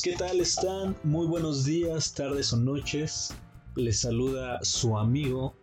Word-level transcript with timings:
¿qué 0.00 0.16
tal 0.16 0.40
están? 0.40 0.96
Muy 1.02 1.26
buenos 1.26 1.66
días, 1.66 2.14
tardes 2.14 2.52
o 2.54 2.56
noches. 2.56 3.34
Les 3.74 4.00
saluda 4.00 4.58
su 4.62 4.96
amigo, 4.96 5.54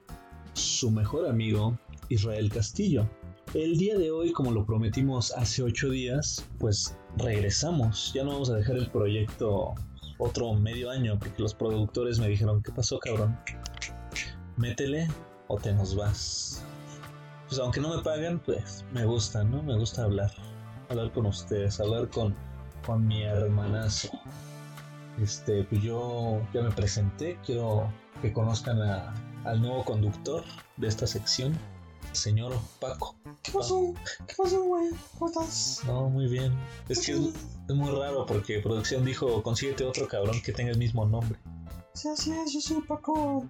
su 0.54 0.92
mejor 0.92 1.28
amigo, 1.28 1.80
Israel 2.10 2.52
Castillo. 2.52 3.10
El 3.56 3.78
día 3.78 3.98
de 3.98 4.12
hoy, 4.12 4.32
como 4.32 4.52
lo 4.52 4.66
prometimos 4.66 5.32
hace 5.32 5.64
ocho 5.64 5.90
días, 5.90 6.46
pues 6.60 6.96
regresamos. 7.18 8.12
Ya 8.14 8.24
no 8.24 8.34
vamos 8.34 8.52
a 8.52 8.58
dejar 8.58 8.76
el 8.76 8.92
proyecto 8.92 9.74
otro 10.20 10.54
medio 10.54 10.92
año 10.92 11.18
porque 11.18 11.42
los 11.42 11.56
productores 11.56 12.20
me 12.20 12.28
dijeron, 12.28 12.62
¿qué 12.62 12.72
pasó 12.72 13.00
cabrón? 13.00 13.40
Métele 14.58 15.08
o 15.48 15.58
te 15.58 15.74
nos 15.74 15.96
vas. 15.96 16.64
Pues 17.48 17.60
aunque 17.60 17.80
no 17.80 17.96
me 17.96 18.04
paguen, 18.04 18.38
pues 18.40 18.86
me 18.94 19.06
gusta, 19.06 19.44
¿no? 19.44 19.64
Me 19.64 19.76
gusta 19.76 20.04
hablar. 20.04 20.32
Hablar 20.90 21.12
con 21.14 21.26
ustedes, 21.26 21.80
hablar 21.80 22.10
con 22.10 22.36
con 22.90 23.06
mi 23.06 23.22
hermanazo. 23.22 24.10
Este, 25.22 25.64
pues 25.66 25.84
yo 25.84 26.42
ya 26.56 26.64
me 26.64 26.72
presenté, 26.72 27.38
quiero 27.46 27.88
que 28.20 28.34
conozcan 28.34 28.82
al 28.82 29.62
nuevo 29.62 29.86
conductor 29.86 30.44
de 30.78 30.88
esta 30.88 31.06
sección, 31.06 31.56
señor 32.14 32.52
Paco. 32.80 33.16
¿Qué 33.44 33.52
pasó? 33.52 33.94
¿Qué 34.26 34.34
pasó, 34.36 34.64
güey? 34.64 34.90
¿Cómo 35.20 35.30
estás? 35.30 35.84
No, 35.86 36.10
muy 36.10 36.28
bien. 36.28 36.52
Es 36.88 37.06
que 37.06 37.12
es, 37.12 37.76
muy 37.76 37.92
raro 37.92 38.26
porque 38.26 38.58
producción 38.58 39.06
dijo, 39.06 39.44
consíguete 39.44 39.86
otro 39.86 40.08
cabrón 40.08 40.42
que 40.44 40.52
tenga 40.52 40.72
el 40.72 40.80
mismo 40.80 41.06
nombre. 41.06 41.38
Sí, 41.94 42.08
así 42.08 42.32
es, 42.32 42.54
yo 42.54 42.60
soy 42.60 42.82
Paco, 42.82 43.48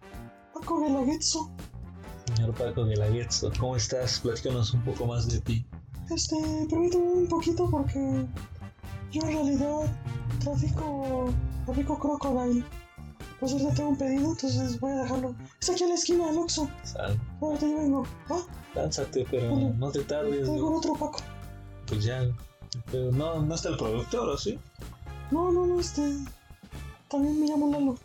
Paco 0.54 0.82
Guelaguetzo. 0.82 1.50
Señor 2.36 2.54
Paco 2.56 2.84
Guelaguetzo, 2.84 3.54
¿cómo 3.58 3.78
estás? 3.78 4.20
Platícanos 4.20 4.74
un 4.74 4.84
poco 4.84 5.06
más 5.06 5.30
de 5.30 5.40
ti. 5.40 5.66
Este, 6.10 6.36
permítame 6.70 7.06
un 7.06 7.28
poquito 7.28 7.70
porque 7.70 8.28
yo 9.12 9.22
en 9.24 9.28
realidad 9.28 9.82
trafico, 10.44 11.34
trafico 11.66 12.00
crocodile. 12.00 12.64
Entonces 13.34 13.62
le 13.62 13.72
tengo 13.72 13.90
un 13.90 13.98
pedido, 13.98 14.32
entonces 14.32 14.80
voy 14.80 14.92
a 14.92 15.04
dejarlo. 15.04 15.36
Está 15.60 15.74
aquí 15.74 15.84
en 15.84 15.90
la 15.90 15.96
esquina 15.96 16.28
del 16.28 16.38
Oxxo. 16.40 16.70
Sal. 16.84 17.20
Ahorita 17.42 17.68
yo 17.68 17.78
vengo. 17.78 18.06
¿Ah? 18.30 18.42
Lánzate, 18.76 19.26
pero 19.32 19.56
no 19.56 19.92
te 19.92 20.02
tardes. 20.02 20.46
Tengo 20.46 20.78
otro 20.78 20.94
Paco. 20.94 21.20
Pues 21.88 22.04
ya. 22.04 22.28
Pero 22.92 23.12
no, 23.12 23.42
no 23.42 23.56
está 23.56 23.70
el 23.70 23.78
productor, 23.78 24.30
¿o 24.30 24.38
sí? 24.38 24.60
No, 25.32 25.52
no, 25.52 25.66
no, 25.66 25.80
este. 25.80 26.02
También 27.10 27.40
me 27.40 27.48
llamo 27.48 27.72
Lalo. 27.72 27.96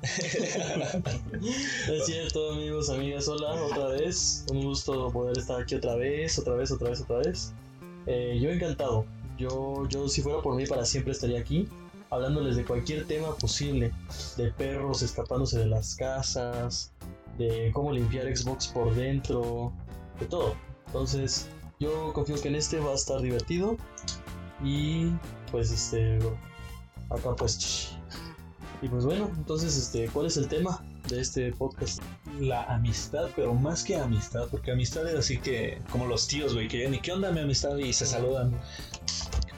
es 0.00 2.06
cierto, 2.06 2.52
amigos, 2.52 2.88
amigas, 2.88 3.26
hola, 3.26 3.54
otra 3.54 3.88
vez. 3.88 4.46
Un 4.50 4.62
gusto 4.62 5.10
poder 5.10 5.36
estar 5.36 5.60
aquí 5.60 5.74
otra 5.74 5.96
vez, 5.96 6.38
otra 6.38 6.54
vez, 6.54 6.70
otra 6.70 6.90
vez, 6.90 7.00
otra 7.00 7.18
vez. 7.18 7.52
Eh, 8.06 8.38
yo 8.40 8.50
encantado. 8.50 9.04
Yo, 9.38 9.88
yo 9.88 10.08
si 10.08 10.20
fuera 10.20 10.42
por 10.42 10.56
mí 10.56 10.66
para 10.66 10.84
siempre 10.84 11.12
estaría 11.12 11.38
aquí 11.38 11.68
hablándoles 12.10 12.56
de 12.56 12.64
cualquier 12.64 13.06
tema 13.06 13.34
posible, 13.36 13.92
de 14.36 14.50
perros 14.52 15.02
escapándose 15.02 15.58
de 15.58 15.66
las 15.66 15.94
casas, 15.94 16.92
de 17.36 17.70
cómo 17.72 17.92
limpiar 17.92 18.34
Xbox 18.34 18.68
por 18.68 18.94
dentro, 18.94 19.72
de 20.18 20.26
todo. 20.26 20.54
Entonces, 20.86 21.48
yo 21.78 22.12
confío 22.12 22.40
que 22.40 22.48
en 22.48 22.56
este 22.56 22.80
va 22.80 22.92
a 22.92 22.94
estar 22.94 23.20
divertido 23.20 23.76
y 24.64 25.12
pues 25.50 25.70
este 25.70 26.18
acá 27.10 27.34
pues 27.36 27.96
y 28.80 28.88
pues 28.88 29.04
bueno, 29.04 29.30
entonces 29.36 29.76
este, 29.76 30.08
¿cuál 30.08 30.26
es 30.26 30.36
el 30.36 30.46
tema 30.46 30.84
de 31.08 31.20
este 31.20 31.52
podcast? 31.52 32.00
La 32.38 32.62
amistad, 32.64 33.28
pero 33.34 33.52
más 33.54 33.82
que 33.82 33.96
amistad, 33.96 34.46
porque 34.50 34.70
amistad 34.70 35.08
es 35.08 35.16
así 35.16 35.38
que 35.38 35.80
como 35.90 36.06
los 36.06 36.28
tíos, 36.28 36.54
güey, 36.54 36.68
que 36.68 36.88
ni 36.88 37.00
qué 37.00 37.12
onda 37.12 37.32
mi 37.32 37.40
amistad 37.40 37.76
y 37.76 37.92
se 37.92 38.06
saludan 38.06 38.52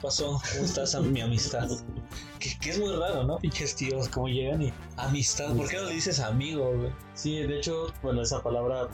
pasó? 0.01 0.41
¿Cómo 0.53 0.65
estás, 0.65 0.99
mi 0.99 1.21
amistad? 1.21 1.69
Que, 2.39 2.69
es 2.69 2.79
muy 2.79 2.93
raro, 2.95 3.23
¿no? 3.23 3.37
Pinches 3.37 3.75
tíos, 3.75 4.09
cómo 4.09 4.27
llegan 4.27 4.61
y 4.63 4.73
amistad. 4.97 5.55
¿Por 5.55 5.67
qué 5.69 5.77
no 5.77 5.83
le 5.85 5.93
dices 5.93 6.19
amigo, 6.19 6.73
güey? 6.75 6.91
Sí, 7.13 7.37
de 7.37 7.57
hecho, 7.57 7.93
bueno, 8.01 8.21
esa 8.21 8.41
palabra, 8.41 8.87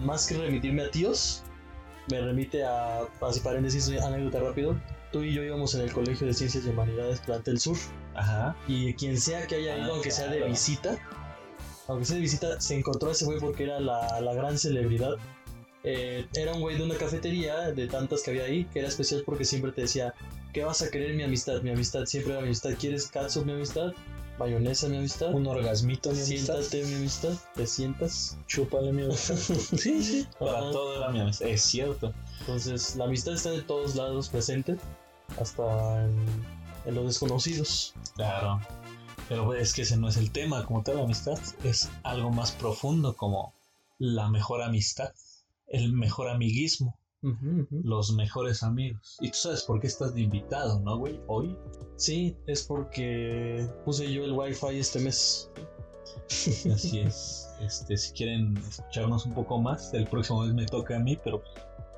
más 0.00 0.26
que 0.26 0.36
remitirme 0.36 0.82
a 0.82 0.90
tíos, 0.90 1.42
me 2.10 2.20
remite 2.20 2.64
a, 2.64 3.02
así 3.20 3.40
paréntesis, 3.40 3.90
anécdota 4.00 4.40
rápido. 4.40 4.80
Tú 5.10 5.22
y 5.22 5.34
yo 5.34 5.42
íbamos 5.42 5.74
en 5.74 5.82
el 5.82 5.92
Colegio 5.92 6.26
de 6.26 6.32
Ciencias 6.32 6.64
y 6.64 6.70
Humanidades 6.70 7.20
Plantel 7.20 7.58
Sur. 7.60 7.76
Ajá. 8.14 8.56
Y 8.66 8.94
quien 8.94 9.18
sea 9.18 9.46
que 9.46 9.56
haya 9.56 9.76
ido, 9.76 9.86
ah, 9.86 9.94
aunque 9.94 10.10
sea 10.10 10.28
de 10.28 10.42
visita, 10.46 10.98
aunque 11.88 12.06
sea 12.06 12.16
de 12.16 12.22
visita, 12.22 12.60
se 12.60 12.76
encontró 12.76 13.10
a 13.10 13.12
ese 13.12 13.24
güey 13.26 13.38
porque 13.38 13.64
era 13.64 13.78
la, 13.80 14.20
la 14.20 14.32
gran 14.32 14.58
celebridad 14.58 15.16
eh, 15.84 16.26
era 16.34 16.52
un 16.52 16.60
güey 16.60 16.76
de 16.76 16.84
una 16.84 16.94
cafetería 16.94 17.72
de 17.72 17.88
tantas 17.88 18.22
que 18.22 18.30
había 18.30 18.44
ahí, 18.44 18.64
que 18.66 18.78
era 18.78 18.88
especial 18.88 19.22
porque 19.24 19.44
siempre 19.44 19.72
te 19.72 19.82
decía, 19.82 20.14
¿qué 20.52 20.64
vas 20.64 20.82
a 20.82 20.90
querer 20.90 21.14
mi 21.14 21.22
amistad? 21.22 21.62
Mi 21.62 21.70
amistad 21.70 22.04
siempre 22.04 22.34
mi 22.34 22.44
amistad. 22.44 22.70
¿Quieres 22.78 23.08
catsup 23.08 23.44
mi 23.44 23.52
amistad? 23.52 23.92
Mayonesa 24.38 24.88
mi 24.88 24.98
amistad. 24.98 25.32
Un 25.32 25.46
orgasmito 25.46 26.10
mi 26.10 26.20
amistad. 26.20 26.62
Siéntate 26.62 26.84
mi 26.84 26.94
amistad. 26.94 27.32
¿Te 27.54 27.66
sientas? 27.66 28.38
Chúpale 28.46 28.92
mi 28.92 29.02
amistad. 29.02 29.36
sí, 29.36 30.02
sí. 30.02 30.28
Para 30.38 30.60
todo 30.70 30.96
era 30.96 31.10
mi 31.10 31.20
amistad. 31.20 31.48
Es 31.48 31.62
cierto. 31.62 32.12
Entonces, 32.40 32.96
la 32.96 33.04
amistad 33.04 33.34
está 33.34 33.50
de 33.50 33.62
todos 33.62 33.94
lados 33.94 34.28
presente, 34.28 34.76
hasta 35.40 36.04
en, 36.04 36.26
en 36.86 36.94
los 36.94 37.06
desconocidos. 37.06 37.94
Claro. 38.14 38.60
Pero 39.28 39.54
es 39.54 39.72
que 39.72 39.82
ese 39.82 39.96
no 39.96 40.08
es 40.08 40.16
el 40.16 40.30
tema 40.30 40.64
como 40.66 40.82
tal, 40.82 40.96
la 40.96 41.04
amistad. 41.04 41.38
Es 41.64 41.90
algo 42.02 42.30
más 42.30 42.52
profundo 42.52 43.14
como 43.16 43.54
la 43.98 44.28
mejor 44.28 44.62
amistad 44.62 45.12
el 45.72 45.92
mejor 45.92 46.28
amiguismo, 46.28 46.98
los 47.70 48.12
mejores 48.12 48.62
amigos. 48.62 49.16
Y 49.20 49.30
tú 49.30 49.36
sabes 49.36 49.62
por 49.62 49.80
qué 49.80 49.86
estás 49.86 50.14
de 50.14 50.22
invitado, 50.22 50.80
¿no, 50.80 50.98
güey? 50.98 51.20
Hoy. 51.26 51.56
Sí, 51.96 52.36
es 52.46 52.64
porque 52.64 53.66
puse 53.84 54.12
yo 54.12 54.24
el 54.24 54.32
wifi 54.32 54.78
este 54.78 55.00
mes. 55.00 55.50
Así 56.72 57.00
es. 57.00 57.48
Este, 57.60 57.96
si 57.96 58.12
quieren 58.12 58.56
escucharnos 58.56 59.24
un 59.26 59.34
poco 59.34 59.60
más, 59.60 59.94
el 59.94 60.06
próximo 60.06 60.42
mes 60.42 60.54
me 60.54 60.66
toca 60.66 60.96
a 60.96 60.98
mí, 60.98 61.16
pero 61.22 61.42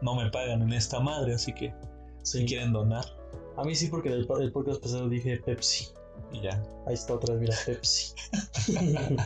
no 0.02 0.14
me 0.14 0.30
pagan 0.30 0.62
en 0.62 0.72
esta 0.72 1.00
madre, 1.00 1.34
así 1.34 1.52
que 1.54 1.74
si 2.22 2.44
quieren 2.44 2.72
donar. 2.72 3.04
A 3.56 3.64
mí 3.64 3.74
sí, 3.74 3.88
porque 3.88 4.10
el, 4.10 4.28
el 4.40 4.52
podcast 4.52 4.82
pasado 4.82 5.08
dije 5.08 5.38
Pepsi. 5.38 5.88
Y 6.32 6.40
ya. 6.42 6.62
Ahí 6.86 6.94
está 6.94 7.14
otra 7.14 7.34
vez, 7.34 7.42
mira, 7.42 7.56
Pepsi. 7.64 8.14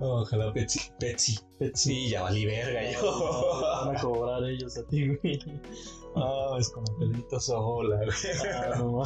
Ojalá 0.00 0.52
Pepsi. 0.52 0.80
Pepsi. 0.98 1.38
Pepsi, 1.58 2.10
ya 2.10 2.22
valí 2.22 2.46
verga 2.46 2.92
yo. 2.92 3.60
Van 3.62 3.96
a 3.96 4.00
cobrar 4.00 4.44
ellos 4.44 4.76
a 4.78 4.84
ti, 4.84 5.08
güey. 5.08 5.40
Ah, 6.16 6.56
es 6.58 6.68
como 6.70 6.86
Pedrito 6.98 7.40
Sola, 7.40 7.96
güey. 7.96 8.08
Ah, 8.54 8.78
no. 8.78 9.02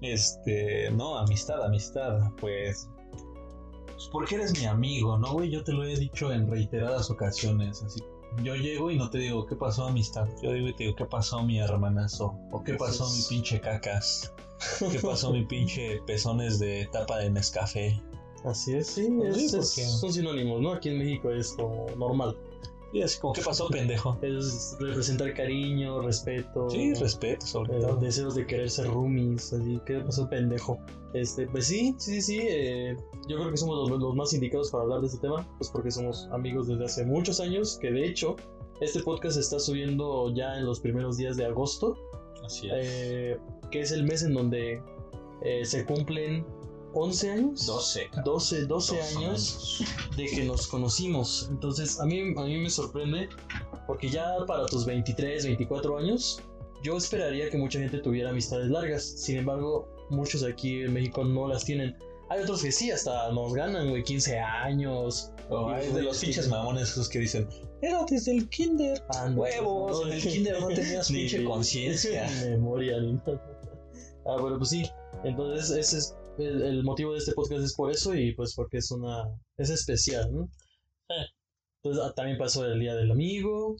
Este, 0.00 0.90
no, 0.90 1.16
amistad, 1.16 1.64
amistad. 1.64 2.32
Pues, 2.40 2.90
pues 3.86 4.08
porque 4.12 4.34
eres 4.34 4.58
mi 4.58 4.66
amigo, 4.66 5.16
¿no, 5.16 5.32
güey? 5.32 5.50
Yo 5.50 5.64
te 5.64 5.72
lo 5.72 5.84
he 5.84 5.96
dicho 5.96 6.32
en 6.32 6.50
reiteradas 6.50 7.10
ocasiones. 7.10 7.82
Así, 7.82 8.02
yo 8.42 8.54
llego 8.56 8.90
y 8.90 8.96
no 8.96 9.10
te 9.10 9.18
digo, 9.18 9.46
¿qué 9.46 9.56
pasó, 9.56 9.86
amistad? 9.86 10.28
Yo 10.42 10.52
digo 10.52 10.68
y 10.68 10.74
te 10.74 10.84
digo, 10.84 10.96
¿qué 10.96 11.04
pasó, 11.04 11.42
mi 11.42 11.58
hermanazo? 11.58 12.36
O 12.50 12.62
¿qué 12.62 12.74
pasó, 12.74 13.08
mi 13.10 13.22
pinche 13.28 13.60
cacas? 13.60 14.32
¿Qué 14.90 14.98
pasó, 15.00 15.32
mi 15.32 15.44
pinche 15.44 16.00
pezones 16.06 16.58
de 16.58 16.88
tapa 16.92 17.18
de 17.18 17.30
Nescafé? 17.30 18.00
Así 18.44 18.74
es, 18.74 18.88
sí, 18.88 19.08
son 19.48 20.12
sinónimos, 20.12 20.60
¿no? 20.60 20.72
Aquí 20.72 20.90
en 20.90 20.98
México 20.98 21.30
es 21.30 21.52
como 21.52 21.86
normal. 21.96 22.36
Y 22.94 23.02
así 23.02 23.18
como, 23.18 23.32
¿qué 23.32 23.42
pasó, 23.42 23.66
pendejo? 23.66 24.16
Es 24.22 24.76
representar 24.78 25.34
cariño, 25.34 26.00
respeto. 26.02 26.70
Sí, 26.70 26.94
respeto, 26.94 27.44
sobre 27.44 27.76
eh, 27.76 27.80
todo. 27.80 27.96
Deseos 27.96 28.36
de 28.36 28.46
querer 28.46 28.70
ser 28.70 28.86
roomies, 28.86 29.52
así, 29.52 29.80
¿qué 29.84 29.98
pasó, 29.98 30.28
pendejo? 30.30 30.78
Este, 31.12 31.48
pues 31.48 31.66
sí, 31.66 31.96
sí, 31.98 32.22
sí, 32.22 32.38
eh, 32.42 32.96
yo 33.28 33.36
creo 33.36 33.50
que 33.50 33.56
somos 33.56 33.90
los, 33.90 34.00
los, 34.00 34.14
más 34.14 34.32
indicados 34.32 34.70
para 34.70 34.84
hablar 34.84 35.00
de 35.00 35.08
este 35.08 35.18
tema, 35.18 35.44
pues 35.58 35.70
porque 35.70 35.90
somos 35.90 36.28
amigos 36.30 36.68
desde 36.68 36.84
hace 36.84 37.04
muchos 37.04 37.40
años, 37.40 37.78
que 37.80 37.90
de 37.90 38.06
hecho, 38.06 38.36
este 38.80 39.02
podcast 39.02 39.34
se 39.34 39.40
está 39.40 39.58
subiendo 39.58 40.32
ya 40.32 40.56
en 40.56 40.64
los 40.64 40.78
primeros 40.78 41.16
días 41.16 41.36
de 41.36 41.46
agosto. 41.46 41.98
Así 42.44 42.68
es. 42.68 42.72
Eh, 42.76 43.38
que 43.72 43.80
es 43.80 43.90
el 43.90 44.04
mes 44.04 44.22
en 44.22 44.34
donde 44.34 44.80
se 45.64 45.84
cumplen 45.84 46.46
11 46.94 47.30
años. 47.30 47.66
12. 47.66 48.10
12, 48.24 48.66
12, 48.66 49.02
años, 49.02 49.84
de 50.16 50.26
que 50.26 50.44
nos 50.44 50.66
conocimos. 50.66 51.48
Entonces, 51.50 52.00
a 52.00 52.06
mí, 52.06 52.20
a 52.36 52.42
mí 52.42 52.58
me 52.58 52.70
sorprende 52.70 53.28
porque 53.86 54.08
ya 54.08 54.36
para 54.46 54.66
tus 54.66 54.86
23, 54.86 55.44
24 55.44 55.98
años, 55.98 56.40
yo 56.82 56.96
esperaría 56.96 57.50
que 57.50 57.58
mucha 57.58 57.78
gente 57.80 57.98
tuviera 57.98 58.30
amistades 58.30 58.68
largas. 58.68 59.02
Sin 59.02 59.36
embargo, 59.36 59.88
muchos 60.10 60.44
aquí 60.44 60.82
en 60.82 60.92
México 60.92 61.24
no 61.24 61.48
las 61.48 61.64
tienen. 61.64 61.96
Hay 62.30 62.40
otros 62.40 62.62
que 62.62 62.72
sí, 62.72 62.90
hasta 62.90 63.30
nos 63.32 63.52
ganan, 63.52 63.90
güey, 63.90 64.02
15 64.02 64.38
años. 64.38 65.30
Oh, 65.50 65.68
hay 65.68 65.92
de 65.92 66.02
los 66.02 66.18
pinches 66.18 66.48
mamones 66.48 66.90
esos 66.90 67.08
que 67.08 67.18
dicen, 67.18 67.46
era 67.82 68.04
desde 68.08 68.32
el 68.32 68.48
kinder. 68.48 69.02
Ah, 69.10 69.30
Huevos, 69.34 70.06
en 70.06 70.12
el 70.12 70.22
kinder 70.22 70.60
no 70.60 70.68
tenías 70.68 71.08
pinche 71.12 71.44
conciencia. 71.44 72.30
memoria, 72.44 72.98
ni 73.00 73.20
Ah, 74.26 74.36
bueno, 74.40 74.56
pues 74.56 74.70
sí. 74.70 74.88
Entonces, 75.22 75.70
ese 75.70 75.98
es 75.98 76.14
el, 76.38 76.82
motivo 76.84 77.12
de 77.12 77.18
este 77.18 77.32
podcast 77.32 77.64
es 77.64 77.74
por 77.74 77.90
eso 77.90 78.14
y 78.14 78.34
pues 78.34 78.54
porque 78.54 78.78
es 78.78 78.90
una 78.90 79.24
es 79.56 79.70
especial, 79.70 80.32
¿no? 80.32 80.48
Entonces 81.82 82.02
ah, 82.04 82.12
también 82.14 82.38
pasó 82.38 82.64
el 82.66 82.80
día 82.80 82.94
del 82.94 83.10
amigo 83.10 83.76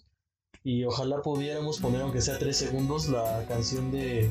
y 0.62 0.84
ojalá 0.84 1.22
pudiéramos 1.22 1.80
poner 1.80 2.02
aunque 2.02 2.20
sea 2.20 2.38
tres 2.38 2.56
segundos 2.56 3.08
la 3.08 3.44
canción 3.48 3.90
de, 3.90 4.30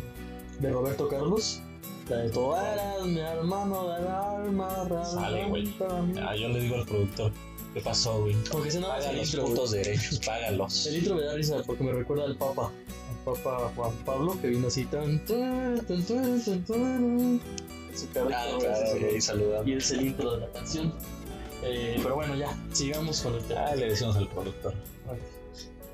de 0.59 0.71
Roberto 0.71 1.07
Carlos 1.07 1.61
La 2.09 2.17
de 2.17 2.29
tú 2.29 2.53
eres 2.55 3.05
mi 3.05 3.19
hermano 3.19 3.89
del 3.89 4.07
alma, 4.07 5.05
Sale, 5.05 5.49
güey. 5.49 5.73
Ah, 6.21 6.35
yo 6.35 6.49
le 6.49 6.61
digo 6.61 6.75
al 6.75 6.85
productor, 6.85 7.31
¿qué 7.73 7.81
pasó, 7.81 8.21
güey? 8.21 8.35
Porque 8.51 8.71
si 8.71 8.79
no, 8.79 8.87
Paga 8.87 9.11
los 9.11 9.33
intro, 9.33 9.45
putos 9.47 9.71
derechos, 9.71 10.19
págalos. 10.25 10.87
El 10.87 10.97
intro 10.97 11.15
me 11.15 11.23
da 11.23 11.33
risa 11.33 11.61
porque 11.65 11.83
me 11.83 11.91
recuerda 11.91 12.25
al 12.25 12.37
Papa. 12.37 12.71
Al 13.09 13.33
Papa 13.33 13.71
Juan 13.75 13.91
Pablo 14.05 14.39
que 14.41 14.47
vino 14.47 14.67
así 14.67 14.85
tan. 14.85 15.23
tan, 15.25 15.85
tan, 15.85 16.03
tan, 16.03 16.43
tan, 16.43 16.63
tan. 16.65 17.41
Su 17.95 18.09
cara 18.11 18.45
todo 18.49 18.59
claro, 18.59 18.99
güey, 18.99 19.21
saludando. 19.21 19.69
Y 19.69 19.73
es 19.75 19.91
el 19.91 20.07
intro 20.07 20.31
de 20.31 20.37
la 20.41 20.51
canción. 20.51 20.93
Eh, 21.61 21.99
pero 22.01 22.15
bueno, 22.15 22.35
ya, 22.35 22.57
sigamos 22.73 23.21
con 23.21 23.35
el 23.35 23.43
tema. 23.43 23.65
Ah, 23.67 23.75
le 23.75 23.89
decimos 23.89 24.15
al 24.17 24.27
productor. 24.29 24.73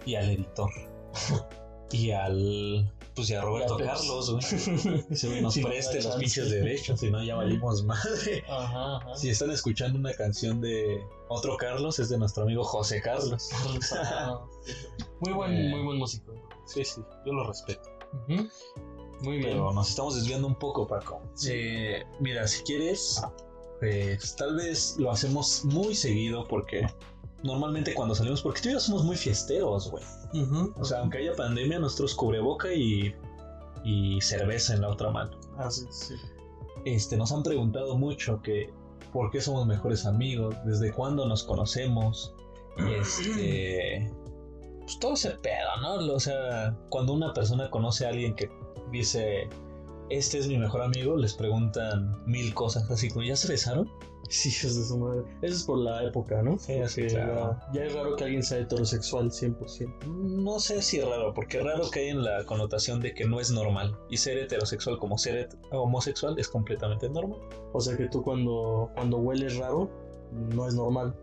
Y 0.06 0.16
al 0.16 0.30
editor. 0.32 0.72
y 1.92 2.12
al. 2.12 2.92
Pues 3.16 3.30
y 3.32 3.34
a 3.36 3.42
Roberto 3.42 3.76
Y 3.76 3.84
Peps. 3.84 3.92
Carlos, 4.00 4.32
güey. 4.32 4.42
Se 5.16 5.42
nos 5.42 5.58
preste 5.58 6.00
no 6.02 6.10
los 6.10 6.16
pinches 6.18 6.50
derechos, 6.52 7.00
si 7.02 7.12
no 7.12 7.22
ya 7.22 7.36
valimos 7.36 7.84
madre. 7.84 8.44
Ajá, 8.48 8.98
ajá. 8.98 9.16
Si 9.16 9.30
están 9.30 9.52
escuchando 9.52 10.00
una 10.00 10.14
canción 10.14 10.62
de 10.62 11.04
otro 11.28 11.58
Carlos, 11.58 12.00
es 12.00 12.08
de 12.10 12.18
nuestro 12.18 12.44
amigo 12.44 12.64
José 12.64 13.02
Carlos. 13.02 13.50
Ah, 13.94 14.40
Muy 15.20 15.34
buen, 15.34 15.52
Eh. 15.54 15.70
muy 15.70 15.84
buen 15.84 15.98
músico. 15.98 16.34
Sí, 16.66 16.86
sí, 16.86 17.02
yo 17.26 17.34
lo 17.34 17.46
respeto. 17.46 17.90
Ujú. 18.30 18.48
Muy 19.22 19.38
bien. 19.38 19.52
Pero 19.52 19.74
nos 19.74 19.90
estamos 19.90 20.16
desviando 20.16 20.48
un 20.48 20.56
poco, 20.56 20.88
Paco. 20.88 21.22
Eh, 21.48 22.04
mira, 22.20 22.48
si 22.48 22.64
quieres, 22.64 23.22
pues 23.80 24.36
tal 24.36 24.56
vez 24.56 24.96
lo 24.98 25.12
hacemos 25.12 25.64
muy 25.66 25.96
seguido 25.96 26.48
porque 26.48 26.88
normalmente 27.44 27.94
cuando 27.94 28.16
salimos, 28.16 28.42
porque 28.42 28.62
tú 28.62 28.70
y 28.70 28.72
yo 28.74 28.80
somos 28.80 29.04
muy 29.04 29.16
fiesteros, 29.16 29.90
güey. 29.90 30.04
O 30.76 30.86
sea, 30.86 31.00
aunque 31.00 31.20
haya 31.20 31.34
pandemia, 31.36 31.80
nosotros 31.80 32.14
cubreboca 32.16 32.72
y, 32.74 33.16
y 33.84 34.22
cerveza 34.22 34.74
en 34.74 34.82
la 34.82 34.90
otra 34.90 35.10
mano. 35.10 35.38
Ah, 35.58 35.72
sí, 35.72 35.86
sí. 35.90 36.16
Este, 36.86 37.18
nos 37.18 37.32
han 37.32 37.44
preguntado 37.44 37.98
mucho 37.98 38.42
que 38.42 38.72
por 39.12 39.32
qué 39.32 39.42
somos 39.42 39.66
mejores 39.66 40.06
amigos, 40.06 40.56
desde 40.66 40.92
cuándo 40.92 41.26
nos 41.28 41.44
conocemos. 41.44 42.34
Este, 42.80 44.10
pues 44.80 44.98
todo 45.00 45.14
ese 45.16 45.32
pedo, 45.32 45.68
¿no? 45.82 46.14
O 46.14 46.20
sea, 46.20 46.74
cuando 46.90 47.12
una 47.12 47.34
persona 47.34 47.70
conoce 47.70 48.06
a 48.06 48.10
alguien 48.10 48.34
que 48.36 48.50
dice, 48.92 49.48
este 50.10 50.40
es 50.40 50.48
mi 50.48 50.58
mejor 50.58 50.82
amigo, 50.82 51.16
les 51.18 51.34
preguntan 51.34 52.24
mil 52.26 52.54
cosas, 52.54 52.90
así 52.90 53.10
como, 53.10 53.26
¿ya 53.26 53.36
se 53.36 53.48
besaron? 53.48 53.90
Sí, 54.30 54.50
hijos 54.50 54.76
de 54.76 54.84
su 54.84 54.98
madre. 54.98 55.24
Eso 55.42 55.56
es 55.56 55.64
por 55.64 55.80
la 55.80 56.04
época, 56.04 56.44
¿no? 56.44 56.58
Sí, 56.60 56.74
sí, 56.88 57.02
Porque 57.02 57.08
claro. 57.08 57.60
ya, 57.74 57.80
ya 57.80 57.86
es 57.86 57.94
raro 57.96 58.16
que 58.16 58.26
alguien 58.26 58.44
sea 58.44 58.60
heterosexual 58.60 59.32
100%. 59.32 60.06
No 60.06 60.60
sé 60.60 60.84
si 60.84 61.02
raro, 61.02 61.34
porque 61.34 61.60
raro 61.60 61.90
que 61.90 62.02
hay 62.02 62.10
en 62.10 62.24
la 62.24 62.44
connotación 62.44 63.00
de 63.00 63.16
que 63.16 63.26
no 63.26 63.40
es 63.40 63.50
normal. 63.50 63.98
Y 64.08 64.18
ser 64.18 64.38
heterosexual 64.38 65.00
como 65.00 65.18
ser 65.18 65.50
homosexual 65.72 66.38
es 66.38 66.48
completamente 66.48 67.10
normal. 67.10 67.40
O 67.74 67.80
sea 67.82 67.98
que 67.98 68.08
tú 68.08 68.22
cuando, 68.22 68.92
cuando 68.94 69.18
hueles 69.18 69.58
raro, 69.58 69.90
no 70.32 70.68
es 70.68 70.76
normal. 70.76 71.16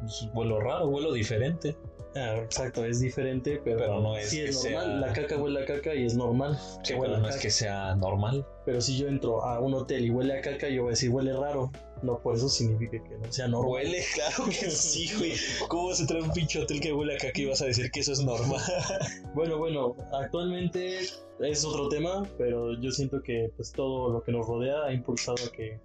Pues, 0.00 0.28
Vuelo 0.34 0.58
raro, 0.58 0.88
vuelo 0.88 1.12
diferente. 1.12 1.76
Ah, 2.14 2.36
exacto, 2.44 2.84
es 2.84 3.00
diferente, 3.00 3.60
pero, 3.64 3.78
Pero 3.78 4.00
no 4.00 4.16
es 4.16 4.28
sí 4.28 4.36
que 4.38 4.44
es 4.50 4.62
normal. 4.64 4.84
sea- 4.84 4.94
La 4.96 5.12
caca 5.14 5.36
huele 5.38 5.62
a 5.62 5.64
caca 5.64 5.94
y 5.94 6.04
es 6.04 6.14
normal. 6.14 6.58
Sí, 6.82 6.92
que 6.92 6.94
huele 7.00 7.14
pero 7.14 7.22
no 7.22 7.28
es 7.30 7.36
que 7.36 7.50
sea 7.50 7.94
normal. 7.94 8.46
Pero 8.66 8.80
si 8.82 8.98
yo 8.98 9.08
entro 9.08 9.42
a 9.42 9.60
un 9.60 9.72
hotel 9.74 10.04
y 10.04 10.10
huele 10.10 10.38
a 10.38 10.42
caca, 10.42 10.68
yo 10.68 10.82
voy 10.82 10.90
a 10.90 10.92
decir 10.92 11.08
huele 11.10 11.32
raro. 11.32 11.70
No, 12.02 12.18
por 12.18 12.34
eso 12.34 12.48
significa 12.48 13.02
que 13.02 13.16
no 13.16 13.32
sea 13.32 13.48
normal. 13.48 13.70
Huele, 13.72 14.02
claro 14.14 14.44
que 14.46 14.52
sí, 14.70 15.08
güey. 15.16 15.32
¿Cómo 15.68 15.88
vas 15.88 16.00
a 16.00 16.02
entrar 16.02 16.20
a 16.20 16.24
un 16.24 16.32
pinche 16.32 16.60
hotel 16.60 16.80
que 16.80 16.92
huele 16.92 17.14
a 17.14 17.18
caca 17.18 17.40
y 17.40 17.46
vas 17.46 17.62
a 17.62 17.66
decir 17.66 17.90
que 17.90 18.00
eso 18.00 18.12
es 18.12 18.20
normal? 18.22 18.60
Bueno, 19.34 19.56
bueno, 19.56 19.96
actualmente 20.12 20.98
es 21.40 21.64
otro 21.64 21.88
tema, 21.88 22.28
pero 22.36 22.78
yo 22.78 22.90
siento 22.90 23.22
que 23.22 23.50
pues 23.56 23.72
todo 23.72 24.12
lo 24.12 24.22
que 24.22 24.32
nos 24.32 24.46
rodea 24.46 24.84
ha 24.84 24.92
impulsado 24.92 25.38
a 25.46 25.50
que, 25.50 25.78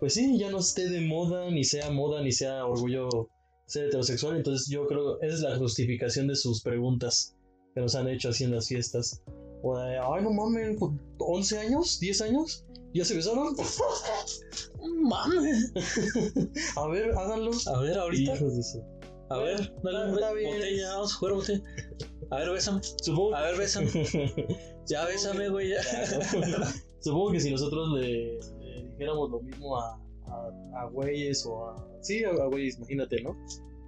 pues 0.00 0.14
sí, 0.14 0.36
ya 0.38 0.50
no 0.50 0.58
esté 0.58 0.88
de 0.88 1.02
moda, 1.02 1.48
ni 1.52 1.62
sea 1.62 1.90
moda, 1.90 2.20
ni 2.22 2.32
sea 2.32 2.66
orgullo 2.66 3.08
ser 3.70 3.86
heterosexual. 3.86 4.36
Entonces 4.36 4.68
yo 4.68 4.86
creo 4.86 5.20
esa 5.22 5.34
es 5.34 5.40
la 5.40 5.56
justificación 5.56 6.26
de 6.26 6.36
sus 6.36 6.62
preguntas 6.62 7.36
que 7.74 7.80
nos 7.80 7.94
han 7.94 8.08
hecho 8.08 8.30
así 8.30 8.44
en 8.44 8.54
las 8.54 8.68
fiestas. 8.68 9.22
O 9.62 9.78
de, 9.78 9.98
ay, 9.98 10.22
no 10.22 10.32
mames, 10.32 10.78
¿11 10.78 11.58
años? 11.58 12.00
¿10 12.00 12.24
años? 12.24 12.64
¿Ya 12.92 13.04
se 13.04 13.14
besaron? 13.14 13.54
Mames. 15.02 15.72
a 16.76 16.88
ver, 16.88 17.12
háganlo. 17.16 17.52
A 17.66 17.80
ver, 17.80 17.98
ahorita. 17.98 18.34
A 19.28 19.36
ver, 19.38 19.72
dale 19.84 20.34
bien. 20.34 20.54
botella, 20.54 20.88
vamos 20.94 21.12
a 21.12 21.16
jugar 21.16 21.34
botella. 21.34 21.62
A 22.30 22.36
ver, 22.38 22.50
bésame. 22.50 22.80
Supongo 23.02 23.34
A 23.36 23.42
ver, 23.42 23.58
bésame. 23.58 23.90
Ya 24.86 25.04
bésame, 25.04 25.48
güey, 25.48 25.70
ya. 25.70 25.82
Supongo 26.98 27.30
que 27.30 27.38
si 27.38 27.52
nosotros 27.52 27.92
le, 27.92 28.40
le 28.58 28.82
dijéramos 28.90 29.30
lo 29.30 29.40
mismo 29.40 29.78
a, 29.78 30.00
a, 30.26 30.80
a 30.80 30.84
güeyes 30.86 31.46
o 31.46 31.66
a... 31.66 31.89
Sí, 32.00 32.24
a, 32.24 32.30
a 32.30 32.46
güeyes, 32.46 32.76
imagínate, 32.78 33.22
¿no? 33.22 33.36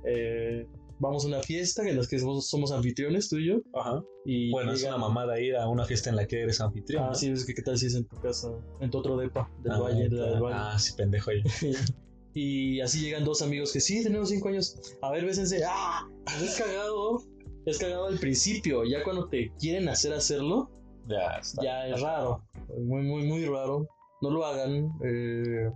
Eh, 0.05 0.67
vamos 0.99 1.25
a 1.25 1.29
una 1.29 1.41
fiesta 1.43 1.88
en 1.88 1.97
la 1.99 2.06
que 2.06 2.19
somos, 2.19 2.49
somos 2.49 2.70
anfitriones, 2.73 3.29
tú 3.29 3.38
y 3.38 3.49
yo. 3.49 3.56
Ajá. 3.75 4.03
Y 4.25 4.50
Bueno, 4.50 4.73
es 4.73 4.82
una 4.85 4.97
mamada 4.99 5.41
ir 5.41 5.56
a 5.56 5.69
una 5.69 5.85
fiesta 5.85 6.11
en 6.11 6.17
la 6.17 6.26
que 6.26 6.43
eres 6.43 6.61
anfitrión. 6.61 7.05
Ah, 7.05 7.09
¿no? 7.09 7.14
sí, 7.14 7.31
es 7.31 7.44
que 7.44 7.55
qué 7.55 7.62
tal 7.62 7.76
si 7.79 7.87
es 7.87 7.94
en 7.94 8.05
tu 8.06 8.17
casa, 8.20 8.49
en 8.81 8.91
tu 8.91 8.99
otro 8.99 9.17
depa, 9.17 9.50
del 9.62 9.73
Ah, 9.73 9.79
valle, 9.81 10.09
de 10.09 10.17
la 10.17 10.26
del 10.31 10.41
valle. 10.43 10.56
Ah, 10.59 10.79
sí, 10.79 10.93
pendejo 10.97 11.31
ahí. 11.31 11.43
y 12.35 12.81
así 12.81 13.00
llegan 13.00 13.25
dos 13.25 13.43
amigos 13.43 13.73
que 13.73 13.81
sí, 13.81 14.03
tenemos 14.03 14.29
cinco 14.31 14.49
años. 14.49 14.76
A 15.03 15.11
ver, 15.11 15.25
bésense. 15.25 15.62
¡Ah! 15.67 16.09
Es 16.43 16.56
cagado. 16.56 17.23
Es 17.67 17.79
cagado 17.79 18.06
al 18.06 18.19
principio. 18.19 18.85
Ya 18.85 19.03
cuando 19.05 19.29
te 19.29 19.53
quieren 19.59 19.88
hacer 19.88 20.12
hacerlo, 20.12 20.70
Ya 21.09 21.38
está. 21.41 21.62
ya 21.62 21.87
es 21.88 22.00
raro. 22.00 22.43
Muy, 22.79 23.03
muy, 23.03 23.25
muy 23.25 23.44
raro. 23.44 23.87
No 24.20 24.31
lo 24.31 24.44
hagan. 24.47 24.91
eh, 25.05 25.69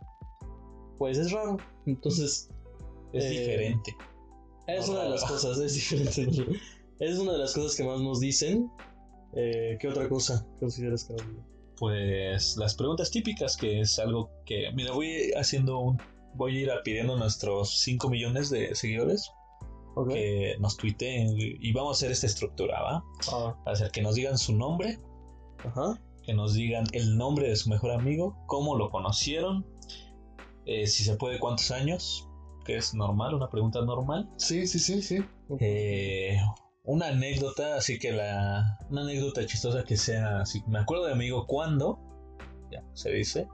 pues 0.98 1.19
es 1.19 1.32
raro. 1.32 1.56
Entonces, 1.87 2.48
Es 3.12 3.25
eh, 3.25 3.31
diferente. 3.31 3.96
es 4.66 4.87
No 4.88 4.94
una 4.94 5.04
de 5.04 5.10
las 5.10 5.25
cosas. 5.25 5.58
Es 5.58 5.75
diferente. 5.75 6.46
Es 6.98 7.19
una 7.19 7.32
de 7.32 7.38
las 7.38 7.54
cosas 7.54 7.76
que 7.76 7.84
más 7.84 8.00
nos 8.00 8.20
dicen. 8.20 8.70
Eh, 9.34 9.76
¿Qué 9.81 9.88
otra 9.88 10.08
cosa 10.08 10.46
consideras 10.60 11.04
que? 11.04 11.14
Pues 11.78 12.56
las 12.56 12.75
preguntas 12.75 13.10
típicas, 13.10 13.56
que 13.56 13.81
es 13.81 13.98
algo 13.98 14.31
que. 14.46 14.70
Mira, 14.75 14.93
voy 14.93 15.32
haciendo 15.37 15.78
un. 15.78 16.00
Voy 16.34 16.56
a 16.56 16.60
ir 16.60 16.70
pidiendo 16.84 17.14
a 17.14 17.19
nuestros 17.19 17.81
5 17.81 18.08
millones 18.10 18.50
de 18.50 18.75
seguidores 18.75 19.31
que 20.10 20.56
nos 20.60 20.76
tuiteen 20.76 21.34
y 21.38 21.72
vamos 21.72 21.97
a 21.97 21.99
hacer 21.99 22.12
esta 22.12 22.26
estructura, 22.26 22.82
¿va? 22.82 23.04
Ah, 23.32 23.56
a 23.64 23.75
ser 23.75 23.90
que 23.90 24.02
nos 24.02 24.14
digan 24.16 24.37
su 24.37 24.54
nombre, 24.54 24.99
ajá. 25.64 25.99
que 26.23 26.35
nos 26.35 26.52
digan 26.52 26.85
el 26.92 27.16
nombre 27.16 27.49
de 27.49 27.56
su 27.56 27.71
mejor 27.71 27.92
amigo, 27.92 28.37
cómo 28.47 28.76
lo 28.76 28.90
conocieron, 28.90 29.64
eh, 30.66 30.87
si 30.87 31.04
se 31.04 31.16
puede 31.16 31.38
cuántos 31.38 31.70
años, 31.70 32.28
que 32.64 32.76
es 32.76 32.94
normal, 32.94 33.35
una 33.35 33.49
pregunta 33.49 33.80
normal. 33.82 34.28
Sí, 34.37 34.66
sí, 34.66 34.78
sí, 34.78 35.00
sí. 35.02 35.25
Eh, 35.61 36.38
una 36.85 37.08
anécdota, 37.08 37.76
así 37.76 37.99
que 37.99 38.12
la. 38.12 38.78
Una 38.90 39.02
anécdota 39.02 39.44
chistosa 39.46 39.85
que 39.85 39.96
sea 39.96 40.40
así. 40.40 40.62
Me 40.66 40.78
acuerdo 40.78 41.06
de 41.06 41.12
amigo 41.12 41.46
cuando. 41.46 41.99
Ya, 42.70 42.82
se 42.94 43.11
dice. 43.11 43.49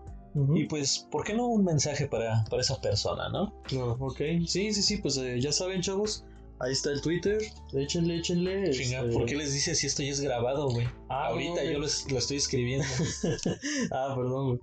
Y 0.55 0.65
pues, 0.65 1.07
¿por 1.11 1.25
qué 1.25 1.35
no 1.35 1.47
un 1.47 1.63
mensaje 1.63 2.07
para, 2.07 2.43
para 2.49 2.63
esa 2.63 2.81
persona, 2.81 3.29
no? 3.29 3.53
No, 3.73 3.93
ok. 4.01 4.17
Sí, 4.47 4.73
sí, 4.73 4.83
sí, 4.83 4.97
pues 4.97 5.19
eh, 5.19 5.39
ya 5.39 5.53
saben, 5.53 5.83
chavos. 5.83 6.25
Ahí 6.59 6.73
está 6.73 6.91
el 6.91 7.03
Twitter. 7.03 7.39
Échenle, 7.75 8.19
échenle. 8.19 8.71
Chinga, 8.71 9.01
este- 9.01 9.13
¿por 9.13 9.27
qué 9.27 9.35
les 9.37 9.53
dices 9.53 9.79
si 9.79 9.87
esto 9.89 10.03
ya 10.03 10.11
es 10.11 10.21
grabado, 10.21 10.71
güey? 10.71 10.87
Ah, 11.11 11.27
Ahorita 11.27 11.63
no, 11.65 11.71
yo 11.71 11.79
lo, 11.81 11.87
lo 12.11 12.19
estoy 12.19 12.37
escribiendo. 12.39 12.87
ah, 13.91 14.15
perdón, 14.17 14.47
güey. 14.47 14.61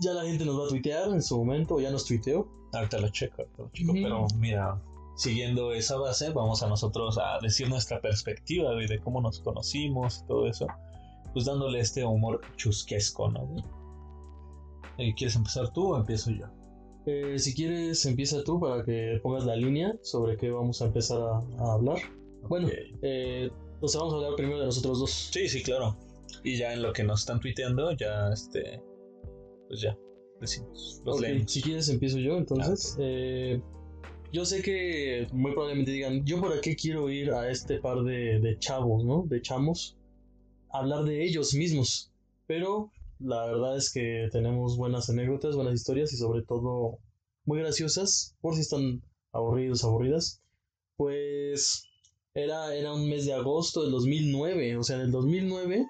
Ya 0.00 0.12
la 0.12 0.24
gente 0.24 0.44
nos 0.44 0.58
va 0.58 0.64
a 0.64 0.68
tuitear 0.68 1.08
en 1.08 1.22
su 1.22 1.38
momento, 1.38 1.74
o 1.76 1.80
ya 1.80 1.90
nos 1.90 2.04
tuiteó. 2.06 2.48
ahorita 2.72 2.98
lo 2.98 3.08
checo, 3.08 3.42
ahorita 3.42 3.62
lo 3.62 3.70
checo. 3.70 3.92
Pero 3.92 4.26
mira, 4.38 4.80
siguiendo 5.16 5.72
esa 5.72 5.96
base, 5.98 6.30
vamos 6.30 6.62
a 6.62 6.68
nosotros 6.68 7.18
a 7.18 7.38
decir 7.42 7.68
nuestra 7.68 8.00
perspectiva, 8.00 8.72
güey, 8.72 8.86
de 8.86 8.98
cómo 8.98 9.20
nos 9.20 9.40
conocimos 9.40 10.22
y 10.22 10.26
todo 10.26 10.46
eso. 10.46 10.66
Pues 11.32 11.44
dándole 11.44 11.80
este 11.80 12.04
humor 12.04 12.40
chusquesco, 12.56 13.30
¿no, 13.30 13.46
güey? 13.46 13.64
Eh, 14.98 15.14
¿Quieres 15.16 15.36
empezar 15.36 15.72
tú 15.72 15.92
o 15.92 15.96
empiezo 15.96 16.30
yo? 16.30 16.46
Eh, 17.06 17.38
si 17.38 17.54
quieres, 17.54 18.04
empieza 18.04 18.42
tú 18.44 18.60
para 18.60 18.84
que 18.84 19.18
pongas 19.22 19.44
la 19.44 19.56
línea 19.56 19.94
sobre 20.02 20.36
qué 20.36 20.50
vamos 20.50 20.82
a 20.82 20.86
empezar 20.86 21.20
a, 21.20 21.42
a 21.62 21.72
hablar. 21.74 21.98
Bueno, 22.48 22.68
eh, 23.02 23.50
entonces 23.74 23.98
vamos 23.98 24.14
a 24.14 24.16
hablar 24.16 24.34
primero 24.36 24.58
de 24.60 24.66
nosotros 24.66 25.00
dos. 25.00 25.10
Sí, 25.10 25.48
sí, 25.48 25.62
claro. 25.62 25.96
Y 26.44 26.56
ya 26.58 26.72
en 26.72 26.82
lo 26.82 26.92
que 26.92 27.02
nos 27.04 27.20
están 27.20 27.40
tuiteando, 27.40 27.92
ya 27.92 28.28
este. 28.32 28.82
Pues 29.70 29.82
ya, 29.82 29.96
decimos. 30.40 31.00
Los 31.04 31.20
leemos. 31.20 31.52
Si 31.52 31.62
quieres, 31.62 31.88
empiezo 31.88 32.18
yo 32.18 32.36
entonces. 32.36 32.96
Eh, 32.98 33.62
yo 34.32 34.44
sé 34.44 34.62
que 34.62 35.28
muy 35.32 35.52
probablemente 35.52 35.92
digan, 35.92 36.26
¿yo 36.26 36.40
para 36.40 36.60
qué 36.60 36.74
quiero 36.74 37.08
ir 37.08 37.30
a 37.30 37.48
este 37.48 37.78
par 37.78 38.02
de, 38.02 38.40
de 38.40 38.58
chavos, 38.58 39.04
¿no? 39.04 39.24
De 39.28 39.40
chamos. 39.40 39.96
a 40.72 40.78
Hablar 40.80 41.04
de 41.04 41.24
ellos 41.24 41.54
mismos. 41.54 42.10
Pero 42.48 42.90
la 43.20 43.46
verdad 43.46 43.76
es 43.76 43.92
que 43.92 44.28
tenemos 44.32 44.76
buenas 44.76 45.08
anécdotas, 45.08 45.54
buenas 45.54 45.74
historias 45.74 46.12
y 46.12 46.16
sobre 46.16 46.42
todo 46.42 46.98
muy 47.44 47.60
graciosas, 47.60 48.34
por 48.40 48.56
si 48.56 48.62
están 48.62 49.04
aburridos, 49.32 49.84
aburridas. 49.84 50.42
Pues 50.96 51.84
era, 52.34 52.74
era 52.74 52.92
un 52.92 53.08
mes 53.08 53.24
de 53.24 53.34
agosto 53.34 53.82
del 53.82 53.92
2009, 53.92 54.78
o 54.78 54.82
sea, 54.82 54.96
en 54.96 55.02
el 55.02 55.10
2009 55.12 55.86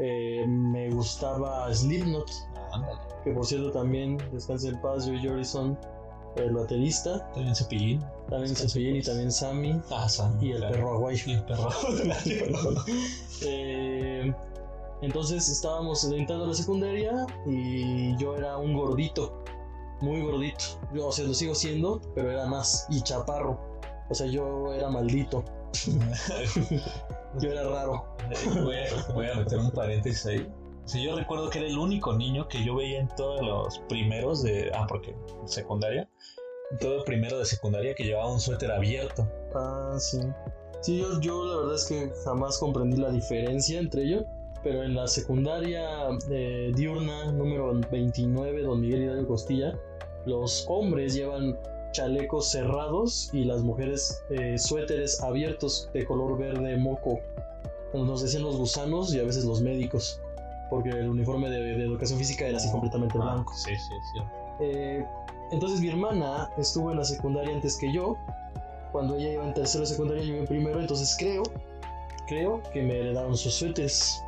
Eh, 0.00 0.46
me 0.46 0.90
gustaba 0.90 1.74
Slipknot, 1.74 2.30
Ándale. 2.78 2.98
que 3.24 3.30
por 3.32 3.44
cierto 3.46 3.70
también 3.72 4.18
descansa 4.32 4.68
en 4.68 4.80
paz, 4.80 5.04
Joey 5.04 5.24
Jordison, 5.26 5.78
el 6.36 6.52
baterista, 6.54 7.28
También 7.32 7.54
Cepillín. 7.56 8.04
también 8.30 8.54
Cepillín 8.54 8.96
y 8.96 9.02
también 9.02 9.32
Sammy 9.32 9.80
Ah, 9.90 10.08
Sam. 10.08 10.38
y 10.40 10.52
el 10.52 10.58
claro. 10.58 10.74
perro 10.74 10.92
Aguay. 10.94 11.20
Y 11.26 11.32
el 11.32 11.44
perro. 11.44 11.68
Eh, 13.42 14.32
entonces 15.00 15.48
estábamos 15.48 16.02
entrando 16.04 16.44
a 16.44 16.48
la 16.48 16.54
secundaria 16.54 17.26
y 17.46 18.16
yo 18.16 18.36
era 18.36 18.56
un 18.58 18.74
gordito, 18.74 19.42
muy 20.00 20.22
gordito. 20.22 20.64
Yo, 20.92 21.06
o 21.06 21.12
sea, 21.12 21.24
lo 21.26 21.34
sigo 21.34 21.54
siendo, 21.54 22.00
pero 22.14 22.30
era 22.32 22.46
más 22.46 22.86
y 22.90 23.00
chaparro. 23.02 23.58
O 24.10 24.14
sea, 24.14 24.26
yo 24.26 24.72
era 24.74 24.88
maldito, 24.90 25.44
yo 27.40 27.50
era 27.50 27.62
raro. 27.68 28.04
voy, 28.64 28.76
a, 28.76 29.12
voy 29.12 29.26
a 29.28 29.34
meter 29.36 29.58
un 29.58 29.70
paréntesis 29.70 30.26
ahí. 30.26 30.48
Sí, 30.88 31.02
yo 31.02 31.14
recuerdo 31.14 31.50
que 31.50 31.58
era 31.58 31.68
el 31.68 31.76
único 31.76 32.16
niño 32.16 32.48
que 32.48 32.64
yo 32.64 32.74
veía 32.74 32.98
en 32.98 33.08
todos 33.08 33.42
los 33.42 33.78
primeros 33.90 34.42
de. 34.42 34.70
Ah, 34.74 34.86
porque 34.88 35.14
secundaria. 35.44 36.08
En 36.70 36.78
todo 36.78 36.96
el 36.96 37.04
primero 37.04 37.38
de 37.38 37.44
secundaria 37.44 37.94
que 37.94 38.04
llevaba 38.04 38.32
un 38.32 38.40
suéter 38.40 38.72
abierto. 38.72 39.28
Ah, 39.54 39.96
sí. 39.98 40.18
Sí, 40.80 40.96
yo, 40.96 41.20
yo 41.20 41.44
la 41.44 41.56
verdad 41.58 41.74
es 41.74 41.84
que 41.84 42.10
jamás 42.24 42.58
comprendí 42.58 42.96
la 42.96 43.10
diferencia 43.10 43.78
entre 43.78 44.04
ellos. 44.04 44.24
Pero 44.64 44.82
en 44.82 44.94
la 44.94 45.06
secundaria 45.06 45.86
eh, 46.30 46.72
diurna 46.74 47.32
número 47.32 47.78
29, 47.90 48.62
don 48.62 48.80
Miguel 48.80 49.02
Hidalgo 49.02 49.28
Costilla, 49.28 49.78
los 50.24 50.64
hombres 50.68 51.14
llevan 51.14 51.58
chalecos 51.92 52.50
cerrados 52.50 53.28
y 53.34 53.44
las 53.44 53.62
mujeres 53.62 54.22
eh, 54.30 54.56
suéteres 54.56 55.22
abiertos 55.22 55.90
de 55.92 56.06
color 56.06 56.38
verde 56.38 56.78
moco. 56.78 57.20
Nos 57.92 58.22
decían 58.22 58.42
los 58.42 58.56
gusanos 58.56 59.14
y 59.14 59.20
a 59.20 59.24
veces 59.24 59.44
los 59.44 59.60
médicos, 59.60 60.22
porque 60.70 60.90
el 60.90 61.08
uniforme 61.08 61.48
de, 61.50 61.60
de 61.60 61.84
educación 61.84 62.18
física 62.18 62.46
era 62.46 62.58
así 62.58 62.70
completamente 62.70 63.16
Ah, 63.18 63.34
blanco. 63.34 63.54
Sí, 63.54 63.74
sí, 63.76 63.94
sí. 64.12 64.20
Eh, 64.60 65.04
entonces 65.50 65.80
mi 65.80 65.88
hermana 65.88 66.50
estuvo 66.58 66.90
en 66.90 66.98
la 66.98 67.04
secundaria 67.04 67.54
antes 67.54 67.76
que 67.76 67.92
yo. 67.92 68.16
Cuando 68.92 69.16
ella 69.16 69.32
iba 69.34 69.44
en 69.46 69.54
tercero 69.54 69.82
de 69.82 69.86
secundaria, 69.90 70.22
yo 70.22 70.30
iba 70.30 70.38
en 70.40 70.46
primero. 70.46 70.80
Entonces 70.80 71.14
creo, 71.18 71.42
creo 72.26 72.62
que 72.72 72.82
me 72.82 72.98
heredaron 72.98 73.36
sus 73.36 73.54
suéteres. 73.54 74.22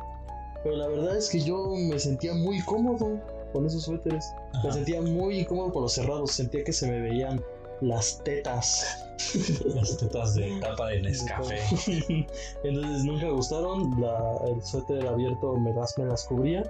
Pero 0.63 0.75
la 0.75 0.87
verdad 0.87 1.17
es 1.17 1.29
que 1.29 1.39
yo 1.39 1.73
me 1.75 1.97
sentía 1.99 2.33
muy 2.35 2.61
cómodo 2.61 3.19
con 3.53 3.65
esos 3.65 3.83
suéteres. 3.83 4.33
Me 4.63 4.71
sentía 4.71 5.01
muy 5.01 5.39
incómodo 5.39 5.73
con 5.73 5.81
los 5.83 5.93
cerrados. 5.93 6.31
Sentía 6.31 6.63
que 6.63 6.71
se 6.73 6.87
me 6.89 6.99
veían 6.99 7.41
las 7.81 8.23
tetas. 8.23 8.97
Las 9.75 9.97
tetas 9.97 10.33
de 10.33 10.59
tapa 10.59 10.87
de 10.89 11.01
Nescafé. 11.03 11.59
Entonces 12.63 13.03
nunca 13.03 13.27
me 13.27 13.33
gustaron. 13.33 14.01
La- 14.01 14.39
el 14.47 14.63
suéter 14.63 15.05
abierto 15.07 15.53
me 15.57 15.73
las, 15.73 15.95
me 15.97 16.05
las 16.05 16.25
cubría. 16.25 16.63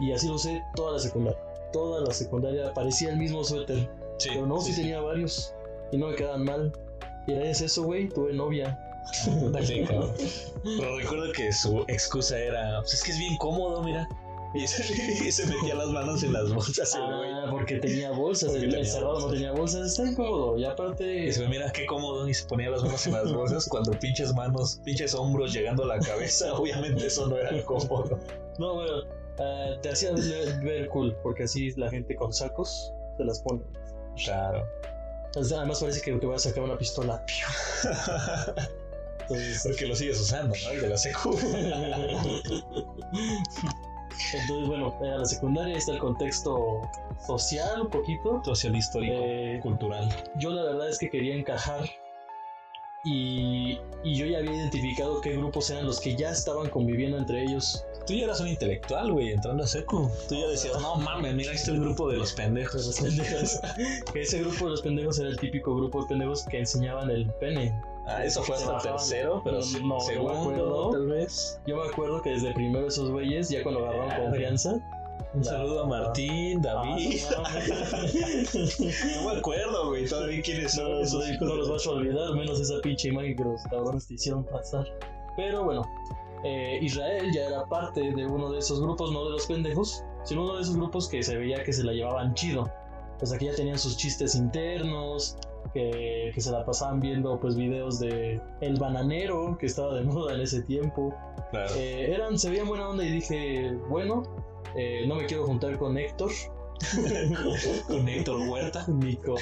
Y 0.00 0.10
así 0.12 0.26
lo 0.26 0.34
usé 0.34 0.60
toda 0.74 0.94
la 0.94 0.98
secundaria. 0.98 1.38
Toda 1.72 2.00
la 2.00 2.12
secundaria 2.12 2.74
parecía 2.74 3.10
el 3.10 3.16
mismo 3.16 3.44
suéter. 3.44 3.88
Sí, 4.18 4.30
Pero 4.32 4.46
no, 4.46 4.60
sí, 4.60 4.74
tenía 4.74 5.00
varios. 5.00 5.54
Y 5.92 5.98
no 5.98 6.08
me 6.08 6.16
quedaban 6.16 6.44
mal. 6.44 6.72
Y 7.28 7.32
gracias 7.34 7.62
a 7.62 7.64
eso, 7.66 7.84
güey, 7.84 8.08
tuve 8.08 8.32
novia. 8.32 8.76
Pero 9.54 10.96
recuerdo 10.98 11.32
que 11.32 11.52
su 11.52 11.84
excusa 11.88 12.38
era: 12.38 12.80
Pues 12.80 12.94
es 12.94 13.02
que 13.04 13.12
es 13.12 13.18
bien 13.18 13.36
cómodo, 13.36 13.82
mira. 13.82 14.08
Y 14.54 14.66
se, 14.68 14.82
y 15.26 15.32
se 15.32 15.46
metía 15.46 15.74
las 15.74 15.88
manos 15.88 16.22
en 16.22 16.32
las 16.32 16.52
bolsas. 16.54 16.94
Ah, 16.96 17.46
porque 17.50 17.76
tenía 17.78 18.12
bolsas. 18.12 18.50
Porque 18.50 18.66
El, 18.66 18.70
tenía 18.70 18.84
cerrado 18.86 19.14
no 19.14 19.20
bolsas. 19.22 19.32
tenía 19.32 19.52
bolsas. 19.52 19.86
Está 19.88 20.08
incómodo. 20.10 20.56
Y 20.58 20.64
aparte. 20.64 21.24
Y 21.26 21.32
se 21.32 21.48
mira 21.48 21.70
qué 21.72 21.86
cómodo. 21.86 22.28
Y 22.28 22.34
se 22.34 22.46
ponía 22.46 22.70
las 22.70 22.84
manos 22.84 23.04
en 23.06 23.12
las 23.14 23.32
bolsas 23.32 23.66
cuando 23.68 23.98
pinches 23.98 24.32
manos, 24.32 24.80
pinches 24.84 25.12
hombros 25.14 25.52
llegando 25.52 25.82
a 25.84 25.86
la 25.86 25.98
cabeza. 25.98 26.54
Obviamente 26.58 27.06
eso 27.06 27.26
no 27.26 27.36
era 27.36 27.62
cómodo. 27.64 28.16
No, 28.58 28.74
bueno. 28.74 29.02
ah, 29.40 29.76
te 29.82 29.90
hacía 29.90 30.12
ver, 30.62 30.88
cool. 30.88 31.16
Porque 31.24 31.42
así 31.44 31.72
la 31.72 31.90
gente 31.90 32.14
con 32.14 32.32
sacos 32.32 32.92
se 33.16 33.24
las 33.24 33.40
pone. 33.40 33.62
Claro. 34.24 34.64
Entonces, 35.26 35.52
Además 35.52 35.80
parece 35.80 36.00
que 36.00 36.12
te 36.12 36.26
voy 36.26 36.36
a 36.36 36.38
sacar 36.38 36.62
una 36.62 36.78
pistola. 36.78 37.24
Entonces, 39.22 39.62
Porque 39.64 39.86
lo 39.86 39.96
sigues 39.96 40.20
usando, 40.20 40.54
¿no? 40.64 40.70
El 40.70 40.80
de 40.82 40.88
la 40.90 40.96
secu. 40.96 41.36
Entonces, 44.32 44.66
bueno, 44.68 44.94
en 45.02 45.18
la 45.18 45.24
secundaria 45.24 45.76
está 45.76 45.92
el 45.92 45.98
contexto 45.98 46.82
social 47.26 47.82
un 47.82 47.88
poquito. 47.90 48.42
Social 48.44 48.74
histórico, 48.76 49.14
Eh, 49.16 49.60
cultural. 49.62 50.08
yo 50.36 50.50
la 50.50 50.62
verdad 50.64 50.88
es 50.88 50.98
que 50.98 51.10
quería 51.10 51.34
encajar 51.34 51.88
y, 53.06 53.78
y 54.02 54.14
yo 54.16 54.24
ya 54.24 54.38
había 54.38 54.52
identificado 54.52 55.20
qué 55.20 55.36
grupos 55.36 55.68
eran 55.70 55.84
los 55.84 56.00
que 56.00 56.16
ya 56.16 56.30
estaban 56.30 56.70
conviviendo 56.70 57.18
entre 57.18 57.42
ellos. 57.42 57.84
Tú 58.06 58.14
ya 58.14 58.24
eras 58.24 58.40
un 58.40 58.48
intelectual, 58.48 59.12
güey, 59.12 59.30
entrando 59.32 59.64
a 59.64 59.66
secu. 59.66 60.10
Tú 60.28 60.34
ya 60.36 60.46
decías, 60.48 60.80
no 60.80 60.96
mames, 60.96 61.34
mira, 61.34 61.50
ahí 61.50 61.56
está 61.56 61.70
el 61.72 61.80
grupo 61.80 62.08
de 62.10 62.16
los 62.18 62.34
De 62.34 62.42
pendejos. 62.42 62.86
los 62.86 63.00
pendejos. 63.00 63.60
ese 64.14 64.40
grupo 64.40 64.64
de 64.66 64.70
los 64.72 64.82
pendejos 64.82 65.18
era 65.18 65.28
el 65.28 65.38
típico 65.38 65.74
grupo 65.76 66.02
de 66.02 66.08
pendejos 66.08 66.44
que 66.44 66.58
enseñaban 66.58 67.10
el 67.10 67.26
pene. 67.34 67.74
Ah, 68.06 68.24
eso 68.24 68.42
fue 68.42 68.54
hasta 68.56 68.78
tercero, 68.78 69.40
pero 69.42 69.60
No, 69.60 69.78
no, 69.80 69.94
no 69.94 70.00
segundo, 70.00 70.32
acuerdo. 70.40 70.90
tal 70.90 71.06
vez. 71.06 71.60
Yo 71.66 71.76
me 71.76 71.88
acuerdo 71.88 72.20
que 72.22 72.30
desde 72.30 72.52
primero 72.52 72.86
esos 72.88 73.10
güeyes, 73.10 73.48
ya 73.48 73.62
cuando 73.62 73.80
agarraron 73.86 74.10
Ah, 74.12 74.20
confianza. 74.26 74.72
Un 75.32 75.40
la- 75.40 75.44
saludo 75.44 75.82
a 75.84 75.86
Martín, 75.86 76.60
David. 76.62 77.20
Ah, 77.36 77.42
no 78.54 79.22
no 79.22 79.28
me 79.32 79.38
acuerdo, 79.38 79.88
güey, 79.88 80.06
todavía 80.06 80.42
quiénes 80.42 80.76
No, 80.76 80.82
son 80.82 80.92
los, 80.92 81.14
esos 81.14 81.40
no 81.40 81.54
los 81.56 81.68
vas 81.70 81.86
a 81.86 81.90
olvidar, 81.90 82.34
menos 82.34 82.60
esa 82.60 82.74
pinche 82.82 83.08
imagen 83.08 83.36
que 83.36 83.44
los 83.44 83.62
cabrones 83.64 84.06
te 84.06 84.14
hicieron 84.14 84.44
pasar. 84.44 84.86
Pero 85.36 85.64
bueno, 85.64 85.82
eh, 86.44 86.78
Israel 86.82 87.30
ya 87.34 87.46
era 87.46 87.64
parte 87.64 88.12
de 88.12 88.26
uno 88.26 88.52
de 88.52 88.58
esos 88.58 88.80
grupos, 88.80 89.10
no 89.12 89.24
de 89.24 89.30
los 89.32 89.46
pendejos, 89.46 90.04
sino 90.24 90.42
uno 90.44 90.56
de 90.56 90.62
esos 90.62 90.76
grupos 90.76 91.08
que 91.08 91.22
se 91.22 91.36
veía 91.36 91.62
que 91.64 91.72
se 91.72 91.82
la 91.84 91.92
llevaban 91.92 92.34
chido. 92.34 92.70
O 93.20 93.26
sea, 93.26 93.38
que 93.38 93.46
ya 93.46 93.54
tenían 93.54 93.78
sus 93.78 93.96
chistes 93.96 94.34
internos, 94.34 95.36
que, 95.74 96.30
que 96.34 96.40
se 96.40 96.50
la 96.52 96.64
pasaban 96.64 97.00
viendo 97.00 97.38
pues 97.40 97.56
videos 97.56 97.98
de 97.98 98.40
El 98.60 98.76
Bananero, 98.78 99.58
que 99.58 99.66
estaba 99.66 99.94
de 99.94 100.04
moda 100.04 100.34
en 100.34 100.40
ese 100.40 100.62
tiempo. 100.62 101.14
Claro. 101.50 101.74
Eh, 101.76 102.14
eran, 102.14 102.38
se 102.38 102.48
veían 102.50 102.66
buena 102.68 102.88
onda 102.88 103.04
y 103.04 103.10
dije, 103.10 103.72
bueno, 103.90 104.22
eh, 104.76 105.04
no 105.06 105.16
me 105.16 105.26
quiero 105.26 105.44
juntar 105.44 105.76
con 105.78 105.98
Héctor, 105.98 106.30
con 107.86 108.08
Héctor 108.08 108.48
Huerta, 108.48 108.84
ni 108.88 109.16
con, 109.16 109.36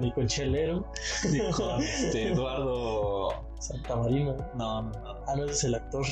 ni 0.00 0.12
con 0.12 0.26
Chelero, 0.26 0.86
y 1.32 1.38
con 1.52 1.82
este, 1.82 2.32
Eduardo. 2.32 3.28
Santa 3.58 3.96
Marina. 3.96 4.36
No, 4.56 4.82
no, 4.82 4.90
no. 4.90 5.14
Ah, 5.26 5.34
no, 5.36 5.44
es 5.44 5.64
el 5.64 5.74
actor. 5.74 6.04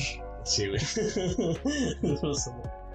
Sí, 0.43 0.67
güey. 0.67 0.81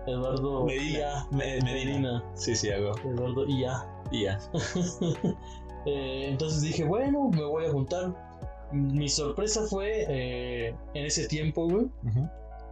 Eduardo 0.06 0.64
Medina. 0.64 1.26
Me- 1.30 1.60
Medina. 1.62 2.24
Sí, 2.34 2.56
sí, 2.56 2.70
hago. 2.70 2.92
Ia. 3.04 3.10
Eduardo 3.12 3.46
Ia. 3.46 3.86
Ya. 4.12 4.40
Eh, 5.86 6.26
entonces 6.28 6.62
dije, 6.62 6.84
bueno, 6.84 7.28
me 7.28 7.44
voy 7.44 7.66
a 7.66 7.70
juntar. 7.70 8.14
Mi 8.72 9.08
sorpresa 9.08 9.66
fue 9.66 10.04
eh, 10.08 10.74
en 10.94 11.06
ese 11.06 11.26
tiempo, 11.26 11.68
güey. 11.68 11.86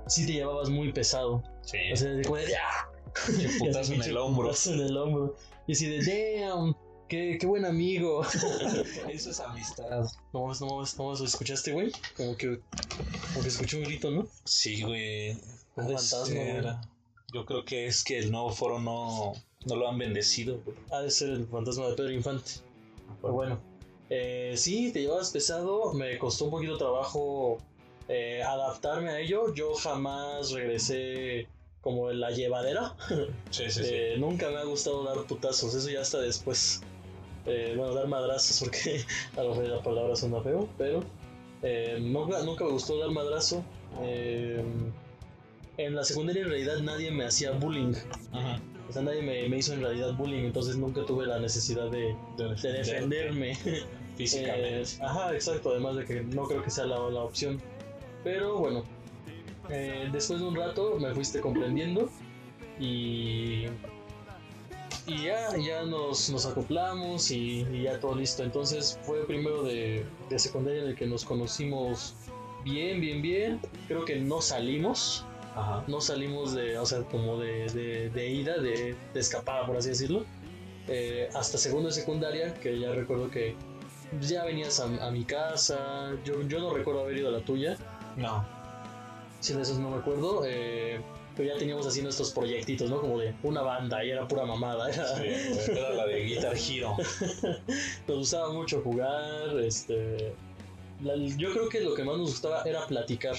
Sí 0.06 0.26
te 0.26 0.32
llevabas 0.32 0.70
muy 0.70 0.92
pesado. 0.92 1.42
Sí. 1.62 1.78
O 1.92 1.96
sea, 1.96 2.10
de 2.10 2.22
¡ah! 2.56 2.88
Putazo 3.58 3.94
en 3.94 4.02
el 4.02 4.16
hombro. 4.16 4.48
putazo 4.48 4.74
en 4.74 4.80
el 4.80 4.96
hombro. 4.96 5.36
Y 5.66 5.72
así 5.72 5.86
de, 5.86 6.40
damn, 6.40 6.74
qué, 7.08 7.36
qué 7.40 7.46
buen 7.46 7.64
amigo. 7.64 8.22
Eso 9.10 9.30
es 9.30 9.40
amistad. 9.40 10.06
No 10.32 10.42
mames, 10.42 10.60
no 10.60 10.68
mames, 10.68 10.96
no 10.96 11.04
mames, 11.04 11.20
¿lo 11.20 11.26
escuchaste, 11.26 11.72
güey? 11.72 11.90
Como 12.16 12.36
que, 12.36 12.60
como 13.28 13.42
que 13.42 13.48
escuché 13.48 13.76
un 13.78 13.84
grito, 13.84 14.10
¿no? 14.10 14.26
Sí, 14.44 14.82
güey. 14.82 15.32
Un 15.76 15.84
fantasma, 15.84 16.34
güey. 16.34 16.62
Yo 17.34 17.44
creo 17.44 17.64
que 17.64 17.86
es 17.86 18.04
que 18.04 18.18
el 18.18 18.30
nuevo 18.30 18.50
foro 18.50 18.80
no, 18.80 19.34
no 19.66 19.76
lo 19.76 19.88
han 19.88 19.98
bendecido, 19.98 20.60
güey. 20.64 20.76
Ha 20.90 21.00
de 21.00 21.10
ser 21.10 21.30
el 21.30 21.46
fantasma 21.46 21.88
de 21.88 21.94
Pedro 21.94 22.12
Infante. 22.12 22.52
Pero 23.20 23.32
bueno, 23.32 23.58
eh, 24.10 24.54
sí, 24.56 24.92
te 24.92 25.02
llevabas 25.02 25.30
pesado. 25.30 25.92
Me 25.92 26.18
costó 26.18 26.46
un 26.46 26.50
poquito 26.50 26.76
trabajo 26.78 27.58
eh, 28.08 28.42
adaptarme 28.42 29.10
a 29.10 29.20
ello. 29.20 29.54
Yo 29.54 29.74
jamás 29.74 30.50
regresé 30.52 31.48
como 31.80 32.10
en 32.10 32.20
la 32.20 32.30
llevadera. 32.30 32.94
Sí, 33.50 33.70
sí, 33.70 33.82
Eh, 33.84 34.16
nunca 34.18 34.50
me 34.50 34.58
ha 34.58 34.64
gustado 34.64 35.04
dar 35.04 35.24
putazos, 35.26 35.74
eso 35.74 35.88
ya 35.88 36.00
hasta 36.00 36.20
después. 36.20 36.82
Eh, 37.46 37.74
bueno, 37.76 37.94
dar 37.94 38.08
madrazos, 38.08 38.60
porque 38.64 39.00
a 39.36 39.42
lo 39.42 39.50
mejor 39.50 39.64
la 39.68 39.82
palabra 39.82 40.16
suena 40.16 40.40
feo, 40.42 40.68
pero 40.76 41.02
nunca, 42.00 42.42
nunca 42.42 42.64
me 42.64 42.72
gustó 42.72 42.98
dar 42.98 43.10
madrazo. 43.10 43.64
En 45.78 45.94
la 45.94 46.02
secundaria 46.04 46.42
en 46.42 46.48
realidad 46.48 46.78
nadie 46.80 47.10
me 47.10 47.24
hacía 47.24 47.52
bullying. 47.52 47.94
Ajá. 48.32 48.60
O 48.88 48.92
sea, 48.92 49.02
nadie 49.02 49.22
me, 49.22 49.48
me 49.48 49.58
hizo 49.58 49.74
en 49.74 49.80
realidad 49.82 50.14
bullying, 50.16 50.44
entonces 50.44 50.76
nunca 50.76 51.04
tuve 51.04 51.26
la 51.26 51.38
necesidad 51.38 51.90
de, 51.90 52.16
De, 52.36 52.54
de 52.54 52.72
defenderme. 52.72 53.54
Físicamente. 54.16 54.80
Eh, 54.82 54.84
ajá, 55.02 55.34
exacto, 55.34 55.70
además 55.70 55.96
de 55.96 56.04
que 56.04 56.22
no 56.22 56.44
creo 56.44 56.62
que 56.62 56.70
sea 56.70 56.86
la, 56.86 56.96
la 57.10 57.22
opción. 57.22 57.60
Pero 58.24 58.58
bueno, 58.58 58.82
eh, 59.70 60.08
después 60.10 60.40
de 60.40 60.46
un 60.46 60.56
rato 60.56 60.96
me 60.98 61.14
fuiste 61.14 61.40
comprendiendo 61.40 62.10
y, 62.80 63.66
y 65.06 65.22
ya, 65.24 65.56
ya 65.56 65.84
nos, 65.84 66.30
nos 66.30 66.46
acoplamos 66.46 67.30
y, 67.30 67.66
y 67.72 67.82
ya 67.82 68.00
todo 68.00 68.14
listo. 68.16 68.42
Entonces 68.42 68.98
fue 69.02 69.24
primero 69.26 69.62
de, 69.62 70.04
de 70.28 70.38
secundaria 70.38 70.82
en 70.82 70.88
el 70.88 70.96
que 70.96 71.06
nos 71.06 71.24
conocimos 71.24 72.14
bien, 72.64 73.00
bien, 73.00 73.22
bien. 73.22 73.60
Creo 73.86 74.04
que 74.04 74.16
no 74.16 74.40
salimos. 74.42 75.24
Ajá. 75.58 75.84
no 75.88 76.00
salimos 76.00 76.54
de, 76.54 76.78
o 76.78 76.86
sea, 76.86 77.02
como 77.02 77.38
de, 77.38 77.66
de, 77.72 78.10
de 78.10 78.28
ida, 78.30 78.58
de, 78.58 78.94
de 79.14 79.20
escapada, 79.20 79.66
por 79.66 79.76
así 79.76 79.88
decirlo, 79.90 80.24
eh, 80.86 81.28
hasta 81.34 81.58
segundo 81.58 81.88
de 81.88 81.94
secundaria, 81.94 82.54
que 82.54 82.78
ya 82.78 82.92
recuerdo 82.92 83.30
que 83.30 83.54
ya 84.20 84.44
venías 84.44 84.78
a, 84.80 84.84
a 85.06 85.10
mi 85.10 85.24
casa, 85.24 86.12
yo, 86.24 86.40
yo 86.48 86.60
no 86.60 86.72
recuerdo 86.72 87.02
haber 87.02 87.18
ido 87.18 87.28
a 87.28 87.32
la 87.32 87.40
tuya, 87.40 87.76
No. 88.16 88.44
si 89.40 89.52
de 89.54 89.62
esos 89.62 89.78
no 89.78 89.90
me 89.90 89.96
acuerdo, 89.98 90.42
eh, 90.46 91.00
pero 91.36 91.52
ya 91.52 91.58
teníamos 91.58 91.86
así 91.86 92.02
nuestros 92.02 92.32
proyectitos, 92.32 92.90
¿no? 92.90 93.00
Como 93.00 93.18
de 93.20 93.32
una 93.44 93.62
banda, 93.62 94.04
y 94.04 94.10
era 94.10 94.26
pura 94.26 94.44
mamada, 94.44 94.90
era, 94.90 95.06
Sí, 95.16 95.22
era 95.70 95.90
la 95.90 96.06
de 96.06 96.24
Guitar 96.24 96.56
Hero. 96.56 96.96
nos 98.08 98.16
gustaba 98.18 98.52
mucho 98.52 98.80
jugar, 98.82 99.58
este, 99.60 100.32
la- 101.04 101.14
yo 101.16 101.52
creo 101.52 101.68
que 101.68 101.80
lo 101.80 101.94
que 101.94 102.02
más 102.04 102.16
nos 102.16 102.30
gustaba 102.30 102.62
era 102.64 102.86
platicar. 102.86 103.36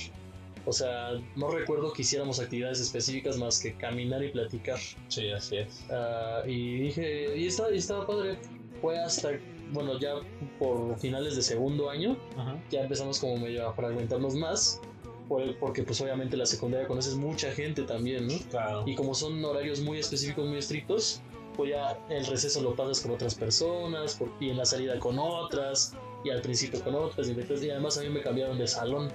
O 0.69 0.71
sea, 0.71 1.19
no 1.35 1.49
recuerdo 1.49 1.91
que 1.93 2.03
hiciéramos 2.03 2.39
actividades 2.39 2.79
específicas 2.79 3.38
más 3.38 3.59
que 3.59 3.73
caminar 3.75 4.23
y 4.23 4.29
platicar. 4.29 4.77
Sí, 5.07 5.29
así 5.31 5.57
es. 5.57 5.83
Ah, 5.89 6.43
y 6.45 6.79
dije, 6.81 7.35
y 7.38 7.47
estaba, 7.47 7.71
y 7.71 7.77
estaba 7.79 8.05
padre. 8.05 8.38
Fue 8.81 8.97
hasta, 8.99 9.31
bueno, 9.71 9.99
ya 9.99 10.13
por 10.59 10.97
finales 10.99 11.35
de 11.35 11.41
segundo 11.41 11.89
año, 11.89 12.15
Ajá. 12.38 12.55
ya 12.69 12.81
empezamos 12.81 13.19
como 13.19 13.38
medio 13.38 13.67
a 13.67 13.73
fragmentarnos 13.73 14.35
más. 14.35 14.79
por- 15.27 15.55
Porque 15.59 15.83
pues 15.83 15.99
obviamente 16.01 16.35
la 16.38 16.45
secundaria 16.45 16.88
conoces 16.88 17.15
mucha 17.15 17.51
gente 17.51 17.83
también, 17.83 18.27
¿no? 18.27 18.33
Claro. 18.49 18.83
Y 18.88 18.95
como 18.95 19.13
son 19.13 19.43
horarios 19.45 19.79
muy 19.79 19.99
específicos, 19.99 20.47
muy 20.47 20.57
estrictos, 20.57 21.21
pues 21.55 21.69
ya 21.71 21.99
el 22.09 22.25
receso 22.25 22.61
lo 22.63 22.75
pasas 22.75 22.99
con 23.01 23.11
otras 23.11 23.35
personas, 23.35 24.15
por- 24.15 24.31
y 24.39 24.49
en 24.49 24.57
la 24.57 24.65
salida 24.65 24.97
con 24.99 25.19
otras, 25.19 25.93
y 26.23 26.29
al 26.31 26.41
principio 26.41 26.79
con 26.83 26.95
otras, 26.95 27.27
y 27.29 27.69
además 27.69 27.97
a 27.99 28.01
mí 28.01 28.09
me 28.09 28.21
cambiaron 28.21 28.57
de 28.57 28.67
salón, 28.67 29.11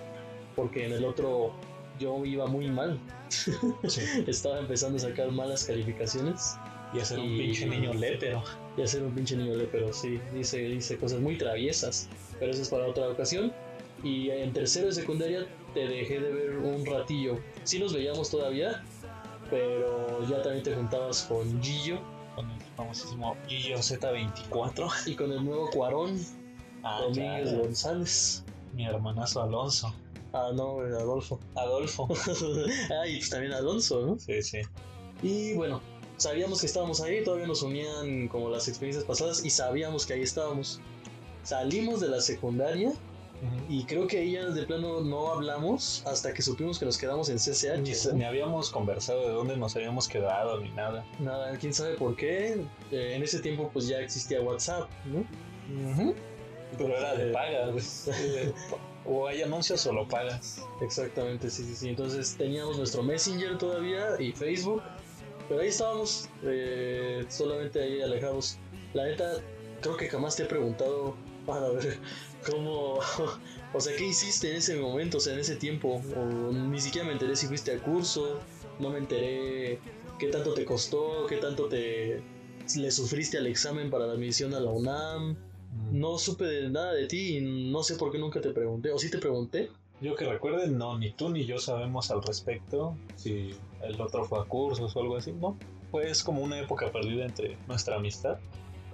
porque 0.57 0.87
en 0.87 0.93
el 0.93 1.05
otro 1.05 1.53
yo 1.99 2.25
iba 2.25 2.47
muy 2.47 2.69
mal, 2.69 2.99
Sí. 3.31 4.03
estaba 4.27 4.59
empezando 4.61 4.97
a 4.97 5.01
sacar 5.01 5.31
malas 5.31 5.65
calificaciones 5.65 6.57
Y 6.93 7.01
hacer 7.01 7.19
un 7.19 7.27
Y- 7.33 7.39
pinche 7.39 7.67
niño 7.67 7.93
lépero. 7.95 8.43
y 8.77 8.83
a 8.83 8.87
ser 8.87 9.03
un 9.03 9.15
pinche 9.15 9.37
niño 9.37 9.53
pero 9.73 9.93
sí, 9.93 10.21
hice, 10.39 10.63
hice 10.69 10.97
cosas 10.99 11.21
muy 11.21 11.37
traviesas, 11.39 12.09
pero 12.39 12.53
eso 12.53 12.63
es 12.63 12.69
para 12.69 12.87
otra 12.87 13.09
ocasión. 13.09 13.53
Y 14.03 14.29
en 14.31 14.53
tercero 14.53 14.87
de 14.89 14.93
secundaria 14.93 15.47
te 15.73 15.87
dejé 15.89 16.21
de 16.21 16.31
ver 16.33 16.57
un 16.59 16.85
ratillo. 16.85 17.39
Sí 17.65 17.79
nos 17.79 17.95
veíamos 17.95 18.31
todavía, 18.31 18.85
pero 19.51 20.29
ya 20.29 20.43
también 20.43 20.63
te 20.63 20.75
juntabas 20.75 21.23
con 21.23 21.63
Gillo 21.63 22.01
Con 22.35 22.51
el 22.51 22.61
famosísimo 22.77 23.37
Gillo 23.49 23.77
Z24. 23.79 24.91
y 25.07 25.15
con 25.15 25.33
el 25.33 25.45
nuevo 25.45 25.71
Cuarón, 25.71 26.19
Ah, 26.83 27.01
Domínguez 27.03 27.45
claro. 27.49 27.59
González. 27.63 28.45
Mi 28.75 28.85
hermanazo 28.87 29.43
Alonso. 29.43 29.95
Ah, 30.35 30.51
no, 30.53 30.81
Adolfo. 30.81 31.39
Adolfo. 31.55 32.09
ah, 32.91 33.07
y 33.07 33.19
pues 33.19 33.31
también 33.31 33.53
Alonso, 33.53 34.05
¿no? 34.05 34.19
Sí, 34.19 34.43
sí. 34.43 34.63
Y 35.23 35.55
bueno, 35.55 35.81
sabíamos 36.17 36.61
que 36.61 36.67
estábamos 36.67 37.01
ahí, 37.01 37.23
todavía 37.23 37.47
nos 37.47 37.63
unían 37.63 38.27
como 38.27 38.51
las 38.51 38.67
experiencias 38.67 39.05
pasadas 39.05 39.45
y 39.45 39.51
sabíamos 39.51 40.05
que 40.05 40.15
ahí 40.15 40.23
estábamos. 40.23 40.81
Salimos 41.45 42.01
de 42.01 42.09
la 42.09 42.21
secundaria 42.21 42.93
y 43.69 43.85
creo 43.85 44.07
que 44.09 44.19
ahí 44.19 44.33
ya 44.33 44.47
de 44.47 44.63
plano 44.65 45.03
no 45.03 45.29
hablamos 45.29 46.03
hasta 46.07 46.33
que 46.33 46.43
supimos 46.43 46.79
que 46.79 46.87
nos 46.87 46.99
quedamos 46.99 47.29
en 47.29 47.37
Ni, 47.37 47.93
CCH. 47.93 48.07
¿no? 48.07 48.19
ni 48.19 48.25
habíamos 48.25 48.71
conversado 48.71 49.29
de 49.29 49.35
dónde 49.35 49.57
nos 49.57 49.77
habíamos 49.77 50.09
quedado 50.09 50.59
ni 50.61 50.71
nada. 50.71 51.05
Nada, 51.21 51.57
quién 51.59 51.73
sabe 51.73 51.95
por 51.95 52.17
qué. 52.17 52.65
Eh, 52.91 53.15
en 53.15 53.23
ese 53.23 53.39
tiempo 53.41 53.71
pues 53.73 53.87
ya 53.87 54.01
existía 54.01 54.41
WhatsApp, 54.41 54.91
¿no? 55.05 56.15
Pero 56.77 56.97
era 56.97 57.15
de 57.15 57.33
paga, 57.33 57.69
güey. 57.69 57.85
O 59.07 59.27
hay 59.27 59.43
anuncios 59.43 59.87
o 59.87 59.93
lo 59.93 60.09
pagas. 60.09 60.63
Exactamente, 60.81 61.51
sí, 61.51 61.65
sí, 61.65 61.75
sí. 61.75 61.89
Entonces 61.91 62.37
teníamos 62.37 62.79
nuestro 62.79 63.03
Messenger 63.03 63.59
todavía 63.59 64.19
y 64.19 64.33
Facebook. 64.33 64.83
Pero 65.49 65.61
ahí 65.61 65.69
estábamos, 65.69 66.29
eh, 66.43 67.25
solamente 67.29 67.83
ahí 67.83 68.01
alejados. 68.01 68.59
La 68.95 69.05
neta, 69.05 69.43
creo 69.83 69.97
que 69.97 70.09
jamás 70.09 70.37
te 70.37 70.45
he 70.45 70.47
preguntado 70.47 71.15
para 71.47 71.69
ver 71.71 71.99
cómo... 72.51 72.99
O 73.77 73.81
sea, 73.81 73.97
¿qué 73.97 74.07
hiciste 74.07 74.53
en 74.53 74.59
ese 74.59 74.77
momento, 74.77 75.17
o 75.17 75.21
sea, 75.21 75.35
en 75.35 75.41
ese 75.41 75.57
tiempo? 75.57 76.01
O 76.17 76.53
ni 76.53 76.81
siquiera 76.81 77.05
me 77.05 77.13
enteré 77.13 77.35
si 77.35 77.49
fuiste 77.49 77.73
a 77.73 77.83
curso, 77.83 78.39
no 78.79 78.91
me 78.91 78.99
enteré 78.99 79.81
qué 80.21 80.29
tanto 80.29 80.55
te 80.55 80.65
costó, 80.65 81.27
qué 81.29 81.39
tanto 81.39 81.67
te 81.67 82.23
le 82.77 82.91
sufriste 82.91 83.39
al 83.39 83.49
examen 83.49 83.91
para 83.91 84.07
la 84.07 84.13
admisión 84.13 84.55
a 84.55 84.61
la 84.61 84.71
UNAM. 84.71 85.37
No 85.93 86.19
supe 86.19 86.45
de 86.45 86.69
nada 86.71 86.93
de 86.93 87.07
ti 87.07 87.39
y 87.39 87.71
no 87.71 87.83
sé 87.83 87.97
por 87.97 88.11
qué 88.13 88.19
nunca 88.19 88.41
te 88.41 88.51
pregunté. 88.51 88.91
¿O 88.93 88.99
sí 88.99 89.11
te 89.11 89.19
pregunté? 89.19 89.71
Yo 90.01 90.15
que 90.17 90.25
recuerde, 90.25 90.69
no, 90.69 90.99
ni 90.99 91.13
tú 91.13 91.29
ni 91.31 91.45
yo 91.47 91.59
sabemos 91.59 92.11
al 92.11 92.23
respecto. 92.23 92.97
Si 93.17 93.51
el 93.83 94.01
otro 94.01 94.25
fue 94.25 94.41
a 94.41 94.45
cursos 94.45 94.95
o 94.97 95.01
algo 95.01 95.17
así, 95.17 95.33
¿no? 95.33 95.57
Pues 95.91 96.23
como 96.25 96.43
una 96.43 96.61
época 96.61 96.91
perdida 96.93 97.25
entre 97.25 97.57
nuestra 97.69 97.97
amistad. 97.97 98.39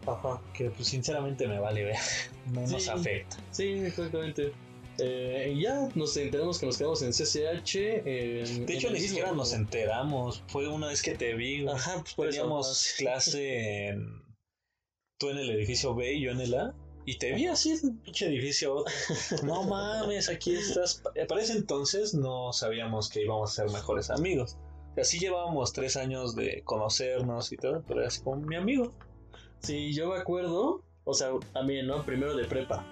Ajá. 0.06 0.40
Que 0.54 0.70
pues 0.70 0.88
sinceramente 0.88 1.46
me 1.48 1.58
vale 1.58 1.84
ver. 1.84 1.96
No 2.52 2.62
nos 2.66 2.88
afecta. 2.88 3.36
Sí, 3.50 3.64
exactamente. 3.64 4.52
Eh, 4.98 5.56
ya 5.58 5.88
nos 5.94 6.16
enteramos 6.16 6.58
que 6.58 6.66
nos 6.66 6.76
quedamos 6.76 7.00
en 7.02 7.12
CCH. 7.12 7.76
en- 8.04 8.66
De 8.66 8.74
hecho, 8.74 8.90
ni 8.90 9.00
siquiera 9.00 9.32
nos 9.32 9.52
enteramos. 9.54 10.42
Fue 10.48 10.68
una 10.68 10.88
vez 10.88 11.00
que 11.02 11.14
te 11.14 11.34
vi. 11.34 11.66
Ajá, 11.66 12.00
pues 12.02 12.14
por 12.14 12.28
eso. 12.28 12.40
Teníamos 12.42 12.94
clase 12.98 13.88
en. 13.88 14.22
Tú 15.20 15.28
en 15.28 15.36
el 15.38 15.50
edificio 15.50 15.94
B 15.94 16.14
y 16.14 16.22
yo 16.22 16.30
en 16.32 16.40
el 16.40 16.54
A. 16.54 16.74
Y 17.04 17.18
te 17.18 17.32
vi 17.34 17.46
así 17.46 17.72
en 17.72 17.90
el 17.90 17.94
pinche 17.98 18.26
edificio. 18.26 18.84
No 19.44 19.64
mames, 19.64 20.28
aquí 20.30 20.54
estás. 20.54 21.02
Para 21.28 21.42
ese 21.42 21.52
entonces 21.52 22.14
no 22.14 22.52
sabíamos 22.54 23.10
que 23.10 23.22
íbamos 23.22 23.52
a 23.52 23.54
ser 23.62 23.70
mejores 23.70 24.08
amigos. 24.10 24.56
O 24.92 24.94
sea, 24.94 25.04
sí 25.04 25.18
llevábamos 25.18 25.72
tres 25.74 25.96
años 25.96 26.34
de 26.34 26.62
conocernos 26.64 27.52
y 27.52 27.56
todo, 27.58 27.84
pero 27.86 28.00
era 28.00 28.08
así 28.08 28.22
como 28.22 28.40
mi 28.40 28.56
amigo. 28.56 28.94
Sí, 29.60 29.92
yo 29.92 30.08
me 30.08 30.16
acuerdo. 30.16 30.82
O 31.04 31.12
sea, 31.14 31.30
también, 31.52 31.86
¿no? 31.86 32.02
Primero 32.04 32.34
de 32.34 32.44
prepa. 32.46 32.84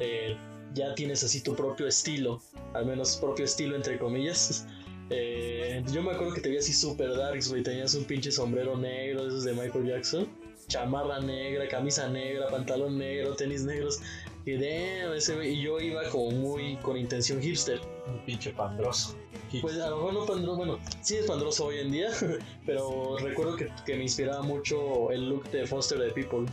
eh, 0.00 0.36
ya 0.74 0.94
tienes 0.94 1.22
así 1.24 1.42
tu 1.42 1.54
propio 1.54 1.86
estilo. 1.86 2.40
Al 2.74 2.86
menos 2.86 3.16
propio 3.16 3.44
estilo, 3.44 3.76
entre 3.76 3.98
comillas. 3.98 4.66
Eh, 5.10 5.82
yo 5.90 6.02
me 6.02 6.10
acuerdo 6.10 6.34
que 6.34 6.42
te 6.42 6.50
vi 6.50 6.58
así 6.58 6.70
super 6.70 7.16
darks, 7.16 7.48
güey. 7.48 7.62
Tenías 7.62 7.94
un 7.94 8.04
pinche 8.04 8.30
sombrero 8.30 8.76
negro, 8.76 9.26
esos 9.26 9.42
de 9.42 9.54
Michael 9.54 9.86
Jackson. 9.86 10.28
Chamarra 10.68 11.20
negra, 11.20 11.66
camisa 11.68 12.08
negra, 12.08 12.48
pantalón 12.48 12.98
negro, 12.98 13.34
tenis 13.34 13.64
negros. 13.64 14.00
Y 14.44 14.52
damn, 14.52 15.14
ese 15.14 15.34
güey. 15.34 15.54
Y 15.54 15.62
yo 15.62 15.80
iba 15.80 16.08
como 16.10 16.30
muy 16.30 16.76
con 16.76 16.96
intención 16.96 17.40
hipster. 17.42 17.80
Un 18.06 18.24
pinche 18.24 18.52
pandroso. 18.52 19.16
Pues 19.62 19.78
a 19.80 19.90
lo 19.90 19.96
mejor 19.96 20.12
no 20.12 20.26
pandroso, 20.26 20.56
bueno, 20.56 20.78
sí 21.00 21.16
es 21.16 21.26
pandroso 21.26 21.66
hoy 21.66 21.78
en 21.78 21.90
día, 21.90 22.10
pero 22.66 23.16
recuerdo 23.18 23.56
que, 23.56 23.70
que 23.86 23.96
me 23.96 24.02
inspiraba 24.02 24.42
mucho 24.42 25.10
el 25.10 25.30
look 25.30 25.50
de 25.50 25.66
Foster 25.66 25.98
the 25.98 26.10
People, 26.10 26.46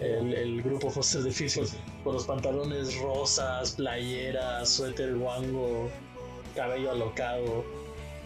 el, 0.00 0.34
el 0.34 0.62
grupo 0.62 0.90
Foster 0.90 1.22
the 1.22 1.30
People, 1.30 1.68
con 2.02 2.14
los 2.14 2.24
pantalones 2.24 2.98
rosas, 2.98 3.72
playeras, 3.72 4.68
suéter 4.68 5.14
guango, 5.16 5.88
cabello 6.56 6.90
alocado. 6.90 7.64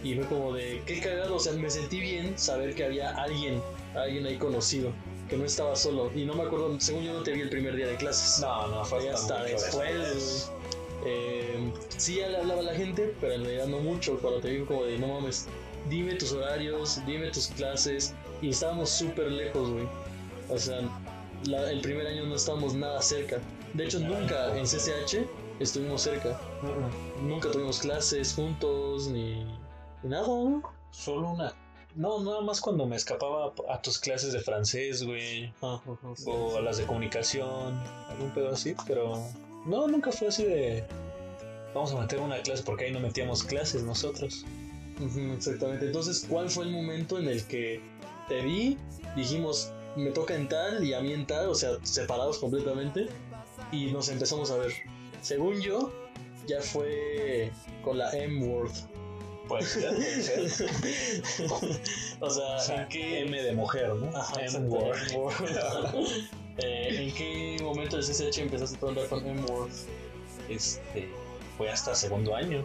Y 0.02 0.14
fue 0.14 0.24
como 0.26 0.54
de, 0.54 0.80
qué 0.86 1.00
cagado, 1.00 1.36
o 1.36 1.40
sea, 1.40 1.52
me 1.54 1.68
sentí 1.68 2.00
bien 2.00 2.38
saber 2.38 2.74
que 2.74 2.84
había 2.84 3.10
alguien, 3.10 3.60
alguien 3.94 4.24
ahí 4.26 4.36
conocido, 4.36 4.92
que 5.28 5.36
no 5.36 5.44
estaba 5.44 5.76
solo. 5.76 6.10
Y 6.14 6.24
no 6.24 6.34
me 6.34 6.42
acuerdo, 6.44 6.74
según 6.80 7.04
yo 7.04 7.12
no 7.14 7.22
te 7.22 7.32
vi 7.32 7.40
el 7.42 7.50
primer 7.50 7.76
día 7.76 7.86
de 7.86 7.96
clases. 7.96 8.40
No, 8.40 8.66
no, 8.68 8.84
fue 8.84 9.08
hasta 9.10 9.42
después. 9.44 10.50
Eh, 11.04 11.72
sí, 11.96 12.16
ya 12.16 12.28
le 12.28 12.38
hablaba 12.38 12.60
a 12.60 12.64
la 12.64 12.74
gente, 12.74 13.14
pero 13.20 13.34
en 13.34 13.44
realidad 13.44 13.66
no 13.66 13.78
mucho. 13.78 14.18
Cuando 14.18 14.40
te 14.40 14.48
digo 14.48 14.66
como 14.66 14.84
de, 14.84 14.98
no 14.98 15.08
mames, 15.08 15.46
dime 15.88 16.14
tus 16.14 16.32
horarios, 16.32 17.00
dime 17.06 17.30
tus 17.30 17.48
clases. 17.48 18.14
Y 18.42 18.50
estábamos 18.50 18.90
súper 18.90 19.30
lejos, 19.30 19.70
güey. 19.70 19.88
O 20.48 20.58
sea, 20.58 20.80
la- 21.44 21.70
el 21.70 21.80
primer 21.80 22.06
año 22.06 22.24
no 22.26 22.34
estábamos 22.34 22.74
nada 22.74 23.00
cerca. 23.02 23.38
De 23.74 23.84
hecho, 23.84 24.00
nunca 24.00 24.56
en 24.56 24.64
CCH 24.66 25.26
estuvimos 25.60 26.02
cerca. 26.02 26.40
Nunca 27.22 27.50
tuvimos 27.50 27.80
clases 27.80 28.32
juntos, 28.34 29.08
ni, 29.08 29.44
ni 30.02 30.08
nada, 30.10 30.26
¿no? 30.26 30.62
Solo 30.90 31.30
una. 31.30 31.54
No, 31.98 32.22
nada 32.22 32.40
más 32.42 32.60
cuando 32.60 32.86
me 32.86 32.94
escapaba 32.94 33.52
a 33.68 33.82
tus 33.82 33.98
clases 33.98 34.32
de 34.32 34.38
francés, 34.38 35.04
güey. 35.04 35.52
Ah. 35.60 35.80
O 36.26 36.56
a 36.56 36.60
las 36.60 36.78
de 36.78 36.86
comunicación. 36.86 37.76
Algún 38.08 38.32
pedo 38.32 38.50
así, 38.50 38.76
pero. 38.86 39.20
No, 39.66 39.88
nunca 39.88 40.12
fue 40.12 40.28
así 40.28 40.44
de. 40.44 40.84
Vamos 41.74 41.92
a 41.92 42.00
meter 42.00 42.20
una 42.20 42.40
clase 42.40 42.62
porque 42.62 42.84
ahí 42.84 42.92
no 42.92 43.00
metíamos 43.00 43.42
clases 43.42 43.82
nosotros. 43.82 44.44
Exactamente. 45.34 45.86
Entonces, 45.86 46.24
¿cuál 46.28 46.48
fue 46.48 46.66
el 46.66 46.70
momento 46.70 47.18
en 47.18 47.26
el 47.26 47.44
que 47.46 47.80
te 48.28 48.42
vi? 48.42 48.78
Dijimos, 49.16 49.72
me 49.96 50.10
toca 50.10 50.36
en 50.36 50.48
tal 50.48 50.84
y 50.84 50.94
a 50.94 51.00
mí 51.00 51.12
en 51.12 51.26
tal, 51.26 51.48
o 51.48 51.54
sea, 51.56 51.78
separados 51.82 52.38
completamente, 52.38 53.08
y 53.72 53.86
nos 53.86 54.08
empezamos 54.08 54.52
a 54.52 54.56
ver. 54.56 54.72
Según 55.20 55.60
yo, 55.60 55.92
ya 56.46 56.60
fue 56.60 57.50
con 57.82 57.98
la 57.98 58.12
M-Word. 58.12 58.70
Puede 59.48 59.62
ser, 59.62 59.94
puede 59.94 60.48
ser. 60.48 60.70
o 62.20 62.30
sea, 62.30 62.56
O 62.56 62.60
sea, 62.60 62.82
¿en 62.82 62.88
qué 62.88 63.20
M 63.20 63.42
de 63.42 63.52
mujer, 63.52 63.94
¿no? 63.94 64.16
Ajá, 64.16 64.40
M 64.42 64.58
word. 64.68 64.98
Eh, 66.58 67.04
¿En 67.04 67.14
qué 67.14 67.62
momento 67.62 67.98
de 67.98 68.02
CCH 68.02 68.38
empezaste 68.38 68.84
a 68.84 68.88
andar 68.88 69.06
con 69.08 69.24
M-Word? 69.24 69.70
Este. 70.48 71.08
Fue 71.56 71.70
hasta 71.70 71.94
segundo 71.94 72.34
año. 72.34 72.64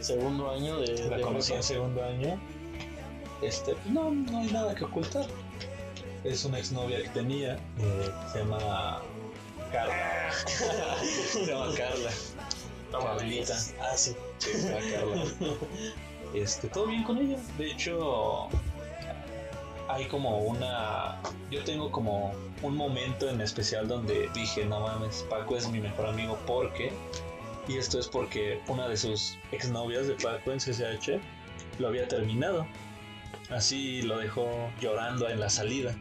segundo 0.00 0.50
año 0.50 0.78
de, 0.78 1.08
La 1.08 1.16
de 1.16 1.22
conocí 1.22 1.52
en 1.52 1.62
segundo 1.62 2.04
año. 2.04 2.40
Este, 3.42 3.74
no, 3.86 4.10
no 4.10 4.38
hay 4.38 4.52
nada 4.52 4.74
que 4.74 4.84
ocultar. 4.84 5.26
Es 6.22 6.44
una 6.44 6.58
exnovia 6.58 7.02
que 7.02 7.08
tenía, 7.08 7.54
eh, 7.54 8.10
se 8.32 8.38
llama 8.38 9.02
Carla. 9.72 10.32
se 11.32 11.46
llama 11.46 11.74
Carla. 11.76 12.10
Carlita. 12.92 13.54
Ah, 13.80 13.96
sí. 13.96 14.14
Sí, 14.38 14.50
se 14.52 14.68
llama 14.68 14.80
Carla. 14.92 15.24
Este, 16.34 16.68
todo 16.68 16.86
bien 16.86 17.04
con 17.04 17.18
ella. 17.18 17.36
De 17.56 17.70
hecho, 17.70 18.48
hay 19.88 20.06
como 20.06 20.38
una. 20.38 21.20
Yo 21.50 21.62
tengo 21.64 21.90
como 21.90 22.34
un 22.62 22.76
momento 22.76 23.28
en 23.28 23.40
especial 23.40 23.86
donde 23.86 24.28
dije, 24.34 24.64
no 24.64 24.80
mames, 24.80 25.24
Paco 25.30 25.56
es 25.56 25.68
mi 25.68 25.80
mejor 25.80 26.06
amigo 26.06 26.38
porque. 26.46 26.92
Y 27.68 27.78
esto 27.78 27.98
es 27.98 28.08
porque 28.08 28.60
una 28.68 28.88
de 28.88 28.96
sus 28.96 29.38
exnovias 29.52 30.06
de 30.06 30.14
Paco 30.14 30.52
en 30.52 30.58
CCH 30.58 31.20
lo 31.78 31.88
había 31.88 32.06
terminado. 32.08 32.66
Así 33.50 34.02
lo 34.02 34.18
dejó 34.18 34.70
llorando 34.80 35.28
en 35.28 35.40
la 35.40 35.48
salida. 35.48 35.94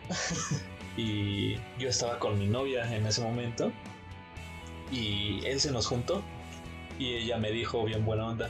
y 0.97 1.55
yo 1.77 1.89
estaba 1.89 2.19
con 2.19 2.39
mi 2.39 2.47
novia 2.47 2.91
en 2.93 3.05
ese 3.05 3.21
momento. 3.21 3.71
Y 4.91 5.45
él 5.45 5.59
se 5.59 5.71
nos 5.71 5.87
juntó. 5.87 6.21
Y 6.99 7.13
ella 7.13 7.37
me 7.37 7.51
dijo 7.51 7.83
bien 7.85 8.03
buena 8.05 8.27
onda. 8.27 8.49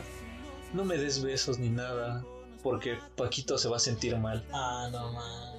No 0.74 0.84
me 0.84 0.98
des 0.98 1.22
besos 1.22 1.60
ni 1.60 1.70
nada. 1.70 2.24
Porque 2.62 2.98
Paquito 3.16 3.58
se 3.58 3.68
va 3.68 3.76
a 3.78 3.80
sentir 3.80 4.18
mal. 4.18 4.46
Ah, 4.52 4.88
no 4.92 5.12
man. 5.12 5.54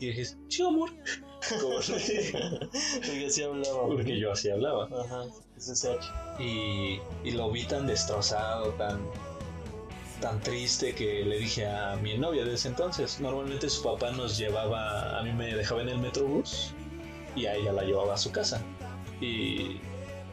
Y 0.00 0.06
dije, 0.06 0.24
sí, 0.48 0.62
amor. 0.62 0.90
Porque 1.48 3.26
así 3.26 3.42
hablaba. 3.42 3.86
Porque 3.86 4.18
yo 4.18 4.32
así 4.32 4.50
hablaba. 4.50 4.86
Ajá, 4.86 5.24
SSH. 5.56 6.40
Y, 6.40 7.00
y 7.22 7.30
lo 7.32 7.50
vi 7.50 7.64
tan 7.64 7.86
destrozado, 7.86 8.70
tan, 8.72 9.00
tan 10.20 10.40
triste 10.40 10.94
que 10.94 11.24
le 11.24 11.38
dije 11.38 11.66
a 11.66 11.96
mi 11.96 12.18
novia 12.18 12.44
de 12.44 12.54
ese 12.54 12.68
entonces. 12.68 13.20
Normalmente 13.20 13.70
su 13.70 13.82
papá 13.82 14.10
nos 14.10 14.36
llevaba, 14.36 15.18
a 15.18 15.22
mí 15.22 15.32
me 15.32 15.54
dejaba 15.54 15.82
en 15.82 15.90
el 15.90 15.98
metrobús 15.98 16.72
y 17.36 17.46
a 17.46 17.54
ella 17.54 17.72
la 17.72 17.84
llevaba 17.84 18.14
a 18.14 18.18
su 18.18 18.32
casa. 18.32 18.60
Y 19.20 19.78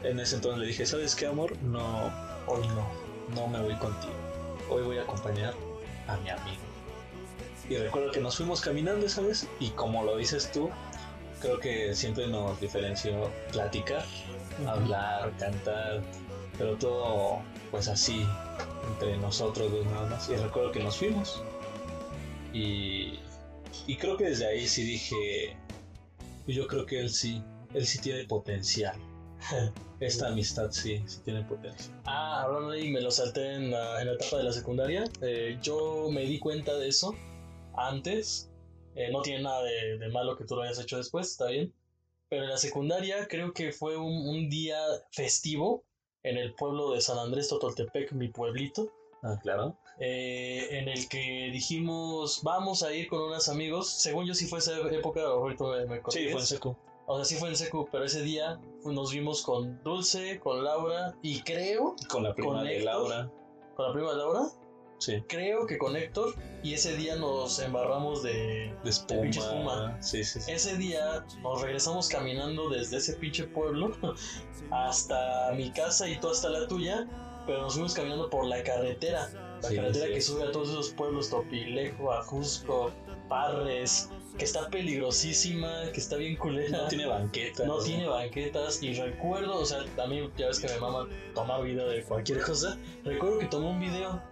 en 0.02 0.18
ese 0.18 0.36
entonces 0.36 0.60
le 0.60 0.66
dije, 0.66 0.86
¿sabes 0.86 1.14
qué, 1.14 1.26
amor? 1.26 1.56
No, 1.62 2.10
hoy 2.46 2.66
no, 2.68 3.01
no 3.34 3.46
me 3.46 3.60
voy 3.60 3.74
contigo. 3.76 4.14
Hoy 4.68 4.82
voy 4.82 4.98
a 4.98 5.02
acompañar 5.02 5.54
a 6.08 6.16
mi 6.18 6.30
amigo. 6.30 6.62
Y 7.68 7.76
recuerdo 7.76 8.12
que 8.12 8.20
nos 8.20 8.36
fuimos 8.36 8.60
caminando 8.60 9.06
esa 9.06 9.22
vez 9.22 9.48
y 9.60 9.70
como 9.70 10.02
lo 10.04 10.16
dices 10.16 10.50
tú, 10.52 10.70
creo 11.40 11.58
que 11.58 11.94
siempre 11.94 12.26
nos 12.26 12.60
diferenció 12.60 13.30
platicar 13.52 14.04
hablar, 14.66 15.32
cantar, 15.38 16.02
pero 16.58 16.76
todo 16.76 17.40
pues 17.70 17.88
así, 17.88 18.26
entre 18.88 19.16
nosotros 19.18 19.70
dos 19.70 19.86
nada 19.86 20.06
más. 20.06 20.28
Y 20.28 20.36
recuerdo 20.36 20.72
que 20.72 20.82
nos 20.82 20.96
fuimos. 20.96 21.42
Y, 22.52 23.18
y 23.86 23.96
creo 23.96 24.16
que 24.16 24.24
desde 24.24 24.46
ahí 24.46 24.66
sí 24.66 24.82
dije, 24.84 25.56
yo 26.46 26.66
creo 26.66 26.86
que 26.86 27.00
él 27.00 27.10
sí, 27.10 27.42
él 27.74 27.86
sí 27.86 27.98
tiene 27.98 28.24
potencial. 28.24 28.96
Esta 30.00 30.28
amistad 30.28 30.70
sí, 30.72 31.02
sí 31.06 31.20
tiene 31.24 31.42
potencial. 31.44 31.90
Ah, 32.04 32.42
hablando 32.42 32.70
ahí, 32.70 32.90
me 32.90 33.00
lo 33.00 33.10
salté 33.10 33.54
en 33.54 33.70
la, 33.70 34.00
en 34.00 34.08
la 34.08 34.14
etapa 34.14 34.38
de 34.38 34.44
la 34.44 34.52
secundaria. 34.52 35.04
Eh, 35.20 35.58
yo 35.62 36.08
me 36.10 36.22
di 36.22 36.38
cuenta 36.38 36.76
de 36.76 36.88
eso 36.88 37.14
antes. 37.76 38.50
Eh, 38.94 39.10
no 39.10 39.22
tiene 39.22 39.42
nada 39.44 39.62
de, 39.62 39.98
de 39.98 40.08
malo 40.08 40.36
que 40.36 40.44
tú 40.44 40.56
lo 40.56 40.62
hayas 40.62 40.78
hecho 40.80 40.96
después, 40.96 41.30
está 41.30 41.46
bien. 41.46 41.72
Pero 42.28 42.44
en 42.44 42.50
la 42.50 42.56
secundaria 42.58 43.26
creo 43.28 43.52
que 43.52 43.72
fue 43.72 43.96
un, 43.96 44.26
un 44.28 44.48
día 44.50 44.76
festivo 45.10 45.84
en 46.22 46.36
el 46.36 46.54
pueblo 46.54 46.92
de 46.92 47.00
San 47.00 47.18
Andrés 47.18 47.48
Totoltepec, 47.48 48.12
mi 48.12 48.28
pueblito. 48.28 48.90
Ah, 49.22 49.38
claro. 49.40 49.76
eh, 50.00 50.66
en 50.72 50.88
el 50.88 51.08
que 51.08 51.50
dijimos 51.52 52.40
vamos 52.42 52.82
a 52.82 52.92
ir 52.92 53.06
con 53.08 53.20
unos 53.22 53.48
amigos. 53.48 53.88
Según 53.88 54.26
yo 54.26 54.34
sí 54.34 54.46
fue 54.46 54.58
esa 54.58 54.76
época, 54.90 55.22
ahorita 55.22 55.64
me, 55.64 55.86
me 55.86 56.00
Sí, 56.08 56.28
fue 56.28 56.40
en 56.40 56.46
seco. 56.46 56.76
O 57.12 57.16
sea, 57.16 57.24
sí 57.26 57.36
fue 57.36 57.50
en 57.50 57.56
secu, 57.56 57.86
pero 57.92 58.04
ese 58.04 58.22
día 58.22 58.58
nos 58.86 59.12
vimos 59.12 59.42
con 59.42 59.82
Dulce, 59.82 60.40
con 60.40 60.64
Laura 60.64 61.14
y 61.20 61.42
creo, 61.42 61.94
Con 62.08 62.22
la 62.22 62.34
prima 62.34 62.54
¿Con 62.54 62.64
de 62.64 62.76
Héctor? 62.78 62.84
Laura. 62.94 63.30
con 63.76 63.86
la 63.86 63.92
prima 63.92 64.10
de 64.12 64.16
Laura, 64.16 64.40
Sí. 64.98 65.22
creo 65.28 65.66
que 65.66 65.76
con 65.76 65.94
Héctor. 65.96 66.34
Y 66.62 66.72
ese 66.74 66.96
día 66.96 67.16
nos 67.16 67.58
embarramos 67.58 68.22
de... 68.22 68.74
De 68.82 68.88
espuma. 68.90 69.20
pinche 69.22 69.40
espuma. 69.40 70.00
Sí, 70.00 70.24
sí, 70.24 70.40
sí. 70.40 70.50
Ese 70.52 70.76
día 70.78 71.26
nos 71.42 71.60
regresamos 71.60 72.08
caminando 72.08 72.70
desde 72.70 72.96
ese 72.96 73.14
pinche 73.14 73.44
pueblo 73.44 73.90
hasta 74.70 75.52
mi 75.56 75.70
casa 75.70 76.08
y 76.08 76.18
tú 76.18 76.28
hasta 76.30 76.48
la 76.48 76.66
tuya. 76.66 77.06
Pero 77.46 77.62
nos 77.62 77.74
fuimos 77.74 77.94
caminando 77.94 78.30
por 78.30 78.46
la 78.46 78.62
carretera. 78.62 79.28
La 79.60 79.68
carretera 79.68 80.06
que 80.06 80.20
sube 80.20 80.44
a 80.44 80.52
todos 80.52 80.70
esos 80.70 80.90
pueblos, 80.90 81.28
Topilejo, 81.30 82.12
Ajusco, 82.12 82.90
Parres, 83.28 84.08
que 84.38 84.44
está 84.44 84.68
peligrosísima, 84.68 85.90
que 85.92 86.00
está 86.00 86.16
bien 86.16 86.36
culera. 86.36 86.82
No 86.82 86.88
tiene 86.88 87.06
banqueta. 87.06 87.64
No 87.64 87.78
tiene 87.78 88.06
banquetas 88.06 88.82
y 88.82 88.94
recuerdo, 88.94 89.58
o 89.58 89.66
sea, 89.66 89.84
también 89.96 90.30
ya 90.36 90.48
ves 90.48 90.58
que 90.58 90.68
me 90.68 90.78
mama 90.78 91.08
tomar 91.34 91.62
video 91.62 91.88
de 91.88 92.02
cualquier 92.02 92.40
cosa. 92.40 92.78
Recuerdo 93.04 93.38
que 93.38 93.46
tomé 93.46 93.68
un 93.68 93.80
video 93.80 94.22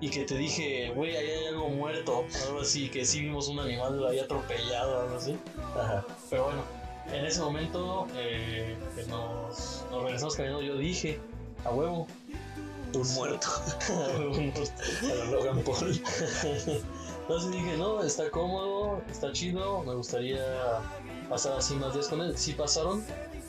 y 0.00 0.10
que 0.10 0.24
te 0.24 0.36
dije, 0.36 0.90
güey, 0.94 1.16
ahí 1.16 1.30
hay 1.30 1.46
algo 1.46 1.68
muerto, 1.68 2.24
algo 2.46 2.60
así, 2.60 2.88
que 2.88 3.04
sí 3.04 3.20
vimos 3.20 3.48
un 3.48 3.60
animal 3.60 4.04
ahí 4.06 4.18
atropellado, 4.18 5.02
algo 5.02 5.16
así. 5.16 5.36
Ajá. 5.76 6.04
Pero 6.30 6.44
bueno, 6.44 6.64
en 7.12 7.24
ese 7.24 7.40
momento 7.40 8.08
eh, 8.16 8.76
que 8.96 9.04
nos, 9.04 9.84
nos 9.90 10.02
regresamos 10.02 10.36
caminando, 10.36 10.62
yo 10.62 10.76
dije, 10.76 11.20
a 11.64 11.70
huevo. 11.70 12.06
Un 12.94 13.14
muerto. 13.14 13.46
a 13.48 14.18
huevo, 14.18 14.36
un 14.36 14.52
muerto. 14.52 14.82
A 15.02 15.14
lo 15.14 15.24
Logan 15.26 15.62
Paul. 15.62 16.00
Entonces 17.24 17.52
dije, 17.52 17.78
no, 17.78 18.02
está 18.02 18.30
cómodo, 18.30 19.00
está 19.10 19.32
chido, 19.32 19.82
me 19.82 19.94
gustaría 19.94 20.44
pasar 21.30 21.56
así 21.56 21.74
más 21.74 21.94
días 21.94 22.08
con 22.08 22.20
él. 22.20 22.36
Sí 22.36 22.52
pasaron, 22.52 23.02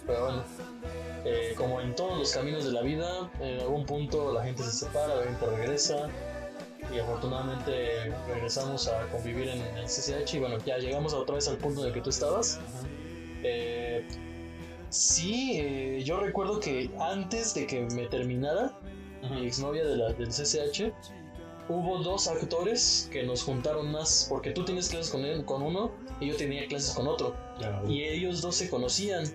pero 0.08 0.24
bueno, 0.24 0.44
eh, 1.26 1.54
como 1.58 1.82
en 1.82 1.94
todos 1.94 2.18
los 2.18 2.32
caminos 2.32 2.64
de 2.64 2.72
la 2.72 2.82
vida, 2.82 3.30
en 3.42 3.60
algún 3.60 3.86
punto 3.86 4.32
la 4.32 4.46
gente 4.46 4.64
se 4.64 4.72
separa, 4.72 5.16
la 5.16 5.24
gente 5.24 5.46
regresa 5.46 6.08
y 6.94 7.00
afortunadamente 7.00 8.14
regresamos 8.28 8.88
a 8.88 9.08
convivir 9.08 9.50
en 9.50 9.60
el 9.60 9.86
CCH 9.88 10.36
y 10.36 10.40
bueno, 10.40 10.58
ya 10.66 10.78
llegamos 10.78 11.14
otra 11.14 11.36
vez 11.36 11.50
al 11.50 11.58
punto 11.58 11.82
en 11.82 11.88
el 11.88 11.94
que 11.94 12.00
tú 12.00 12.12
estabas. 12.12 12.62
Eh, 13.44 14.08
sí, 14.88 15.60
eh, 15.60 16.02
yo 16.06 16.22
recuerdo 16.22 16.62
que 16.62 16.90
antes 16.98 17.54
de 17.54 17.68
que 17.68 17.82
me 17.82 18.06
terminara, 18.08 18.80
mi 19.32 19.46
exnovia 19.46 19.84
de 19.84 19.98
la, 19.98 20.14
del 20.14 20.30
CCH, 20.30 20.94
hubo 21.70 22.00
dos 22.00 22.28
actores 22.28 23.10
que 23.12 23.24
nos 23.24 23.44
juntaron 23.44 23.92
más, 23.92 24.28
porque 24.30 24.52
tú 24.52 24.66
tienes 24.66 24.90
clases 24.90 25.12
con, 25.12 25.26
él, 25.26 25.46
con 25.46 25.62
uno 25.62 25.92
y 26.20 26.28
yo 26.28 26.36
tenía 26.36 26.68
clases 26.68 26.94
con 26.94 27.08
otro, 27.08 27.36
y 27.88 28.04
ellos 28.04 28.42
dos 28.42 28.56
se 28.56 28.70
conocían. 28.70 29.26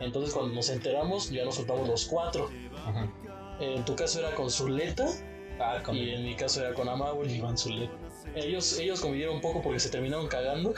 Entonces 0.00 0.34
cuando 0.34 0.54
nos 0.54 0.68
enteramos 0.68 1.30
ya 1.30 1.44
nos 1.44 1.56
juntamos 1.56 1.88
los 1.88 2.06
cuatro. 2.06 2.48
Ajá. 2.86 3.12
En 3.60 3.84
tu 3.84 3.94
caso 3.94 4.18
era 4.18 4.34
con 4.34 4.50
Zuleta 4.50 5.06
Ah, 5.62 5.80
con 5.82 5.96
y 5.96 6.10
en 6.10 6.24
mi 6.24 6.34
caso 6.34 6.60
era 6.60 6.74
con 6.74 6.88
Amauri. 6.88 7.34
Iván 7.34 7.56
Zulet. 7.56 7.90
Ellos, 8.34 8.78
ellos 8.78 9.00
convivieron 9.00 9.36
un 9.36 9.40
poco 9.40 9.62
porque 9.62 9.78
se 9.78 9.90
terminaron 9.90 10.26
cagando. 10.26 10.74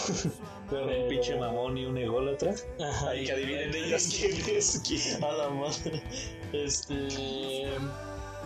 Pero 0.70 1.02
un 1.02 1.08
pinche 1.08 1.36
mamón 1.36 1.78
y 1.78 1.84
un 1.84 1.96
ególatra. 1.96 2.54
Ajá, 2.80 3.10
Ahí 3.10 3.22
y 3.22 3.26
que 3.26 3.32
adivinen 3.32 3.74
ellos 3.74 4.08
quién 4.18 4.56
es 4.56 4.82
quién. 4.86 5.24
A 5.24 5.32
la 5.32 5.48
madre. 5.50 6.02
Este. 6.52 7.68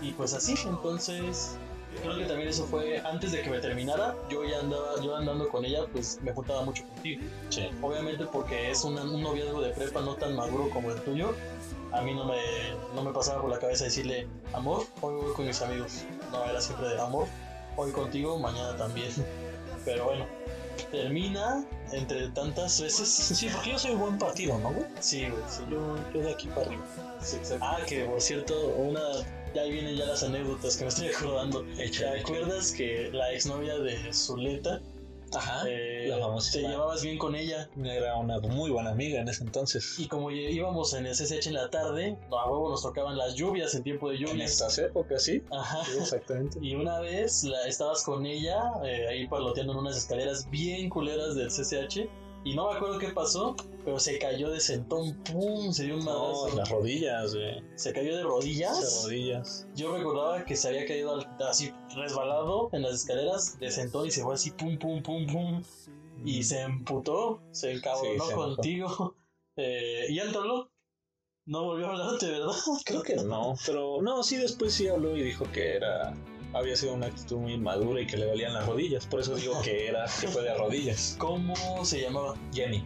Y 0.00 0.12
pues 0.12 0.34
así, 0.34 0.54
entonces. 0.66 1.56
Creo 2.00 2.16
que 2.16 2.24
también 2.24 2.48
eso 2.48 2.64
fue 2.66 3.00
antes 3.04 3.32
de 3.32 3.42
que 3.42 3.50
me 3.50 3.58
terminara. 3.60 4.14
Yo 4.30 4.44
ya 4.44 4.60
andaba, 4.60 5.00
yo 5.02 5.14
andando 5.16 5.48
con 5.48 5.64
ella, 5.64 5.80
pues 5.92 6.18
me 6.22 6.32
juntaba 6.32 6.62
mucho 6.64 6.84
contigo. 6.86 7.22
Sí. 7.50 7.68
Obviamente 7.82 8.24
porque 8.26 8.70
es 8.70 8.82
una- 8.84 9.02
un 9.02 9.22
noviazgo 9.22 9.60
de 9.60 9.70
prepa 9.70 10.00
no 10.00 10.14
tan 10.16 10.34
maduro 10.34 10.68
como 10.70 10.90
el 10.90 11.00
tuyo. 11.02 11.34
A 11.92 12.00
mí 12.00 12.14
no 12.14 12.24
me, 12.24 12.38
no 12.94 13.02
me 13.02 13.12
pasaba 13.12 13.40
por 13.42 13.50
la 13.50 13.58
cabeza 13.58 13.84
decirle, 13.84 14.26
amor, 14.54 14.84
hoy 15.02 15.14
voy 15.14 15.34
con 15.34 15.46
mis 15.46 15.60
amigos. 15.60 16.04
No, 16.32 16.44
era 16.44 16.60
siempre 16.60 16.88
de 16.88 17.00
amor, 17.00 17.26
hoy 17.76 17.92
contigo, 17.92 18.38
mañana 18.38 18.74
también. 18.76 19.10
Pero 19.84 20.06
bueno, 20.06 20.26
termina 20.90 21.64
entre 21.92 22.28
tantas 22.30 22.80
veces. 22.80 23.08
Sí, 23.08 23.48
porque 23.52 23.72
yo 23.72 23.78
soy 23.78 23.94
buen 23.94 24.18
partido, 24.18 24.58
¿no, 24.58 24.72
güey? 24.72 24.86
Sí, 25.00 25.28
güey, 25.28 25.42
sí. 25.48 25.62
Yo, 25.70 25.96
yo 26.14 26.20
de 26.20 26.32
aquí 26.32 26.48
para 26.48 26.62
arriba. 26.66 26.82
Sí. 27.20 27.38
Ah, 27.60 27.78
que 27.86 28.04
por 28.06 28.20
cierto, 28.20 28.54
una. 28.76 29.00
Ya 29.54 29.62
ahí 29.62 29.72
vienen 29.72 29.96
ya 29.96 30.06
las 30.06 30.22
anécdotas 30.22 30.76
que 30.76 30.84
me 30.84 30.88
estoy 30.88 31.08
acordando. 31.16 31.64
¿Te 31.76 32.20
acuerdas 32.20 32.72
que 32.72 33.10
la 33.12 33.32
exnovia 33.32 33.78
de 33.78 34.12
Zuleta, 34.12 34.80
Ajá. 35.34 35.64
eh, 35.68 36.06
la 36.08 36.18
famosísima. 36.18 36.62
te 36.68 36.72
llevabas 36.74 37.02
bien 37.02 37.18
con 37.18 37.34
ella? 37.34 37.68
Era 37.82 38.16
una 38.16 38.38
muy 38.40 38.70
buena 38.70 38.90
amiga 38.90 39.20
en 39.20 39.28
ese 39.28 39.44
entonces. 39.44 39.98
Y 39.98 40.08
como 40.08 40.30
íbamos 40.30 40.94
en 40.94 41.06
el 41.06 41.12
CCH 41.14 41.46
en 41.48 41.54
la 41.54 41.68
tarde, 41.70 42.16
a 42.30 42.50
huevo 42.50 42.70
nos 42.70 42.82
tocaban 42.82 43.16
las 43.18 43.34
lluvias, 43.34 43.74
en 43.74 43.82
tiempo 43.82 44.08
de 44.10 44.16
En 44.16 44.26
lluvias. 44.26 44.52
estas 44.52 44.78
épocas, 44.78 45.22
sí. 45.22 45.42
Ajá. 45.50 45.84
Sí, 45.84 45.98
exactamente. 45.98 46.58
Y 46.62 46.74
una 46.74 47.00
vez 47.00 47.44
la, 47.44 47.66
estabas 47.66 48.02
con 48.04 48.24
ella, 48.26 48.72
eh, 48.84 49.06
ahí 49.08 49.26
parloteando 49.26 49.72
en 49.74 49.78
unas 49.80 49.96
escaleras 49.96 50.48
bien 50.50 50.88
culeras 50.88 51.34
del 51.34 51.48
CCH, 51.48 52.08
Y 52.44 52.54
no 52.56 52.68
me 52.70 52.76
acuerdo 52.76 52.98
qué 52.98 53.08
pasó, 53.08 53.54
pero 53.84 54.00
se 54.00 54.18
cayó 54.18 54.50
de 54.50 54.58
sentón, 54.58 55.14
¡pum! 55.22 55.72
Se 55.72 55.84
dio 55.84 55.94
un 55.96 56.04
No, 56.04 56.32
madrazo. 56.42 56.56
las 56.56 56.68
rodillas, 56.70 57.34
güey. 57.34 57.62
Se 57.76 57.92
cayó 57.92 58.10
de 58.16 58.22
Las 58.24 58.30
rodillas. 58.32 59.02
rodillas. 59.04 59.66
Yo 59.76 59.96
recordaba 59.96 60.44
que 60.44 60.56
se 60.56 60.68
había 60.68 60.84
caído 60.86 61.24
así 61.48 61.72
resbalado 61.94 62.68
en 62.72 62.82
las 62.82 62.94
escaleras 62.94 63.58
de 63.60 63.70
sentón 63.70 64.06
y 64.06 64.10
se 64.10 64.22
fue 64.22 64.34
así, 64.34 64.50
pum, 64.50 64.76
pum, 64.78 65.02
pum, 65.02 65.26
pum. 65.26 65.62
Y 66.24 66.42
se 66.42 66.60
emputó, 66.62 67.40
se 67.52 67.72
encabronó 67.72 68.24
Sí, 68.26 68.32
contigo. 68.34 69.14
Eh, 69.56 70.06
y 70.08 70.18
Antolo 70.18 70.70
no 71.44 71.64
volvió 71.64 71.88
a 71.88 71.90
hablarte, 71.90 72.30
¿verdad? 72.30 72.54
Creo 72.86 73.02
que 73.02 73.16
no, 73.16 73.54
pero 73.66 74.00
no, 74.00 74.22
sí, 74.22 74.38
después 74.38 74.72
sí 74.72 74.88
habló 74.88 75.14
y 75.14 75.22
dijo 75.22 75.44
que 75.52 75.76
era. 75.76 76.14
Había 76.54 76.76
sido 76.76 76.94
una 76.94 77.06
actitud 77.06 77.38
muy 77.38 77.54
inmadura 77.54 78.00
y 78.00 78.06
que 78.06 78.16
le 78.16 78.26
valían 78.26 78.52
las 78.54 78.66
rodillas. 78.66 79.06
Por 79.06 79.20
eso 79.20 79.34
digo 79.36 79.60
que 79.62 79.88
era, 79.88 80.04
que 80.20 80.28
fue 80.28 80.42
de 80.42 80.54
rodillas. 80.54 81.14
¿Cómo 81.18 81.84
se 81.84 82.00
llamaba? 82.02 82.34
Jenny. 82.52 82.84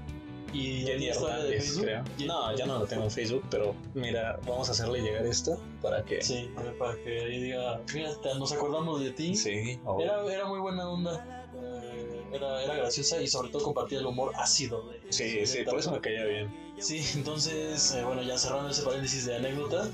Y 0.52 0.84
Jenny 0.86 1.08
¿está 1.08 1.26
de 1.42 1.56
Hernández, 1.56 1.78
creo. 1.80 2.04
Jenny- 2.16 2.26
No, 2.28 2.56
ya 2.56 2.66
no 2.66 2.78
lo 2.78 2.86
tengo 2.86 3.02
en 3.04 3.10
Facebook, 3.10 3.44
pero 3.50 3.74
mira, 3.94 4.38
vamos 4.46 4.68
a 4.68 4.72
hacerle 4.72 5.00
llegar 5.02 5.26
esto 5.26 5.60
para 5.82 6.04
que. 6.04 6.22
Sí, 6.22 6.48
para 6.78 6.94
que 7.02 7.20
ahí 7.20 7.40
diga, 7.42 7.80
mira, 7.92 8.10
nos 8.38 8.52
acordamos 8.52 9.00
de 9.00 9.10
ti. 9.10 9.34
Sí, 9.34 9.78
obvio. 9.84 10.04
Era, 10.06 10.32
era 10.32 10.44
muy 10.46 10.60
buena 10.60 10.88
onda. 10.88 11.48
eh, 11.60 12.22
Era, 12.32 12.62
era 12.62 12.74
graciosa 12.76 13.20
y 13.20 13.26
sobre 13.26 13.48
todo 13.50 13.64
compartía 13.64 13.98
el 13.98 14.06
humor 14.06 14.32
ácido. 14.36 14.88
de- 14.88 15.12
Sí, 15.12 15.44
sí, 15.46 15.58
por 15.64 15.78
eso 15.80 15.90
me 15.90 16.00
caía 16.00 16.24
bien. 16.24 16.54
Sí, 16.78 17.02
entonces, 17.14 17.92
eh, 17.94 18.04
bueno, 18.04 18.22
ya 18.22 18.38
cerrando 18.38 18.70
ese 18.70 18.82
paréntesis 18.82 19.26
de 19.26 19.36
anécdota, 19.36 19.88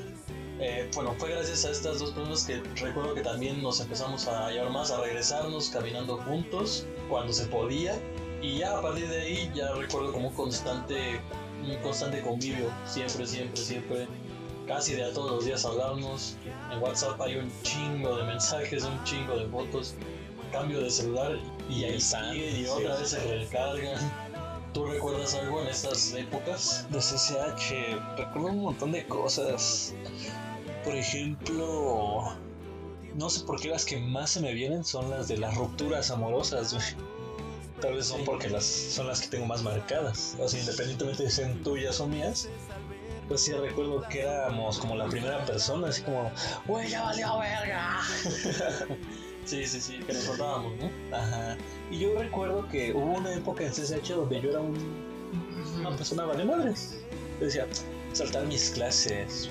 eh, 0.63 0.89
bueno, 0.95 1.13
fue 1.19 1.31
gracias 1.31 1.65
a 1.65 1.71
estas 1.71 1.99
dos 1.99 2.13
personas 2.13 2.45
que 2.45 2.63
recuerdo 2.81 3.15
que 3.15 3.23
también 3.23 3.61
nos 3.61 3.81
empezamos 3.81 4.29
a 4.29 4.49
llevar 4.49 4.71
más, 4.71 4.93
a 4.93 5.01
regresarnos 5.01 5.71
caminando 5.71 6.19
juntos 6.19 6.87
cuando 7.09 7.33
se 7.33 7.47
podía. 7.47 8.01
Y 8.41 8.59
ya 8.59 8.79
a 8.79 8.81
partir 8.81 9.09
de 9.09 9.23
ahí 9.23 9.53
ya 9.55 9.73
recuerdo 9.73 10.13
como 10.13 10.29
un 10.29 10.35
constante, 10.35 11.21
un 11.69 11.77
constante 11.83 12.21
convivio, 12.23 12.71
siempre, 12.87 13.27
siempre, 13.27 13.57
siempre. 13.57 14.09
Casi 14.69 14.95
de 14.95 15.05
a 15.05 15.13
todos 15.13 15.33
los 15.33 15.45
días 15.45 15.65
hablarnos. 15.65 16.37
En 16.71 16.81
WhatsApp 16.81 17.21
hay 17.21 17.37
un 17.37 17.51
chingo 17.63 18.17
de 18.17 18.23
mensajes, 18.23 18.85
un 18.85 19.03
chingo 19.03 19.37
de 19.37 19.49
fotos. 19.49 19.97
Cambio 20.53 20.81
de 20.81 20.91
celular 20.91 21.41
y 21.69 21.85
ahí 21.85 22.01
sigue 22.01 22.61
y 22.61 22.67
otra 22.67 22.99
vez 22.99 23.09
se 23.09 23.19
recargan. 23.19 23.99
¿Tú 24.73 24.87
recuerdas 24.87 25.35
algo 25.35 25.61
en 25.61 25.69
estas 25.69 26.15
épocas? 26.15 26.87
De 26.91 26.99
CCH, 26.99 28.17
recuerdo 28.17 28.49
un 28.49 28.63
montón 28.63 28.93
de 28.93 29.05
cosas. 29.07 29.93
Por 30.85 30.95
ejemplo, 30.95 32.35
no 33.15 33.31
sé 33.31 33.45
por 33.45 33.61
qué 33.61 33.69
las 33.69 33.85
que 33.85 33.99
más 33.99 34.31
se 34.31 34.41
me 34.41 34.53
vienen 34.53 34.85
son 34.85 35.11
las 35.11 35.29
de 35.29 35.37
las 35.37 35.55
rupturas 35.55 36.11
amorosas, 36.11 36.73
güey. 36.75 36.85
Tal 37.81 37.95
vez 37.95 38.07
son 38.07 38.25
porque 38.25 38.49
las, 38.49 38.65
son 38.65 39.09
las 39.09 39.21
que 39.21 39.29
tengo 39.29 39.47
más 39.47 39.63
marcadas. 39.63 40.37
O 40.39 40.49
sea, 40.49 40.61
independientemente 40.61 41.25
de 41.25 41.31
si 41.31 41.37
sean 41.37 41.63
tuyas 41.63 42.01
o 42.01 42.07
mías. 42.07 42.49
Pues 43.29 43.43
sí 43.43 43.53
recuerdo 43.53 44.03
que 44.09 44.23
éramos 44.23 44.79
como 44.79 44.95
la 44.95 45.07
primera 45.07 45.45
persona, 45.45 45.89
así 45.89 46.03
como, 46.03 46.31
güey, 46.67 46.89
ya 46.89 47.03
valió 47.03 47.39
verga. 47.39 48.01
Sí, 49.45 49.67
sí, 49.67 49.81
sí, 49.81 49.99
que 50.07 50.13
nos 50.13 50.25
contábamos, 50.25 50.73
¿no? 50.79 51.17
Ajá. 51.17 51.57
Y 51.91 51.99
yo 51.99 52.17
recuerdo 52.17 52.69
que 52.69 52.93
hubo 52.93 53.19
una 53.19 53.35
época 53.35 53.65
en 53.65 53.73
CCH 53.73 54.11
donde 54.11 54.41
yo 54.41 54.51
era 54.51 54.61
un, 54.61 54.77
una 55.81 55.97
persona 55.97 56.25
vale 56.25 56.45
madres. 56.45 57.01
Yo 57.41 57.47
decía, 57.47 57.67
saltar 58.13 58.47
mis 58.47 58.71
clases. 58.71 59.51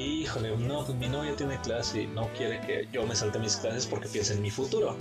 Híjole, 0.00 0.56
no, 0.56 0.82
pues 0.86 0.96
mi 0.96 1.08
novia 1.10 1.36
tiene 1.36 1.60
clase 1.60 2.02
y 2.02 2.06
no 2.06 2.26
quiere 2.32 2.58
que 2.62 2.88
yo 2.90 3.06
me 3.06 3.14
salte 3.14 3.38
mis 3.38 3.56
clases 3.56 3.86
porque 3.86 4.08
piensa 4.08 4.32
en 4.32 4.40
mi 4.40 4.50
futuro. 4.50 4.96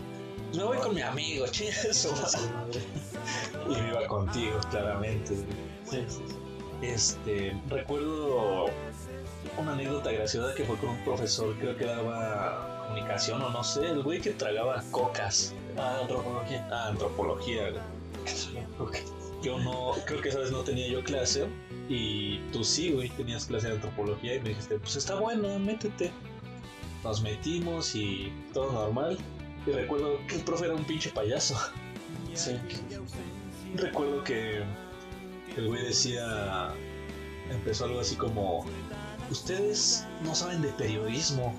Pues 0.47 0.57
me 0.57 0.63
voy 0.65 0.77
con 0.79 0.93
mi 0.93 1.01
amigo, 1.01 1.47
chinga 1.51 1.93
su 1.93 2.11
madre. 2.11 2.81
Y 3.69 3.81
me 3.81 3.87
iba 3.87 4.05
contigo, 4.07 4.59
claramente. 4.69 5.35
Sí, 5.89 6.03
sí. 6.09 6.21
Este, 6.81 7.55
recuerdo 7.69 8.65
una 9.57 9.71
anécdota 9.71 10.11
graciosa 10.11 10.53
que 10.53 10.65
fue 10.65 10.75
con 10.77 10.89
un 10.89 11.03
profesor, 11.05 11.55
creo 11.59 11.77
que 11.77 11.85
daba 11.85 12.85
comunicación 12.87 13.41
o 13.41 13.49
no 13.51 13.63
sé, 13.63 13.87
el 13.87 14.03
güey 14.03 14.19
que 14.19 14.31
tragaba 14.31 14.83
cocas. 14.91 15.53
Ah, 15.77 15.99
antropología. 16.01 16.67
Ah, 16.71 16.87
antropología. 16.87 17.69
güey. 17.69 19.18
Yo 19.41 19.57
no, 19.59 19.93
creo 20.05 20.21
que 20.21 20.29
esa 20.29 20.39
vez 20.39 20.51
no 20.51 20.59
tenía 20.61 20.87
yo 20.87 21.03
clase 21.03 21.47
y 21.87 22.39
tú 22.51 22.63
sí, 22.63 22.91
güey, 22.91 23.09
tenías 23.09 23.45
clase 23.45 23.67
de 23.67 23.73
antropología 23.75 24.35
y 24.35 24.41
me 24.41 24.49
dijiste, 24.49 24.77
pues 24.79 24.95
está 24.95 25.15
bueno, 25.15 25.57
métete. 25.59 26.11
Nos 27.03 27.21
metimos 27.21 27.95
y 27.95 28.33
todo 28.53 28.71
normal. 28.71 29.17
Y 29.65 29.71
recuerdo 29.71 30.19
que 30.27 30.35
el 30.35 30.43
profe 30.43 30.65
era 30.65 30.75
un 30.75 30.83
pinche 30.83 31.09
payaso. 31.09 31.57
Sí. 32.33 32.57
Recuerdo 33.75 34.23
que 34.23 34.63
el 35.57 35.67
güey 35.67 35.83
decía, 35.83 36.73
empezó 37.49 37.85
algo 37.85 37.99
así 37.99 38.15
como, 38.15 38.65
ustedes 39.29 40.05
no 40.23 40.33
saben 40.35 40.61
de 40.61 40.69
periodismo, 40.69 41.57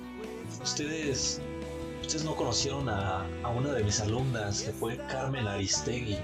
ustedes, 0.62 1.40
ustedes 2.00 2.24
no 2.24 2.34
conocieron 2.34 2.88
a, 2.88 3.26
a 3.42 3.48
una 3.48 3.72
de 3.72 3.84
mis 3.84 4.00
alumnas, 4.00 4.62
que 4.62 4.72
fue 4.72 4.96
Carmen 5.08 5.46
Aristegui. 5.46 6.18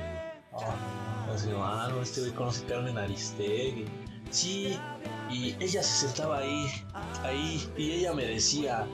Ah, 0.53 1.06
así, 1.35 1.49
ah, 1.57 1.89
no, 1.91 2.03
este 2.03 2.21
güey 2.21 2.33
conoce 2.33 2.65
Carmen 2.65 2.97
Aristegui. 2.99 3.85
Sí, 4.31 4.77
y 5.31 5.55
ella 5.61 5.83
se 5.83 6.07
sentaba 6.07 6.39
ahí, 6.39 6.67
ahí, 7.23 7.69
y 7.77 7.93
ella 7.93 8.12
me 8.12 8.25
decía, 8.25 8.87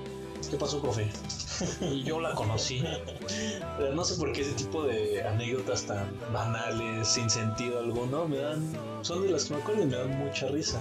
¿qué 0.50 0.56
pasó, 0.56 0.80
profe? 0.80 1.08
y 1.80 2.02
yo 2.02 2.20
la 2.20 2.34
conocí. 2.34 2.82
No 3.94 4.04
sé 4.04 4.16
por 4.16 4.32
qué 4.32 4.42
ese 4.42 4.52
tipo 4.52 4.82
de 4.84 5.22
anécdotas 5.22 5.84
tan 5.86 6.10
banales, 6.32 7.08
sin 7.08 7.30
sentido 7.30 7.78
alguno, 7.78 8.26
me 8.26 8.38
dan. 8.38 8.72
Son 9.02 9.22
de 9.22 9.30
las 9.30 9.44
que 9.44 9.54
me 9.54 9.60
acuerdo 9.60 9.82
y 9.82 9.86
me 9.86 9.96
dan 9.96 10.18
mucha 10.18 10.48
risa. 10.48 10.80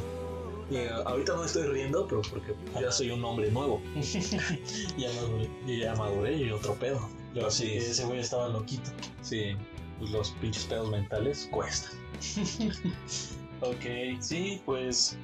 Eh, 0.72 0.90
ahorita 1.06 1.34
no 1.34 1.44
estoy 1.44 1.64
riendo, 1.64 2.08
pero 2.08 2.22
porque 2.22 2.56
ya 2.80 2.92
soy 2.92 3.12
un 3.12 3.24
hombre 3.26 3.52
nuevo. 3.52 3.82
Ya 4.98 5.10
güey. 5.24 5.50
Y 5.68 5.80
ya 5.80 5.96
maduré 5.96 6.38
y 6.38 6.52
otro 6.52 6.76
pedo. 6.76 7.10
Pero 7.34 7.48
Así 7.48 7.74
ese 7.78 8.06
güey 8.06 8.20
estaba 8.20 8.48
loquito. 8.50 8.90
sí, 9.22 9.56
pues 10.02 10.12
los 10.12 10.32
pinches 10.32 10.66
pedos 10.66 10.90
mentales 10.90 11.48
cuestan. 11.52 11.94
Ok, 13.64 14.18
sí, 14.22 14.60
pues 14.66 15.16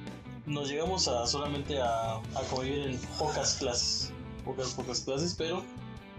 nos 0.46 0.68
llegamos 0.68 1.08
a 1.08 1.26
solamente 1.26 1.80
a, 1.80 2.18
a 2.18 2.42
convivir 2.48 2.86
en 2.90 2.98
pocas 3.18 3.56
clases. 3.56 4.12
Pocas, 4.44 4.74
pocas 4.74 5.00
clases, 5.00 5.34
pero 5.36 5.64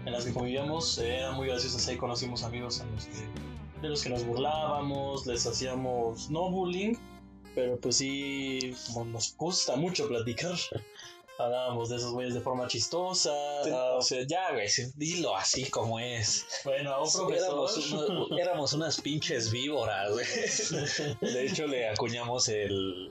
en 0.04 0.12
las 0.12 0.26
que 0.26 0.34
convivíamos 0.34 0.98
eran 0.98 1.36
muy 1.36 1.48
graciosas. 1.48 1.88
Ahí 1.88 1.96
conocimos 1.96 2.42
amigos 2.42 2.82
a 2.82 2.84
los 2.84 3.06
que, 3.06 3.80
de 3.80 3.88
los 3.88 4.02
que 4.02 4.10
nos 4.10 4.26
burlábamos, 4.26 5.26
les 5.26 5.46
hacíamos 5.46 6.30
no 6.30 6.50
bullying, 6.50 6.94
pero 7.54 7.80
pues 7.80 7.96
sí, 7.96 8.74
como 8.92 9.06
nos 9.06 9.34
gusta 9.38 9.76
mucho 9.76 10.06
platicar. 10.06 10.56
Hablábamos 11.44 11.88
de 11.88 11.96
esos 11.96 12.12
güeyes 12.12 12.34
de 12.34 12.40
forma 12.40 12.66
chistosa. 12.68 13.30
a- 13.32 13.94
O 13.96 14.02
sea, 14.02 14.24
ya, 14.26 14.52
güey, 14.52 14.68
dilo 14.96 15.36
así 15.36 15.64
como 15.70 15.98
es. 15.98 16.44
bueno, 16.64 16.92
a 16.92 17.02
un 17.02 17.10
profesor. 17.10 17.32
Éramos, 17.34 17.76
uno- 17.92 18.38
éramos 18.38 18.72
unas 18.72 19.00
pinches 19.00 19.50
víboras, 19.50 20.12
güey. 20.12 20.26
De 21.20 21.46
hecho, 21.46 21.66
le 21.66 21.88
acuñamos 21.88 22.48
el, 22.48 23.10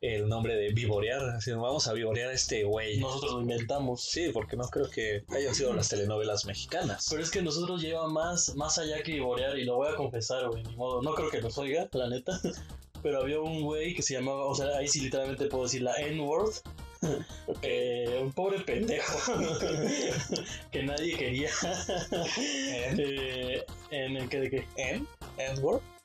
el 0.00 0.28
nombre 0.28 0.54
de 0.54 0.72
vivorear. 0.72 1.22
Así, 1.30 1.50
vamos 1.52 1.88
a 1.88 1.92
vivorear 1.92 2.30
a 2.30 2.32
este 2.34 2.64
güey. 2.64 2.98
Nosotros 2.98 3.32
lo 3.32 3.40
inventamos. 3.40 4.02
Sí, 4.02 4.30
porque 4.32 4.56
no 4.56 4.64
creo 4.68 4.88
que 4.90 5.24
hayan 5.28 5.54
sido 5.54 5.72
las 5.72 5.88
telenovelas 5.88 6.44
mexicanas. 6.44 7.06
Pero 7.10 7.22
es 7.22 7.30
que 7.30 7.42
nosotros 7.42 7.80
lleva 7.82 8.08
más, 8.08 8.54
más 8.54 8.78
allá 8.78 9.02
que 9.02 9.12
vivorear 9.12 9.58
y 9.58 9.64
lo 9.64 9.76
voy 9.76 9.88
a 9.88 9.96
confesar, 9.96 10.48
güey, 10.48 10.62
ni 10.62 10.76
modo. 10.76 11.02
No 11.02 11.14
creo 11.14 11.30
que 11.30 11.40
nos 11.40 11.56
oiga, 11.58 11.88
la 11.92 12.08
neta. 12.08 12.40
Pero 13.02 13.20
había 13.20 13.38
un 13.40 13.62
güey 13.62 13.94
que 13.94 14.02
se 14.02 14.14
llamaba, 14.14 14.46
o 14.46 14.54
sea, 14.54 14.78
ahí 14.78 14.88
sí 14.88 15.00
literalmente 15.00 15.46
puedo 15.46 15.64
decir 15.64 15.82
la 15.82 15.94
N-word. 15.96 16.54
Eh, 17.62 18.18
un 18.22 18.32
pobre 18.32 18.60
pendejo 18.60 19.18
que 20.72 20.82
nadie 20.82 21.16
quería. 21.16 21.50
¿En? 22.10 23.00
Eh, 23.00 23.64
en 23.90 24.16
el 24.16 24.28
que 24.28 24.40
de 24.40 24.50
qué? 24.50 24.66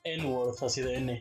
N-word, 0.03 0.55
así 0.63 0.81
de 0.81 0.95
N. 0.97 1.19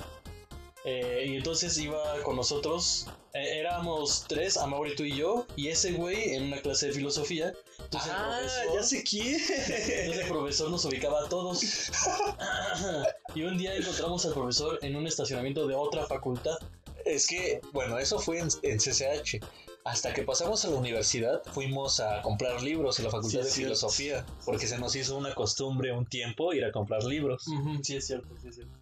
Eh, 0.84 1.24
y 1.28 1.36
entonces 1.36 1.76
iba 1.78 2.22
con 2.22 2.36
nosotros, 2.36 3.06
eh, 3.34 3.58
éramos 3.58 4.24
tres, 4.28 4.56
Amaury, 4.56 4.94
tú 4.96 5.02
y 5.04 5.14
yo, 5.14 5.46
y 5.56 5.68
ese 5.68 5.92
güey 5.92 6.34
en 6.34 6.44
una 6.44 6.62
clase 6.62 6.86
de 6.86 6.92
filosofía. 6.94 7.52
Entonces 7.78 8.10
el 8.10 8.16
Ah, 8.16 8.38
profesor- 8.40 8.74
ya 8.74 8.82
sé 8.82 9.04
quién. 9.04 9.34
entonces 9.34 10.18
el 10.22 10.28
profesor 10.28 10.70
nos 10.70 10.84
ubicaba 10.86 11.24
a 11.24 11.28
todos. 11.28 11.60
Y 13.34 13.42
un 13.42 13.56
día 13.58 13.74
encontramos 13.76 14.24
al 14.26 14.32
profesor 14.32 14.78
en 14.82 14.96
un 14.96 15.06
estacionamiento 15.06 15.66
de 15.68 15.74
otra 15.74 16.04
facultad. 16.06 16.56
Es 17.04 17.26
que, 17.28 17.60
bueno, 17.72 17.98
eso 17.98 18.18
fue 18.18 18.38
en, 18.40 18.48
en 18.62 18.78
CCH. 18.78 19.38
Hasta 19.84 20.12
que 20.12 20.22
pasamos 20.22 20.64
a 20.64 20.70
la 20.70 20.76
universidad, 20.76 21.42
fuimos 21.52 22.00
a 22.00 22.20
comprar 22.22 22.62
libros 22.62 22.98
en 22.98 23.06
la 23.06 23.10
Facultad 23.10 23.40
Sí, 23.40 23.46
de. 23.46 23.50
Filosofía, 23.50 24.26
porque 24.44 24.66
se 24.66 24.78
nos 24.78 24.94
hizo 24.94 25.16
una 25.16 25.34
costumbre 25.34 25.92
un 25.92 26.04
tiempo 26.04 26.52
ir 26.52 26.64
a 26.64 26.72
comprar 26.72 27.02
libros. 27.04 27.44
Sí, 27.82 27.96
es 27.96 28.06
cierto, 28.06 28.36
sí, 28.40 28.48
es 28.48 28.56
cierto. 28.56 28.78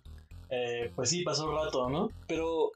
Eh, 0.51 0.91
pues 0.97 1.11
sí, 1.11 1.23
pasó 1.23 1.49
un 1.49 1.55
rato, 1.55 1.89
¿no? 1.89 2.11
Pero 2.27 2.73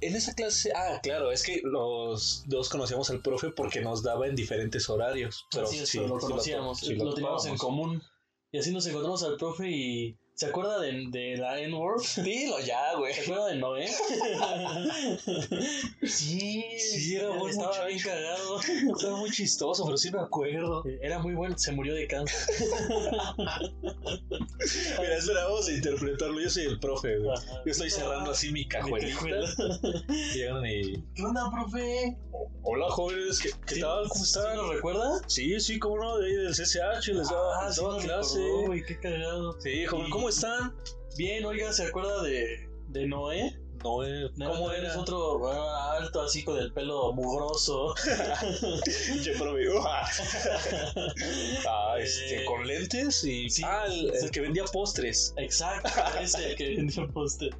en 0.00 0.16
esa 0.16 0.34
clase, 0.34 0.72
ah, 0.74 0.98
claro, 1.02 1.30
es 1.30 1.44
que 1.44 1.60
los 1.62 2.42
dos 2.46 2.68
conocíamos 2.68 3.08
al 3.10 3.20
profe 3.20 3.50
porque 3.50 3.80
nos 3.80 4.02
daba 4.02 4.26
en 4.26 4.34
diferentes 4.34 4.90
horarios. 4.90 5.46
Pero 5.52 5.64
Así 5.64 5.78
es, 5.78 5.88
sí, 5.88 5.98
pero 5.98 6.14
lo 6.14 6.20
sí 6.20 6.26
conocíamos, 6.26 6.78
sí 6.80 6.94
lo, 6.96 7.14
teníamos 7.14 7.46
en 7.46 7.56
común. 7.56 8.02
Y 8.50 8.58
así 8.58 8.72
nos 8.72 8.86
encontramos 8.86 9.22
al 9.22 9.36
profe 9.36 9.70
y 9.70 10.18
¿Se 10.42 10.48
acuerda 10.48 10.80
de, 10.80 11.04
de 11.08 11.36
la 11.36 11.60
N-Word? 11.60 12.02
Dilo 12.24 12.58
ya, 12.58 12.96
güey. 12.96 13.14
¿Se 13.14 13.20
acuerda 13.20 13.46
de 13.46 13.56
Noé? 13.58 13.86
sí, 16.02 16.64
Sí, 16.78 17.14
era 17.14 17.28
buen 17.30 17.50
estaba 17.50 17.68
muchacho. 17.68 17.86
bien 17.86 18.00
cagado. 18.00 18.60
Estaba 18.60 19.16
muy 19.18 19.30
chistoso, 19.30 19.84
pero 19.84 19.96
sí 19.96 20.10
me 20.10 20.18
acuerdo. 20.18 20.82
Era 21.00 21.20
muy 21.20 21.34
bueno, 21.34 21.56
se 21.56 21.70
murió 21.70 21.94
de 21.94 22.08
cáncer. 22.08 22.40
Mira, 24.98 25.16
espera, 25.16 25.44
vamos 25.44 25.68
a 25.68 25.72
interpretarlo. 25.72 26.40
Yo 26.40 26.50
soy 26.50 26.64
el 26.64 26.80
profe, 26.80 27.18
güey. 27.18 27.38
Yo 27.64 27.70
estoy 27.70 27.88
cerrando 27.90 28.32
así 28.32 28.50
mi 28.50 28.66
cajuelita. 28.66 29.22
Llegan 30.34 30.66
y. 30.66 31.04
¿Qué 31.14 31.22
onda, 31.22 31.48
profe? 31.52 32.16
Hola, 32.64 32.88
jóvenes, 32.90 33.40
¿qué, 33.40 33.50
qué 33.66 33.74
¿Sí- 33.76 33.80
tal? 33.80 34.08
¿Cómo 34.08 34.24
¿Sí 34.24 34.38
están? 34.38 34.56
lo 34.56 34.72
recuerda? 34.72 35.20
Sí, 35.26 35.58
sí, 35.60 35.78
cómo 35.80 35.98
no, 35.98 36.18
de 36.18 36.28
ahí 36.28 36.34
del 36.36 36.52
CCH, 36.54 37.08
les 37.08 37.28
daba, 37.28 37.60
Ah, 37.60 37.66
les 37.66 37.74
sí 37.74 37.80
daba 37.80 37.94
nos 37.94 38.04
clase. 38.04 38.40
qué 38.86 39.00
cagado. 39.00 39.60
Sí, 39.60 39.84
joven, 39.86 40.10
¿cómo 40.10 40.28
están? 40.32 40.74
Bien, 41.16 41.44
oiga, 41.44 41.72
¿se 41.72 41.84
acuerda 41.84 42.22
de, 42.22 42.68
de 42.88 43.06
Noé? 43.06 43.58
No, 43.82 44.04
eh, 44.04 44.30
No, 44.36 44.50
¿cómo 44.50 44.70
eres 44.70 44.96
otro 44.96 45.48
ah, 45.52 45.96
alto, 45.98 46.22
así 46.22 46.44
con 46.44 46.56
el 46.58 46.72
pelo 46.72 47.12
mugroso. 47.12 47.94
Pinche 49.08 49.32
profe. 49.32 49.66
ah, 51.68 51.96
este, 51.98 52.42
Eh, 52.42 52.44
con 52.44 52.66
lentes 52.66 53.24
y. 53.24 53.50
sí, 53.50 53.62
ah, 53.64 53.86
el, 53.86 54.30
que 54.30 54.40
vendía 54.40 54.64
postres. 54.64 55.34
Exacto, 55.36 55.90
ese 56.20 56.54
que 56.54 56.76
vendió 56.76 57.08
póster. 57.12 57.50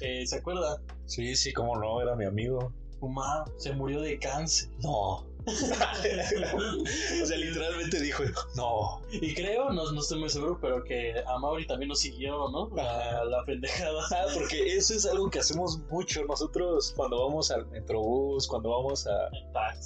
Eh, 0.00 0.26
¿Se 0.26 0.36
acuerda? 0.36 0.80
Sí, 1.06 1.34
sí, 1.34 1.52
cómo 1.52 1.76
no, 1.76 2.00
era 2.02 2.14
mi 2.14 2.24
amigo. 2.26 2.72
Fumar, 3.00 3.44
se 3.56 3.72
murió 3.72 4.00
de 4.00 4.18
cáncer. 4.18 4.70
No. 4.82 5.26
O 5.48 7.26
sea, 7.26 7.36
literalmente 7.36 8.00
dijo, 8.00 8.24
no. 8.56 9.00
Y 9.10 9.34
creo, 9.34 9.70
no, 9.72 9.90
no 9.92 10.00
estoy 10.00 10.20
muy 10.20 10.28
seguro, 10.28 10.58
pero 10.60 10.84
que 10.84 11.14
a 11.26 11.38
Mauri 11.38 11.66
también 11.66 11.88
nos 11.88 12.00
siguió, 12.00 12.48
¿no? 12.50 12.70
La, 12.74 13.24
la 13.24 13.44
pendejada. 13.44 14.02
Ah, 14.10 14.26
porque 14.34 14.76
eso 14.76 14.94
es 14.94 15.06
algo 15.06 15.30
que 15.30 15.38
hacemos 15.38 15.78
mucho 15.90 16.24
nosotros 16.24 16.92
cuando 16.96 17.26
vamos 17.26 17.50
al 17.50 17.66
metrobús, 17.70 18.46
cuando 18.46 18.70
vamos 18.70 19.06
a 19.06 19.28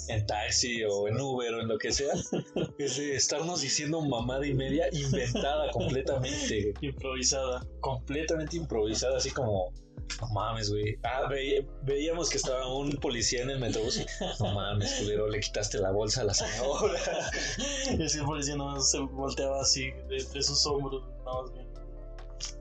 en 0.07 0.25
taxi 0.25 0.83
o 0.83 1.07
en 1.07 1.19
Uber 1.19 1.53
o 1.55 1.61
en 1.61 1.67
lo 1.67 1.77
que 1.77 1.91
sea, 1.91 2.13
es 2.77 2.97
de 2.97 3.15
estarnos 3.15 3.61
diciendo 3.61 4.01
mamada 4.01 4.45
y 4.45 4.53
media 4.53 4.87
inventada 4.91 5.71
completamente, 5.71 6.73
Improvisada. 6.81 7.65
completamente 7.79 8.57
improvisada, 8.57 9.17
así 9.17 9.31
como, 9.31 9.71
no 10.21 10.27
mames, 10.29 10.69
güey. 10.69 10.97
Ah, 11.03 11.27
ve- 11.29 11.67
veíamos 11.83 12.29
que 12.29 12.37
estaba 12.37 12.73
un 12.73 12.91
policía 12.93 13.41
en 13.43 13.49
el 13.49 13.59
metrobús 13.59 13.99
no 14.39 14.53
mames, 14.53 14.93
culero, 14.99 15.27
le 15.27 15.39
quitaste 15.39 15.79
la 15.79 15.91
bolsa 15.91 16.21
a 16.21 16.23
la 16.25 16.33
señora. 16.33 16.99
Y 17.97 18.01
el 18.19 18.25
policía 18.25 18.55
nomás 18.55 18.89
se 18.91 18.99
volteaba 18.99 19.61
así 19.61 19.89
entre 20.09 20.41
sus 20.43 20.65
hombros, 20.65 21.03
nada 21.25 21.41
más 21.41 21.53
bien. 21.53 21.67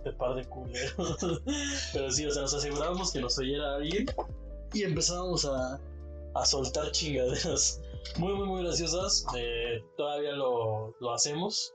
De 0.05 0.13
par 0.13 0.35
de 0.35 0.45
culeros. 0.49 1.17
Pero 1.93 2.11
sí, 2.11 2.27
o 2.27 2.31
sea, 2.31 2.43
nos 2.43 2.55
asegurábamos 2.55 3.13
que 3.13 3.21
nos 3.21 3.39
oyera 3.39 3.77
alguien 3.77 4.07
y 4.73 4.83
empezábamos 4.85 5.45
a, 5.45 5.81
a 6.35 6.47
soltar 6.47 6.91
chingaderas 6.93 7.81
muy, 8.17 8.33
muy, 8.35 8.47
muy 8.47 8.63
graciosas. 8.63 9.25
Eh, 9.37 9.83
todavía 9.97 10.33
lo, 10.33 10.95
lo 11.01 11.13
hacemos 11.13 11.75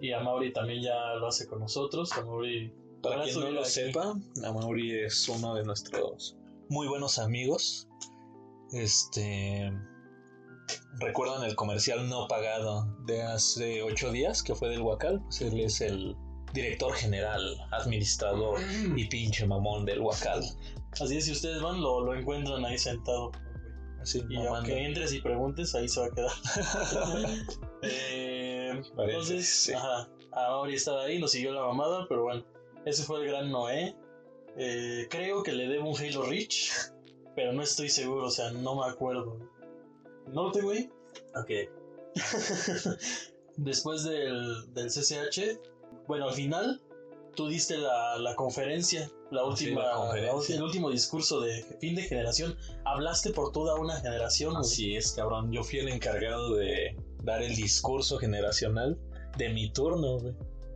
y 0.00 0.12
a 0.12 0.20
Mauri 0.20 0.52
también 0.52 0.82
ya 0.82 1.14
lo 1.14 1.26
hace 1.28 1.46
con 1.46 1.60
nosotros. 1.60 2.12
A 2.12 2.24
Mauri, 2.24 2.72
Para 3.02 3.22
quien 3.24 3.40
no 3.40 3.50
lo 3.50 3.60
aquí. 3.60 3.70
sepa, 3.70 4.14
Amaury 4.44 5.04
es 5.04 5.28
uno 5.28 5.54
de 5.54 5.64
nuestros 5.64 6.36
muy 6.68 6.86
buenos 6.86 7.18
amigos. 7.18 7.88
Este. 8.72 9.72
¿Recuerdan 11.00 11.44
el 11.44 11.54
comercial 11.54 12.08
no 12.08 12.28
pagado 12.28 12.86
de 13.06 13.22
hace 13.22 13.82
ocho 13.82 14.10
días 14.10 14.42
que 14.42 14.54
fue 14.54 14.68
del 14.68 14.82
Huacal? 14.82 15.20
Pues 15.22 15.40
él 15.40 15.60
es 15.60 15.80
el 15.80 16.14
director 16.52 16.92
general, 16.94 17.56
administrador 17.70 18.58
y 18.96 19.06
pinche 19.06 19.46
mamón 19.46 19.84
del 19.86 20.00
Huacal. 20.00 20.42
Así 21.00 21.16
es, 21.16 21.24
si 21.26 21.32
ustedes 21.32 21.62
van, 21.62 21.80
lo, 21.80 22.00
lo 22.04 22.14
encuentran 22.14 22.64
ahí 22.64 22.76
sentado. 22.76 23.30
Así, 24.02 24.18
Y 24.28 24.34
mamando. 24.36 24.56
aunque 24.56 24.84
entres 24.84 25.12
y 25.12 25.20
preguntes, 25.20 25.74
ahí 25.74 25.88
se 25.88 26.00
va 26.00 26.06
a 26.06 26.10
quedar. 26.10 26.32
Eh, 27.82 28.82
entonces, 28.98 29.48
sí. 29.48 29.72
ajá, 29.72 30.08
Mauri 30.32 30.74
estaba 30.74 31.04
ahí, 31.04 31.20
nos 31.20 31.30
siguió 31.30 31.52
la 31.52 31.62
mamada, 31.62 32.06
pero 32.08 32.24
bueno, 32.24 32.44
ese 32.84 33.02
fue 33.04 33.20
el 33.20 33.26
gran 33.28 33.50
Noé. 33.50 33.96
Eh, 34.56 35.06
creo 35.10 35.42
que 35.42 35.52
le 35.52 35.68
debo 35.68 35.90
un 35.90 35.96
Halo 35.96 36.22
Reach, 36.22 36.70
pero 37.36 37.52
no 37.52 37.62
estoy 37.62 37.88
seguro, 37.88 38.26
o 38.26 38.30
sea, 38.30 38.50
no 38.50 38.74
me 38.76 38.90
acuerdo. 38.90 39.38
¿No 40.32 40.44
lo 40.44 40.52
tengo 40.52 40.70
ahí? 40.72 40.90
Ok. 41.36 41.50
Después 43.56 44.04
del, 44.04 44.72
del 44.74 44.86
CCH, 44.88 45.58
bueno, 46.06 46.26
al 46.28 46.34
final, 46.34 46.80
tú 47.34 47.48
diste 47.48 47.76
la, 47.76 48.16
la 48.18 48.34
conferencia, 48.36 49.10
la 49.30 49.40
Ah, 49.42 49.46
última, 49.46 49.82
la 49.82 49.92
conferencia. 49.94 50.54
la 50.54 50.58
el 50.58 50.62
último 50.64 50.90
discurso 50.90 51.40
de 51.40 51.64
fin 51.80 51.94
de 51.96 52.02
generación. 52.02 52.56
Hablaste 52.84 53.30
por 53.30 53.52
toda 53.52 53.74
una 53.76 53.96
generación. 54.00 54.50
güey. 54.54 54.60
Así 54.60 54.96
es, 54.96 55.12
cabrón. 55.12 55.50
Yo 55.52 55.64
fui 55.64 55.80
el 55.80 55.88
encargado 55.88 56.54
de 56.54 56.96
dar 57.24 57.42
el 57.42 57.54
discurso 57.56 58.18
generacional 58.18 58.96
de 59.36 59.48
mi 59.50 59.70
turno, 59.72 60.18
güey. 60.18 60.34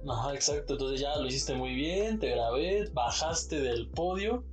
Ajá, 0.08 0.34
exacto. 0.34 0.74
Entonces 0.74 1.00
ya 1.00 1.16
lo 1.16 1.26
hiciste 1.26 1.54
muy 1.54 1.74
bien, 1.74 2.18
te 2.18 2.30
grabé, 2.30 2.88
bajaste 2.92 3.60
del 3.60 3.88
podio 3.88 4.44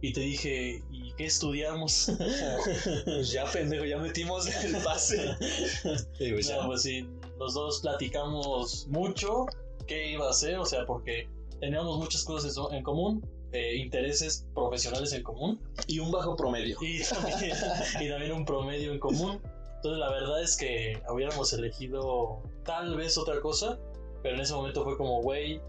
y 0.00 0.12
te 0.12 0.20
dije, 0.20 0.82
¿y 0.90 1.12
qué 1.14 1.26
estudiamos? 1.26 2.12
Pues 3.04 3.30
ya, 3.30 3.44
pendejo, 3.50 3.84
ya 3.84 3.98
metimos 3.98 4.46
el 4.64 4.76
pase. 4.82 5.34
Y 6.18 6.32
pues 6.32 6.48
ya. 6.48 6.56
No, 6.56 6.66
pues 6.66 6.82
sí, 6.82 7.08
los 7.38 7.54
dos 7.54 7.80
platicamos 7.80 8.86
mucho 8.88 9.46
qué 9.86 10.10
iba 10.10 10.26
a 10.26 10.30
hacer, 10.30 10.58
o 10.58 10.64
sea, 10.64 10.84
porque 10.86 11.28
teníamos 11.60 11.98
muchas 11.98 12.24
cosas 12.24 12.56
en 12.72 12.82
común, 12.82 13.26
eh, 13.52 13.76
intereses 13.76 14.46
profesionales 14.54 15.12
en 15.12 15.22
común 15.22 15.60
Y 15.86 16.00
un 16.00 16.10
bajo 16.10 16.36
promedio. 16.36 16.76
y 16.80 17.02
también, 17.02 17.38
y 18.00 18.08
también 18.08 18.32
un 18.32 18.44
promedio 18.44 18.92
en 18.92 18.98
común. 18.98 19.40
Entonces 19.76 19.98
la 19.98 20.10
verdad 20.10 20.42
es 20.42 20.56
que 20.56 21.00
hubiéramos 21.08 21.52
elegido 21.52 22.42
tal 22.64 22.96
vez 22.96 23.16
otra 23.16 23.40
cosa, 23.40 23.78
pero 24.26 24.34
en 24.34 24.40
ese 24.42 24.54
momento 24.54 24.82
fue 24.82 24.96
como, 24.96 25.22
güey, 25.22 25.60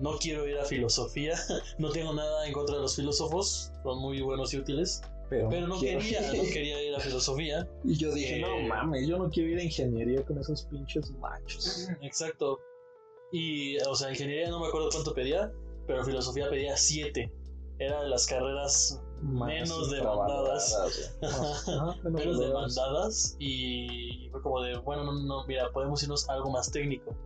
no 0.00 0.16
quiero 0.18 0.46
ir 0.46 0.56
a 0.58 0.64
filosofía, 0.64 1.34
no 1.78 1.90
tengo 1.90 2.14
nada 2.14 2.46
en 2.46 2.52
contra 2.52 2.76
de 2.76 2.82
los 2.82 2.94
filósofos, 2.94 3.72
son 3.82 3.98
muy 3.98 4.20
buenos 4.22 4.54
y 4.54 4.58
útiles, 4.58 5.02
pero 5.28 5.66
no 5.66 5.76
quiero- 5.80 5.98
quería, 5.98 6.20
no 6.20 6.42
quería 6.52 6.82
ir 6.84 6.94
a 6.94 7.00
filosofía. 7.00 7.68
Y 7.82 7.96
yo 7.96 8.14
dije, 8.14 8.36
Eh, 8.36 8.42
no 8.42 8.60
mames, 8.68 9.08
yo 9.08 9.18
no 9.18 9.28
quiero 9.28 9.50
ir 9.50 9.58
a 9.58 9.64
ingeniería 9.64 10.24
con 10.24 10.38
esos 10.38 10.62
pinches 10.66 11.10
machos. 11.18 11.88
Exacto. 12.00 12.60
Y, 13.32 13.76
o 13.78 13.96
sea, 13.96 14.10
ingeniería 14.10 14.50
no 14.50 14.60
me 14.60 14.68
acuerdo 14.68 14.88
cuánto 14.92 15.12
pedía, 15.12 15.50
pero 15.88 16.04
filosofía 16.04 16.48
pedía 16.48 16.76
7. 16.76 17.32
Era 17.80 18.02
de 18.04 18.08
las 18.08 18.24
carreras 18.28 19.02
menos 19.20 19.90
demandadas. 19.90 20.76
Ajá, 21.22 21.96
menos 22.04 22.04
menos 22.04 22.38
demandadas. 22.38 22.74
demandadas 22.76 23.36
y 23.40 24.28
fue 24.30 24.42
como 24.42 24.62
de, 24.62 24.78
bueno, 24.78 25.02
no, 25.04 25.12
no, 25.24 25.44
mira, 25.48 25.72
podemos 25.72 26.00
irnos 26.04 26.28
a 26.28 26.34
algo 26.34 26.50
más 26.50 26.70
técnico. 26.70 27.16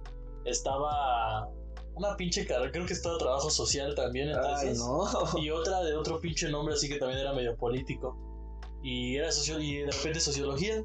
Estaba 0.45 1.49
una 1.95 2.17
pinche 2.17 2.47
carrera, 2.47 2.71
creo 2.73 2.87
que 2.87 2.93
estaba 2.95 3.19
trabajo 3.19 3.51
social 3.51 3.95
también, 3.95 4.29
entonces. 4.31 4.79
no. 4.79 5.05
Y 5.43 5.51
otra 5.51 5.83
de 5.83 5.95
otro 5.97 6.19
pinche 6.21 6.49
nombre, 6.49 6.75
así 6.75 6.89
que 6.89 6.97
también 6.99 7.21
era 7.21 7.33
medio 7.33 7.57
político. 7.57 8.17
Y 8.83 9.17
era 9.17 9.31
socio 9.31 9.61
y 9.61 9.77
de 9.83 9.91
repente 9.91 10.21
sociología. 10.21 10.83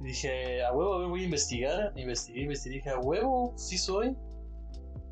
Y 0.00 0.04
dije, 0.04 0.64
a 0.64 0.72
huevo, 0.72 0.94
a 0.94 0.98
ver, 1.00 1.08
voy 1.08 1.20
a 1.20 1.24
investigar. 1.24 1.92
Investigué, 1.96 2.42
investigué, 2.42 2.76
dije, 2.76 2.90
a 2.90 2.98
huevo, 2.98 3.52
sí 3.56 3.76
soy. 3.76 4.16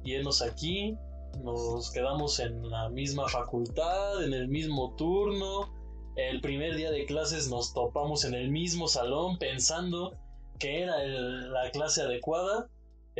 Y 0.03 0.15
enos 0.15 0.41
aquí, 0.41 0.97
nos 1.43 1.91
quedamos 1.91 2.41
en 2.41 2.71
la 2.71 2.89
misma 2.89 3.29
facultad, 3.29 4.25
en 4.25 4.33
el 4.33 4.49
mismo 4.49 4.95
turno. 4.97 5.75
El 6.17 6.41
primer 6.41 6.75
día 6.77 6.91
de 6.91 7.05
clases 7.05 7.51
nos 7.51 7.75
topamos 7.75 8.25
en 8.25 8.33
el 8.35 8.51
mismo 8.51 8.89
salón 8.89 9.39
pensando 9.39 10.17
que 10.59 10.83
era 10.83 11.03
el- 11.05 11.53
la 11.53 11.71
clase 11.71 12.01
adecuada. 12.03 12.69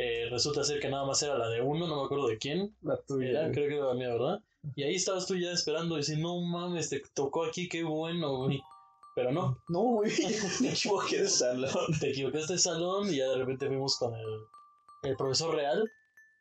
Eh, 0.01 0.29
resulta 0.29 0.63
ser 0.63 0.79
que 0.79 0.87
nada 0.87 1.05
más 1.05 1.21
era 1.23 1.37
la 1.37 1.49
de 1.49 1.61
uno, 1.61 1.85
no 1.85 1.97
me 1.97 2.05
acuerdo 2.05 2.29
de 2.29 2.37
quién. 2.37 2.73
La 2.83 2.95
tuya. 3.01 3.31
Era, 3.31 3.51
creo 3.51 3.67
que 3.67 3.75
era 3.75 3.87
la 3.87 3.93
mía, 3.95 4.07
¿verdad? 4.07 4.39
Y 4.73 4.83
ahí 4.83 4.95
estabas 4.95 5.27
tú 5.27 5.35
ya 5.35 5.51
esperando 5.51 5.95
y 5.95 5.97
decir, 5.97 6.19
no 6.19 6.39
mames, 6.39 6.89
te 6.89 7.01
tocó 7.13 7.43
aquí, 7.43 7.67
qué 7.67 7.83
bueno, 7.83 8.37
güey. 8.37 8.61
Pero 9.13 9.33
no, 9.33 9.61
No, 9.67 9.81
güey. 9.81 10.09
Me 10.61 10.69
equivoqué 10.69 11.23
de 11.23 11.27
salón. 11.27 11.99
te 11.99 12.11
equivocaste 12.11 12.53
de 12.53 12.59
salón 12.59 13.13
y 13.13 13.17
ya 13.17 13.27
de 13.27 13.39
repente 13.39 13.67
fuimos 13.67 13.97
con 13.97 14.15
el, 14.15 14.39
el 15.03 15.17
profesor 15.17 15.53
real 15.53 15.83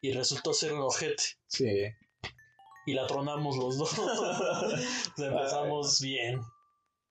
y 0.02 0.12
resultó 0.12 0.52
ser 0.52 0.74
un 0.74 0.82
ojete. 0.82 1.24
Sí. 1.48 1.82
Y 2.86 2.94
la 2.94 3.08
tronamos 3.08 3.56
los 3.56 3.76
dos. 3.76 3.90
O 3.98 5.16
sea, 5.16 5.30
empezamos 5.32 6.00
bien. 6.00 6.40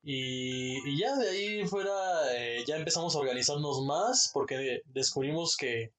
Y, 0.02 0.78
y 0.90 0.98
ya 0.98 1.14
de 1.18 1.30
ahí 1.30 1.68
fuera, 1.68 1.92
eh, 2.34 2.64
ya 2.66 2.78
empezamos 2.78 3.14
a 3.14 3.20
organizarnos 3.20 3.82
más 3.82 4.32
porque 4.34 4.82
descubrimos 4.86 5.58
que 5.58 5.92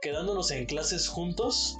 quedándonos 0.00 0.50
en 0.50 0.66
clases 0.66 1.08
juntos, 1.08 1.78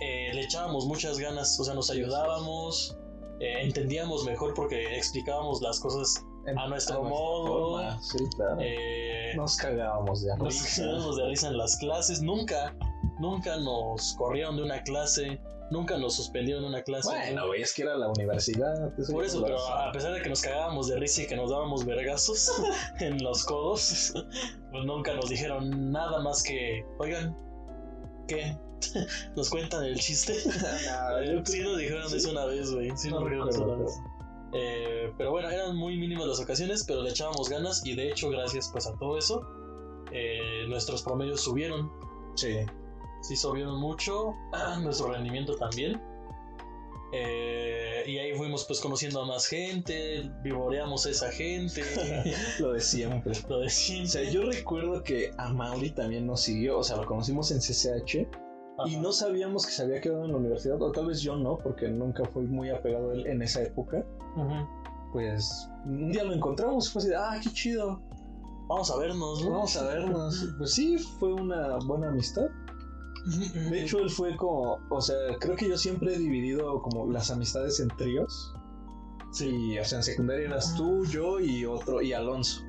eh, 0.00 0.32
le 0.34 0.42
echábamos 0.42 0.86
muchas 0.86 1.18
ganas, 1.18 1.58
o 1.60 1.64
sea, 1.64 1.74
nos 1.74 1.90
ayudábamos, 1.90 2.96
eh, 3.40 3.62
entendíamos 3.62 4.24
mejor 4.24 4.54
porque 4.54 4.96
explicábamos 4.96 5.60
las 5.62 5.78
cosas 5.80 6.24
A 6.56 6.66
nuestro 6.68 7.04
modo. 7.04 8.00
Sí, 8.00 8.18
claro. 8.36 8.56
eh, 8.60 9.32
Nos 9.36 9.56
cagábamos 9.56 10.22
de 10.22 10.36
nos 10.38 10.48
risa. 10.54 10.82
cagábamos 10.82 11.16
de 11.16 11.26
risa 11.28 11.48
en 11.48 11.56
las 11.58 11.76
clases. 11.76 12.20
Nunca, 12.20 12.74
Nunca 13.18 13.56
nos 13.56 14.14
corrieron 14.14 14.56
de 14.56 14.62
una 14.62 14.82
clase, 14.82 15.40
nunca 15.70 15.98
nos 15.98 16.16
suspendieron 16.16 16.62
de 16.62 16.68
una 16.68 16.82
clase. 16.82 17.08
Bueno, 17.08 17.46
güey, 17.46 17.62
es 17.62 17.72
que 17.72 17.82
era 17.82 17.96
la 17.96 18.08
universidad. 18.08 18.92
Por 19.10 19.24
eso, 19.24 19.42
pero 19.42 19.58
a 19.68 19.92
pesar 19.92 20.12
de 20.12 20.22
que 20.22 20.28
nos 20.28 20.42
cagábamos 20.42 20.88
de 20.88 20.98
risa 20.98 21.22
y 21.22 21.26
que 21.26 21.36
nos 21.36 21.50
dábamos 21.50 21.84
vergazos 21.84 22.52
en 23.00 23.22
los 23.22 23.44
codos, 23.44 24.12
pues 24.70 24.84
nunca 24.84 25.14
nos 25.14 25.28
dijeron 25.28 25.92
nada 25.92 26.20
más 26.20 26.42
que, 26.42 26.84
oigan, 26.98 27.36
¿qué? 28.28 28.56
¿Nos 29.36 29.50
cuentan 29.50 29.84
el 29.84 29.98
chiste? 29.98 30.34
Nah, 30.86 31.44
sí 31.44 31.60
nos 31.60 31.78
dijeron 31.78 32.14
eso 32.14 32.30
una 32.30 32.46
vez, 32.46 32.72
güey. 32.72 32.90
Sí 32.96 33.10
nos 33.10 33.20
No 33.20 33.26
dijeron 33.26 33.48
eso 33.48 33.64
una 33.64 33.76
vez. 33.76 33.92
Eh, 34.54 35.10
pero 35.16 35.30
bueno, 35.30 35.48
eran 35.48 35.76
muy 35.76 35.96
mínimas 35.96 36.26
las 36.26 36.40
ocasiones, 36.40 36.84
pero 36.86 37.02
le 37.02 37.10
echábamos 37.10 37.48
ganas 37.48 37.84
y 37.86 37.94
de 37.94 38.10
hecho, 38.10 38.28
gracias 38.28 38.68
pues 38.70 38.86
a 38.86 38.94
todo 38.98 39.16
eso, 39.16 39.40
eh, 40.12 40.66
nuestros 40.68 41.02
promedios 41.02 41.40
subieron. 41.40 41.90
Sí. 42.34 42.58
Sí 43.22 43.36
subieron 43.36 43.80
mucho, 43.80 44.34
nuestro 44.82 45.12
rendimiento 45.12 45.56
también. 45.56 46.00
Eh, 47.14 48.04
y 48.06 48.16
ahí 48.18 48.32
fuimos 48.34 48.64
pues 48.64 48.80
conociendo 48.80 49.20
a 49.20 49.26
más 49.26 49.46
gente, 49.46 50.30
vivoreamos 50.42 51.04
a 51.04 51.10
esa 51.10 51.30
gente, 51.30 51.82
Lo 52.58 52.72
de 52.72 52.80
siempre. 52.80 53.34
lo 53.50 53.58
de 53.60 53.66
O 53.66 53.70
siempre. 53.70 54.08
sea, 54.08 54.30
yo 54.30 54.44
recuerdo 54.44 55.02
que 55.02 55.30
a 55.36 55.52
Mauri 55.52 55.90
también 55.90 56.26
nos 56.26 56.40
siguió, 56.40 56.78
o 56.78 56.82
sea, 56.82 56.96
lo 56.96 57.04
conocimos 57.04 57.50
en 57.50 57.58
CCH 57.58 58.26
y 58.86 58.96
no 58.96 59.12
sabíamos 59.12 59.66
que 59.66 59.72
se 59.72 59.82
había 59.82 60.00
quedado 60.00 60.24
en 60.24 60.32
la 60.32 60.38
universidad, 60.38 60.80
o 60.80 60.90
tal 60.90 61.06
vez 61.06 61.20
yo 61.20 61.36
no, 61.36 61.58
porque 61.58 61.86
nunca 61.88 62.24
fui 62.24 62.44
muy 62.46 62.70
apegado 62.70 63.10
a 63.10 63.14
él 63.14 63.26
en 63.26 63.42
esa 63.42 63.62
época. 63.62 64.04
Pues 65.12 65.68
un 65.84 66.10
día 66.10 66.24
lo 66.24 66.32
encontramos, 66.32 66.90
fue 66.90 67.00
así, 67.00 67.08
de, 67.10 67.16
ah, 67.16 67.38
qué 67.42 67.50
chido, 67.50 68.00
Vamos 68.68 68.90
a 68.90 68.96
vernos, 68.96 69.44
¿no? 69.44 69.50
vamos 69.50 69.76
a 69.76 69.86
vernos. 69.86 70.48
Pues 70.56 70.72
sí, 70.72 70.96
fue 70.96 71.34
una 71.34 71.76
buena 71.84 72.08
amistad. 72.08 72.46
De 73.24 73.82
hecho, 73.82 74.00
él 74.00 74.10
fue 74.10 74.36
como, 74.36 74.78
o 74.90 75.00
sea, 75.00 75.16
creo 75.38 75.54
que 75.54 75.68
yo 75.68 75.76
siempre 75.78 76.14
he 76.14 76.18
dividido 76.18 76.82
como 76.82 77.10
las 77.10 77.30
amistades 77.30 77.78
en 77.80 77.88
tríos. 77.88 78.54
Sí, 79.32 79.78
o 79.78 79.84
sea, 79.84 79.98
en 79.98 80.04
secundaria 80.04 80.48
eras 80.48 80.74
tú, 80.76 81.04
yo 81.06 81.40
y 81.40 81.64
otro, 81.64 82.02
y 82.02 82.12
Alonso. 82.12 82.62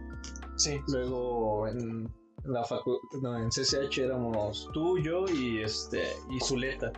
sí. 0.56 0.80
Luego 0.88 1.68
en 1.68 2.10
la 2.46 2.64
facu 2.64 3.00
no, 3.22 3.38
en 3.38 3.50
CCH 3.50 4.00
éramos 4.00 4.70
tú, 4.74 4.98
yo 5.00 5.26
y 5.28 5.62
este 5.62 6.04
y 6.30 6.40
Zuleta. 6.40 6.92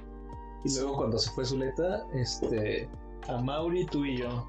Y 0.63 0.75
luego 0.75 0.97
cuando 0.97 1.17
se 1.17 1.31
fue 1.31 1.45
Zuleta, 1.45 2.05
este 2.13 2.89
a 3.27 3.37
Mauri, 3.41 3.85
tú 3.85 4.05
y 4.05 4.17
yo. 4.17 4.47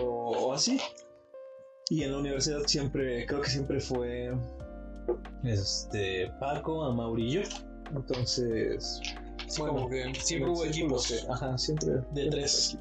O, 0.00 0.30
o 0.30 0.52
así. 0.52 0.80
Y 1.90 2.04
en 2.04 2.12
la 2.12 2.18
universidad 2.18 2.62
siempre, 2.66 3.26
creo 3.26 3.40
que 3.40 3.50
siempre 3.50 3.80
fue 3.80 4.32
este 5.44 6.30
Paco, 6.40 6.84
a 6.84 6.94
Mauri 6.94 7.26
y 7.26 7.32
yo. 7.32 7.42
Entonces, 7.94 9.00
Sí, 9.48 9.60
bueno, 9.62 9.74
como 9.74 9.90
que 9.90 10.14
siempre 10.20 10.50
hubo 10.50 10.64
equipos 10.64 11.06
como 11.08 11.20
que- 11.20 11.32
ajá, 11.32 11.58
siempre. 11.58 11.88
de 11.90 12.02
siempre 12.14 12.30
tres. 12.30 12.78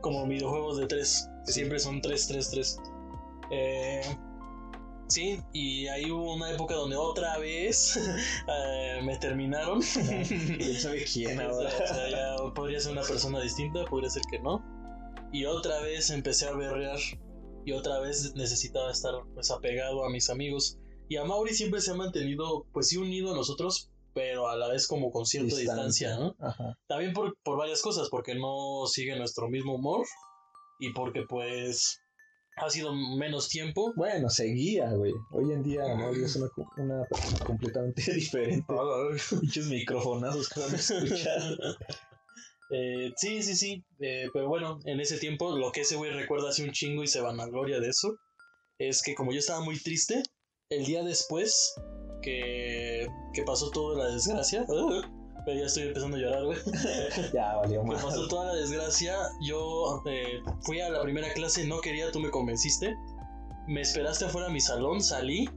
Como 0.00 0.26
videojuegos 0.26 0.78
de 0.78 0.86
tres. 0.86 1.28
que. 1.46 1.52
Siempre 1.52 1.78
son 1.78 2.00
tres, 2.00 2.26
tres, 2.26 2.50
tres. 2.50 2.78
Eh, 3.50 4.00
sí, 5.08 5.40
y 5.52 5.86
ahí 5.86 6.10
hubo 6.10 6.34
una 6.34 6.50
época 6.50 6.74
donde 6.74 6.96
otra 6.96 7.38
vez 7.38 7.96
eh, 8.48 9.00
me 9.04 9.16
terminaron. 9.18 9.80
¿Quién 9.82 10.24
sabe 10.80 11.04
quién 11.04 11.40
ahora? 11.40 11.68
o 11.68 11.86
sea, 11.86 12.08
ya 12.10 12.36
podría 12.54 12.80
ser 12.80 12.92
una 12.92 13.02
persona 13.02 13.40
distinta, 13.40 13.84
podría 13.84 14.10
ser 14.10 14.22
que 14.30 14.40
no. 14.40 14.64
Y 15.32 15.44
otra 15.46 15.80
vez 15.80 16.10
empecé 16.10 16.46
a 16.48 16.52
berrear. 16.52 16.98
Y 17.66 17.72
otra 17.72 17.98
vez 18.00 18.34
necesitaba 18.34 18.90
estar 18.90 19.14
pues 19.34 19.50
apegado 19.50 20.04
a 20.04 20.10
mis 20.10 20.28
amigos. 20.28 20.78
Y 21.08 21.16
a 21.16 21.24
Mauri 21.24 21.54
siempre 21.54 21.80
se 21.80 21.92
ha 21.92 21.94
mantenido, 21.94 22.66
pues 22.72 22.88
sí, 22.88 22.96
unido 22.98 23.32
a 23.32 23.36
nosotros, 23.36 23.90
pero 24.14 24.48
a 24.48 24.56
la 24.56 24.68
vez 24.68 24.86
como 24.86 25.10
con 25.10 25.26
cierta 25.26 25.56
distancia, 25.56 26.16
¿no? 26.16 26.36
Ajá. 26.38 26.78
También 26.86 27.12
por, 27.12 27.36
por 27.42 27.58
varias 27.58 27.82
cosas, 27.82 28.08
porque 28.08 28.34
no 28.34 28.86
sigue 28.86 29.16
nuestro 29.16 29.48
mismo 29.48 29.74
humor 29.74 30.06
y 30.78 30.92
porque 30.92 31.22
pues 31.28 32.00
ha 32.56 32.70
sido 32.70 32.94
menos 32.94 33.48
tiempo. 33.48 33.92
Bueno, 33.96 34.30
seguía, 34.30 34.90
güey. 34.92 35.12
Hoy 35.32 35.52
en 35.52 35.62
día 35.62 35.82
es 36.12 36.36
una, 36.36 36.48
una 36.76 37.04
persona 37.04 37.38
completamente 37.44 38.02
diferente. 38.14 38.64
Muchos 38.72 39.66
microfonazos 39.66 40.48
que 40.48 40.60
van 40.60 40.72
a 40.72 40.76
escuchar. 40.76 41.42
Eh, 42.70 43.12
sí, 43.16 43.42
sí, 43.42 43.54
sí, 43.54 43.84
eh, 44.00 44.28
pero 44.32 44.48
bueno, 44.48 44.80
en 44.86 44.98
ese 44.98 45.18
tiempo 45.18 45.56
lo 45.56 45.70
que 45.70 45.82
ese 45.82 45.96
güey 45.96 46.10
recuerda 46.10 46.48
hace 46.48 46.64
un 46.64 46.72
chingo 46.72 47.02
y 47.04 47.06
se 47.06 47.20
vanagloria 47.20 47.78
de 47.78 47.90
eso, 47.90 48.16
es 48.78 49.02
que 49.02 49.14
como 49.14 49.32
yo 49.32 49.38
estaba 49.38 49.60
muy 49.60 49.78
triste, 49.78 50.22
el 50.70 50.86
día 50.86 51.04
después 51.04 51.74
que, 52.24 53.06
que 53.34 53.42
pasó 53.42 53.70
toda 53.70 53.98
la 54.04 54.10
desgracia, 54.10 54.64
pero 54.66 55.58
ya 55.60 55.66
estoy 55.66 55.84
empezando 55.88 56.16
a 56.16 56.20
llorar, 56.20 56.44
güey. 56.44 56.58
ya, 57.34 57.56
valió 57.56 57.84
más. 57.84 58.02
pasó 58.02 58.26
toda 58.28 58.46
la 58.46 58.54
desgracia, 58.54 59.14
yo 59.42 60.02
eh, 60.06 60.40
fui 60.62 60.80
a 60.80 60.88
la 60.88 61.02
primera 61.02 61.32
clase, 61.34 61.66
no 61.66 61.80
quería, 61.80 62.10
tú 62.10 62.20
me 62.20 62.30
convenciste. 62.30 62.96
Me 63.66 63.80
esperaste 63.82 64.24
afuera 64.24 64.48
de 64.48 64.54
mi 64.54 64.60
salón, 64.60 65.02
salí. 65.02 65.48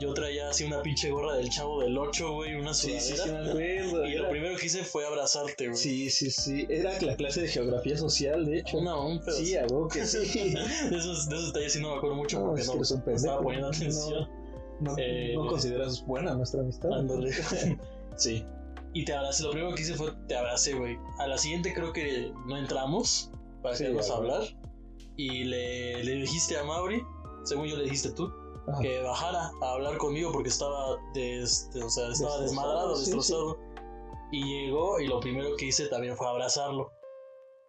Yo 0.00 0.14
traía 0.14 0.48
así 0.48 0.62
una 0.62 0.80
pinche 0.82 1.10
gorra 1.10 1.34
del 1.36 1.48
chavo 1.50 1.80
del 1.80 1.98
8, 1.98 2.32
güey, 2.32 2.54
una 2.54 2.72
Sí, 2.72 3.00
sudadera. 3.00 3.00
sí, 3.00 3.16
sí, 3.16 3.30
me 3.32 3.50
acuerdo. 3.80 4.06
Y 4.06 4.14
lo 4.14 4.28
primero 4.30 4.56
que 4.56 4.66
hice 4.66 4.84
fue 4.84 5.04
abrazarte, 5.04 5.66
güey. 5.66 5.76
Sí, 5.76 6.08
sí, 6.10 6.30
sí. 6.30 6.66
Era 6.68 7.00
la 7.00 7.16
clase 7.16 7.42
de 7.42 7.48
geografía 7.48 7.96
social, 7.96 8.46
de 8.46 8.60
hecho. 8.60 8.78
Una, 8.78 8.96
un 8.96 9.18
pedo. 9.18 9.36
Sí, 9.36 9.56
algo 9.56 9.88
que 9.88 10.06
sí. 10.06 10.18
de, 10.90 10.96
esos, 10.96 11.28
de 11.28 11.36
esos 11.36 11.46
detalles 11.52 11.72
sí 11.72 11.80
no 11.80 11.90
me 11.90 11.96
acuerdo 11.96 12.14
mucho 12.14 12.38
No, 12.38 12.46
porque 12.46 12.62
es 12.62 12.68
no, 12.68 12.74
no 12.76 13.12
estaba 13.12 13.42
poniendo 13.42 13.66
atención. 13.68 14.20
No, 14.20 14.47
Eh, 14.98 15.32
no 15.34 15.46
consideras 15.46 16.04
buena 16.06 16.34
nuestra 16.34 16.60
amistad. 16.60 16.92
Ándale. 16.92 17.30
Sí. 18.16 18.44
Y 18.94 19.04
te 19.04 19.12
abracé. 19.12 19.44
Lo 19.44 19.50
primero 19.52 19.74
que 19.76 19.82
hice 19.82 19.94
fue 19.94 20.12
te 20.26 20.36
abracé, 20.36 20.74
güey. 20.74 20.96
A 21.20 21.26
la 21.28 21.38
siguiente 21.38 21.72
creo 21.72 21.92
que 21.92 22.32
no 22.46 22.56
entramos 22.56 23.30
para 23.62 23.76
Sí, 23.76 23.84
quedarnos 23.84 24.10
a 24.10 24.16
hablar. 24.16 24.42
Y 25.16 25.44
le, 25.44 26.02
le 26.02 26.12
dijiste 26.14 26.58
a 26.58 26.64
Mauri, 26.64 27.00
según 27.44 27.66
yo 27.66 27.76
le 27.76 27.84
dijiste 27.84 28.10
tú, 28.12 28.28
Ajá. 28.68 28.80
que 28.80 29.00
bajara 29.02 29.50
a 29.62 29.72
hablar 29.72 29.98
conmigo 29.98 30.32
porque 30.32 30.48
estaba, 30.48 30.96
des- 31.14 31.68
o 31.74 31.88
sea, 31.90 32.08
estaba 32.08 32.08
Destrozado, 32.10 32.42
desmadrado, 32.42 32.96
sí, 32.96 33.02
destrozado. 33.04 33.58
Y 34.32 34.44
llegó 34.64 34.98
y 35.00 35.06
lo 35.06 35.20
primero 35.20 35.54
que 35.56 35.66
hice 35.66 35.86
también 35.86 36.16
fue 36.16 36.26
abrazarlo. 36.28 36.90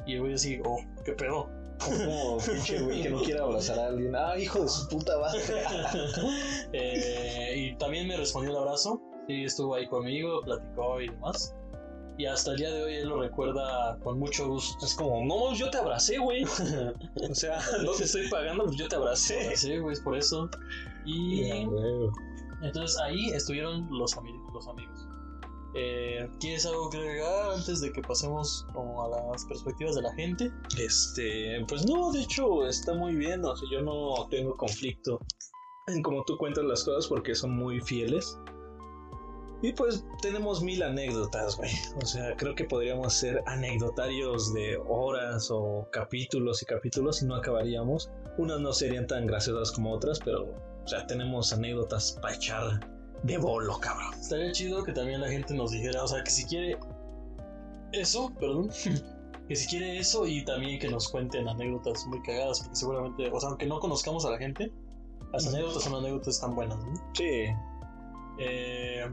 Y 0.07 0.14
el 0.16 0.22
güey 0.22 0.34
así, 0.34 0.60
oh, 0.66 0.78
qué 1.05 1.12
pedo. 1.14 1.47
Como 1.84 2.38
pinche 2.38 2.80
güey 2.82 3.04
que 3.04 3.10
no 3.10 3.20
quiere 3.24 3.40
abrazar 3.40 3.80
a 3.80 3.88
alguien. 3.88 4.16
Ah, 4.16 4.38
hijo 4.38 4.62
de 4.62 4.68
su 4.70 4.88
puta 4.88 5.18
madre. 5.20 5.42
Eh, 6.74 7.54
y 7.58 7.78
también 7.78 8.08
me 8.08 8.18
respondió 8.18 8.52
el 8.52 8.58
abrazo. 8.58 9.02
Sí, 9.28 9.44
estuvo 9.44 9.76
ahí 9.76 9.88
conmigo, 9.88 10.42
platicó 10.42 11.02
y 11.02 11.10
demás. 11.10 11.54
Y 12.18 12.26
hasta 12.26 12.52
el 12.52 12.58
día 12.58 12.70
de 12.72 12.84
hoy 12.84 12.96
él 12.96 13.08
lo 13.08 13.22
recuerda 13.22 13.98
con 14.04 14.20
mucho 14.20 14.48
gusto. 14.48 14.86
Es 14.86 14.94
como, 14.96 15.24
no, 15.26 15.54
yo 15.56 15.70
te 15.70 15.78
abracé, 15.78 16.18
güey. 16.18 16.44
O 17.30 17.36
sea, 17.36 17.60
no 17.84 17.92
te 17.94 18.04
estoy 18.04 18.28
pagando, 18.30 18.66
pues 18.66 18.78
yo 18.78 18.88
te 18.88 18.96
abracé. 18.98 19.56
Sí, 19.56 19.78
güey, 19.78 19.94
es 19.94 20.02
por 20.02 20.18
eso. 20.18 20.50
Y 21.06 21.50
entonces 22.62 23.00
ahí 23.02 23.30
estuvieron 23.30 23.88
los, 23.90 24.18
ami- 24.18 24.54
los 24.54 24.68
amigos. 24.68 24.99
Eh, 25.76 26.28
¿Quieres 26.39 26.65
algo 26.65 26.89
que 26.89 26.97
agregar 26.97 27.51
antes 27.51 27.82
de 27.82 27.91
que 27.91 28.01
pasemos 28.01 28.65
como 28.74 29.03
a 29.03 29.09
las 29.32 29.45
perspectivas 29.45 29.95
de 29.95 30.01
la 30.01 30.13
gente? 30.15 30.51
Este, 30.80 31.63
pues 31.67 31.86
no, 31.86 32.11
de 32.11 32.22
hecho 32.22 32.67
está 32.67 32.93
muy 32.93 33.15
bien, 33.15 33.45
o 33.45 33.55
sea, 33.55 33.70
yo 33.72 33.82
no 33.82 34.28
tengo 34.30 34.55
conflicto 34.57 35.20
en 35.88 36.01
cómo 36.01 36.24
tú 36.26 36.38
cuentas 36.38 36.63
las 36.65 36.84
cosas 36.84 37.07
porque 37.07 37.36
son 37.36 37.55
muy 37.55 37.80
fieles. 37.82 38.38
Y 39.61 39.74
pues 39.74 40.05
tenemos 40.22 40.63
mil 40.63 40.82
anécdotas, 40.82 41.57
güey. 41.57 41.72
O 42.01 42.05
sea, 42.05 42.36
creo 42.38 42.55
que 42.55 42.63
podríamos 42.63 43.13
ser 43.13 43.43
anecdotarios 43.45 44.53
de 44.53 44.78
horas 44.88 45.49
o 45.51 45.88
capítulos 45.91 46.61
y 46.61 46.65
capítulos 46.65 47.22
y 47.22 47.26
no 47.26 47.36
acabaríamos. 47.36 48.09
Unas 48.38 48.61
no 48.61 48.72
serían 48.72 49.05
tan 49.05 49.28
graciosas 49.28 49.74
como 49.74 49.91
otras, 49.91 50.20
pero, 50.24 50.45
o 50.84 50.88
sea, 50.88 51.05
tenemos 51.07 51.51
anécdotas 51.51 52.17
para 52.22 52.36
echar 52.36 52.99
de 53.24 53.38
bolo, 53.38 53.80
cabrón. 53.80 54.13
Estaría 54.20 54.51
chido 54.51 54.84
que 54.84 54.93
también 54.93 55.22
la 55.22 55.30
gente 55.30 55.53
nos 55.53 55.72
dijera, 55.72 56.03
o 56.03 56.07
sea, 56.07 56.24
que 56.24 56.32
si 56.32 56.45
quiere 56.45 56.78
eso, 57.91 58.32
perdón, 58.39 58.70
que 59.47 59.55
si 59.55 59.67
quiere 59.67 59.97
eso 59.97 60.26
y 60.28 60.43
también 60.45 60.80
que 60.80 60.88
nos 60.89 61.09
cuenten 61.09 61.47
anécdotas 61.47 62.05
muy 62.07 62.22
cagadas, 62.22 62.59
porque 62.59 62.76
seguramente, 62.76 63.30
o 63.32 63.39
sea, 63.39 63.49
aunque 63.49 63.65
no 63.65 63.80
conozcamos 63.80 64.26
a 64.26 64.32
la 64.32 64.38
gente, 64.38 64.72
las 65.34 65.47
anécdotas 65.47 65.84
son 65.84 65.95
anécdotas 65.95 66.39
tan 66.39 66.55
buenas, 66.55 66.78
¿no? 66.80 66.93
Sí, 67.13 67.45
Eh, 68.39 69.05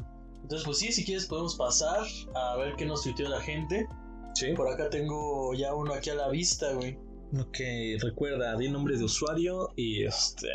entonces, 0.42 0.64
pues 0.64 0.78
sí, 0.78 0.92
si 0.92 1.04
quieres 1.04 1.26
podemos 1.26 1.56
pasar 1.56 2.04
a 2.34 2.56
ver 2.56 2.76
qué 2.76 2.86
nos 2.86 3.02
tuiteó 3.02 3.28
la 3.28 3.40
gente. 3.40 3.88
sí. 4.34 4.52
Por 4.54 4.68
acá 4.68 4.88
tengo 4.88 5.52
ya 5.54 5.74
uno 5.74 5.92
aquí 5.94 6.10
a 6.10 6.14
la 6.14 6.28
vista, 6.28 6.72
güey. 6.74 6.96
Ok, 7.40 7.58
recuerda, 8.00 8.56
di 8.56 8.68
nombre 8.70 8.96
de 8.96 9.02
usuario 9.02 9.70
y 9.74 10.04
este. 10.04 10.48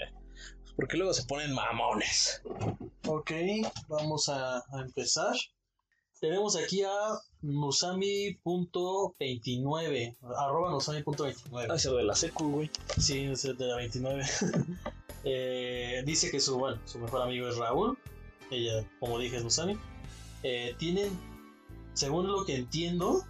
Porque 0.76 0.98
luego 0.98 1.14
se 1.14 1.24
ponen 1.26 1.54
mamones. 1.54 2.42
Ok, 3.08 3.32
vamos 3.88 4.28
a, 4.30 4.58
a 4.58 4.82
empezar. 4.82 5.36
Tenemos 6.20 6.56
aquí 6.56 6.84
a 6.84 6.90
nusami.29, 7.42 10.18
arroba 10.38 10.72
nusami.29. 10.72 11.74
Hacia 11.74 11.92
de 11.92 12.04
la 12.04 12.16
secu, 12.16 12.52
güey. 12.52 12.70
Sí, 12.98 13.24
es 13.24 13.46
el 13.46 13.58
de 13.58 13.66
la 13.68 13.76
29. 13.78 14.24
Eh, 15.24 16.02
dice 16.04 16.32
que 16.32 16.40
su, 16.40 16.58
bueno, 16.58 16.82
su 16.86 16.98
mejor 16.98 17.22
amigo 17.22 17.48
es 17.48 17.56
Raúl. 17.56 17.96
Ella, 18.50 18.84
como 19.00 19.20
dije, 19.20 19.38
es 19.38 19.44
Nusami. 19.44 19.78
eh, 20.42 20.74
tienen, 20.80 21.12
según 21.94 22.26
lo 22.26 22.44
que 22.44 22.56
entiendo, 22.56 23.24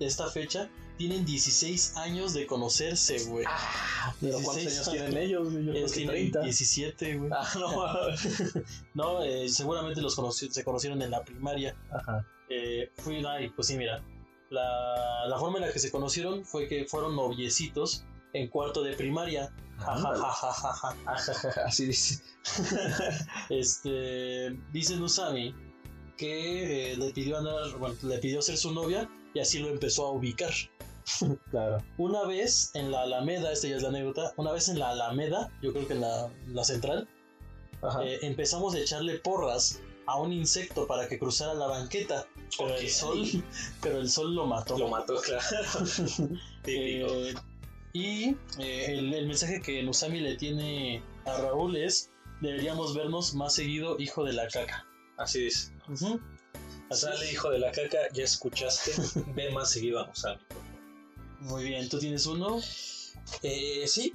esta 0.00 0.28
fecha, 0.28 0.68
tienen 0.98 1.24
16 1.24 1.96
años 1.96 2.34
de 2.34 2.46
conocerse, 2.46 3.24
güey. 3.24 3.44
Ah, 3.48 4.14
pero 4.20 4.34
¿cuántos 4.42 4.56
16 4.56 4.88
años 4.88 4.90
tienen 4.90 5.16
ellos? 5.22 5.52
Yo 5.52 5.72
que 5.72 5.84
tienen 5.92 6.30
30. 6.32 6.40
17, 6.42 7.16
güey. 7.18 7.30
Ah, 7.34 7.48
no. 7.58 8.62
No, 8.94 9.22
eh, 9.22 9.48
seguramente 9.48 10.00
los 10.02 10.16
conoci- 10.18 10.50
se 10.50 10.64
conocieron 10.64 11.00
en 11.02 11.10
la 11.10 11.24
primaria. 11.24 11.74
Ajá. 11.90 12.26
Eh, 12.48 12.90
fui, 12.98 13.24
ay, 13.24 13.48
pues 13.50 13.68
sí, 13.68 13.76
mira. 13.76 14.02
La, 14.50 15.26
la 15.26 15.38
forma 15.38 15.58
en 15.58 15.64
la 15.66 15.72
que 15.72 15.78
se 15.78 15.90
conocieron 15.90 16.44
fue 16.44 16.68
que 16.68 16.84
fueron 16.84 17.16
noviecitos 17.16 18.04
en 18.34 18.48
cuarto 18.48 18.82
de 18.82 18.94
primaria. 18.94 19.50
Ajajajajaja. 19.78 20.94
Así 21.66 21.86
dice. 21.86 22.22
Este 23.48 24.56
dice 24.72 24.96
Nusami 24.96 25.54
que 26.16 26.92
eh, 26.92 26.96
le 26.96 27.10
pidió 27.12 27.38
andar, 27.38 27.76
bueno, 27.78 27.96
le 28.02 28.18
pidió 28.18 28.42
ser 28.42 28.56
su 28.56 28.72
novia 28.72 29.08
y 29.34 29.40
así 29.40 29.58
lo 29.58 29.68
empezó 29.68 30.06
a 30.06 30.12
ubicar. 30.12 30.52
Claro. 31.50 31.82
Una 31.98 32.24
vez 32.24 32.70
en 32.74 32.92
la 32.92 33.02
Alameda, 33.02 33.52
esta 33.52 33.66
ya 33.66 33.76
es 33.76 33.82
la 33.82 33.88
anécdota, 33.88 34.32
una 34.36 34.52
vez 34.52 34.68
en 34.68 34.78
la 34.78 34.90
Alameda, 34.90 35.50
yo 35.60 35.72
creo 35.72 35.86
que 35.86 35.94
en 35.94 36.00
la, 36.00 36.30
la 36.46 36.64
central, 36.64 37.08
eh, 38.04 38.20
empezamos 38.22 38.74
a 38.74 38.78
echarle 38.78 39.18
porras 39.18 39.80
a 40.06 40.20
un 40.20 40.32
insecto 40.32 40.86
para 40.86 41.08
que 41.08 41.18
cruzara 41.18 41.54
la 41.54 41.66
banqueta, 41.66 42.26
pero 42.56 42.76
el 42.76 42.88
sol, 42.88 43.26
pero 43.82 43.98
el 43.98 44.08
sol 44.08 44.34
lo 44.34 44.46
mató. 44.46 44.78
Lo 44.78 44.88
mató, 44.88 45.16
claro. 45.16 45.42
Típico. 46.62 47.08
Eh, 47.08 47.34
y 47.92 48.36
eh, 48.58 48.86
el, 48.86 49.12
el 49.12 49.26
mensaje 49.26 49.60
que 49.60 49.82
Nusami 49.82 50.20
le 50.20 50.36
tiene 50.36 51.02
a 51.26 51.36
Raúl 51.38 51.76
es 51.76 52.10
deberíamos 52.40 52.94
vernos 52.94 53.34
más 53.34 53.54
seguido, 53.54 53.98
hijo 53.98 54.24
de 54.24 54.32
la 54.32 54.48
caca. 54.48 54.86
Así. 55.16 55.48
Ujú. 55.88 55.92
Así 55.94 56.20
Sale, 56.94 57.30
hijo 57.30 57.50
de 57.50 57.58
la 57.58 57.72
caca, 57.72 57.98
ya 58.12 58.24
escuchaste. 58.24 58.92
Ve 59.34 59.50
más 59.50 59.70
seguido 59.70 60.00
a 60.00 60.06
Musami. 60.06 60.40
Muy 61.40 61.64
bien, 61.64 61.88
¿tú 61.88 61.98
tienes 61.98 62.26
uno? 62.26 62.60
Eh, 63.42 63.84
sí, 63.86 64.12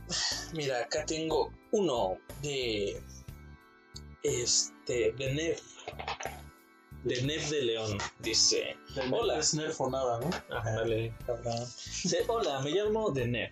mira, 0.54 0.82
acá 0.82 1.06
tengo 1.06 1.54
uno 1.72 2.18
de. 2.42 3.02
Este, 4.24 5.12
de 5.14 5.34
Nef. 5.34 5.62
De 7.04 7.22
Nef 7.24 7.50
de 7.50 7.62
León. 7.64 7.98
Dice: 8.20 8.78
Del 8.96 9.14
Hola. 9.14 9.40
Es 9.40 9.54
nerf 9.54 9.80
o 9.82 9.90
nada, 9.90 10.20
¿no? 10.20 10.30
Ándale, 10.56 11.14
cabrón. 11.26 11.66
Dice, 12.04 12.24
Hola, 12.28 12.60
me 12.62 12.72
llamo 12.72 13.12
de 13.12 13.28
Nef. 13.28 13.52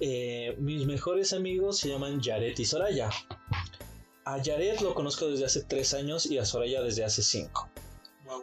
Eh, 0.00 0.54
mis 0.58 0.86
mejores 0.86 1.32
amigos 1.32 1.78
se 1.78 1.88
llaman 1.88 2.20
Yaret 2.20 2.58
y 2.58 2.64
Soraya. 2.64 3.10
A 4.24 4.38
Yaret 4.38 4.80
lo 4.80 4.94
conozco 4.94 5.28
desde 5.28 5.44
hace 5.44 5.62
tres 5.62 5.94
años 5.94 6.26
y 6.26 6.38
a 6.38 6.44
Soraya 6.44 6.82
desde 6.82 7.04
hace 7.04 7.22
cinco. 7.22 7.68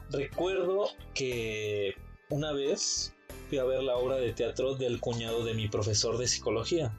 Recuerdo 0.10 0.90
que 1.14 1.96
una 2.30 2.52
vez 2.52 3.14
fui 3.50 3.58
a 3.58 3.64
ver 3.64 3.84
la 3.84 3.98
obra 3.98 4.16
de 4.16 4.34
teatro 4.34 4.76
del 4.76 5.00
cuñado 5.00 5.44
de 5.44 5.54
mi 5.54 5.68
profesor 5.68 6.18
de 6.18 6.28
psicología. 6.28 6.94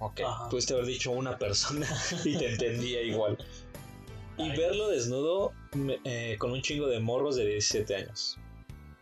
Ok, 0.00 0.20
Ajá. 0.20 0.48
pudiste 0.48 0.74
haber 0.74 0.86
dicho 0.86 1.10
una 1.12 1.38
persona 1.38 1.86
y 2.24 2.36
te 2.36 2.50
entendía 2.52 3.02
igual. 3.02 3.38
Y 4.36 4.50
Ay. 4.50 4.58
verlo 4.58 4.88
desnudo 4.88 5.52
eh, 6.04 6.36
con 6.38 6.50
un 6.52 6.60
chingo 6.60 6.88
de 6.88 7.00
morros 7.00 7.36
de 7.36 7.46
17 7.46 7.94
años. 7.94 8.38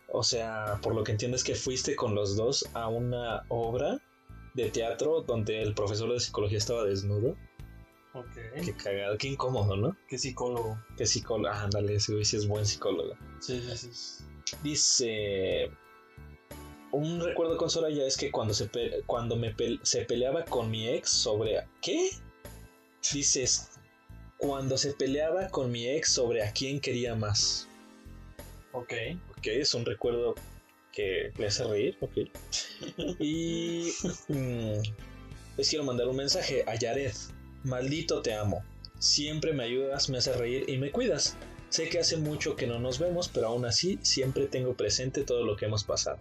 O 0.09 0.22
sea, 0.22 0.78
por 0.82 0.95
lo 0.95 1.05
que 1.05 1.12
entiendo 1.12 1.36
es 1.36 1.43
que 1.43 1.55
fuiste 1.55 1.97
con 1.97 2.14
los 2.14 2.36
dos 2.36 2.68
a 2.74 2.88
una 2.88 3.45
obra 3.49 3.99
de 4.55 4.70
teatro 4.70 5.22
donde 5.22 5.62
el 5.62 5.74
profesor 5.74 6.12
de 6.12 6.20
psicología 6.20 6.59
estaba 6.59 6.84
desnudo. 6.84 7.36
Ok. 8.14 8.26
Qué 8.64 8.74
cagado, 8.76 9.16
qué 9.16 9.28
incómodo, 9.28 9.76
¿no? 9.76 9.96
¿Qué 10.08 10.18
psicólogo? 10.18 10.78
Qué 10.96 11.06
psicólogo. 11.06 11.48
Ah, 11.54 11.62
ándale, 11.62 11.94
ese 11.94 12.12
güey 12.12 12.24
sí 12.24 12.36
es 12.36 12.46
buen 12.46 12.66
psicólogo. 12.66 13.14
Sí, 13.40 13.62
sí, 13.74 13.90
sí. 13.92 14.24
Dice. 14.62 15.70
Un 16.90 17.20
recuerdo 17.24 17.56
con 17.56 17.70
Soraya 17.70 18.06
es 18.06 18.18
que 18.18 18.30
cuando 18.30 18.52
se, 18.52 18.66
pe- 18.66 19.02
cuando 19.06 19.34
me 19.34 19.54
pe- 19.54 19.78
se 19.82 20.04
peleaba 20.04 20.44
con 20.44 20.70
mi 20.70 20.88
ex 20.88 21.08
sobre. 21.08 21.64
¿Qué? 21.80 22.10
Dices. 23.12 23.70
Cuando 24.36 24.76
se 24.76 24.92
peleaba 24.92 25.48
con 25.48 25.70
mi 25.72 25.86
ex 25.88 26.12
sobre 26.12 26.42
a 26.42 26.52
quién 26.52 26.80
quería 26.80 27.14
más. 27.14 27.66
Ok. 28.72 28.92
Ok, 29.38 29.46
es 29.46 29.72
un 29.72 29.86
recuerdo 29.86 30.34
que 30.92 31.32
le 31.38 31.46
hace 31.46 31.64
reír. 31.64 31.96
Ok. 32.02 32.12
Y. 33.20 33.90
mm, 34.28 34.82
les 35.56 35.68
quiero 35.70 35.84
mandar 35.84 36.08
un 36.08 36.16
mensaje 36.16 36.62
a 36.66 36.74
Yared. 36.74 37.14
Maldito 37.64 38.22
te 38.22 38.34
amo. 38.34 38.64
Siempre 38.98 39.52
me 39.52 39.64
ayudas, 39.64 40.08
me 40.08 40.18
haces 40.18 40.36
reír 40.36 40.64
y 40.68 40.78
me 40.78 40.90
cuidas. 40.90 41.36
Sé 41.68 41.88
que 41.88 41.98
hace 41.98 42.16
mucho 42.16 42.56
que 42.56 42.66
no 42.66 42.78
nos 42.78 42.98
vemos, 42.98 43.28
pero 43.28 43.48
aún 43.48 43.64
así 43.64 43.98
siempre 44.02 44.46
tengo 44.46 44.74
presente 44.74 45.24
todo 45.24 45.44
lo 45.44 45.56
que 45.56 45.66
hemos 45.66 45.84
pasado. 45.84 46.18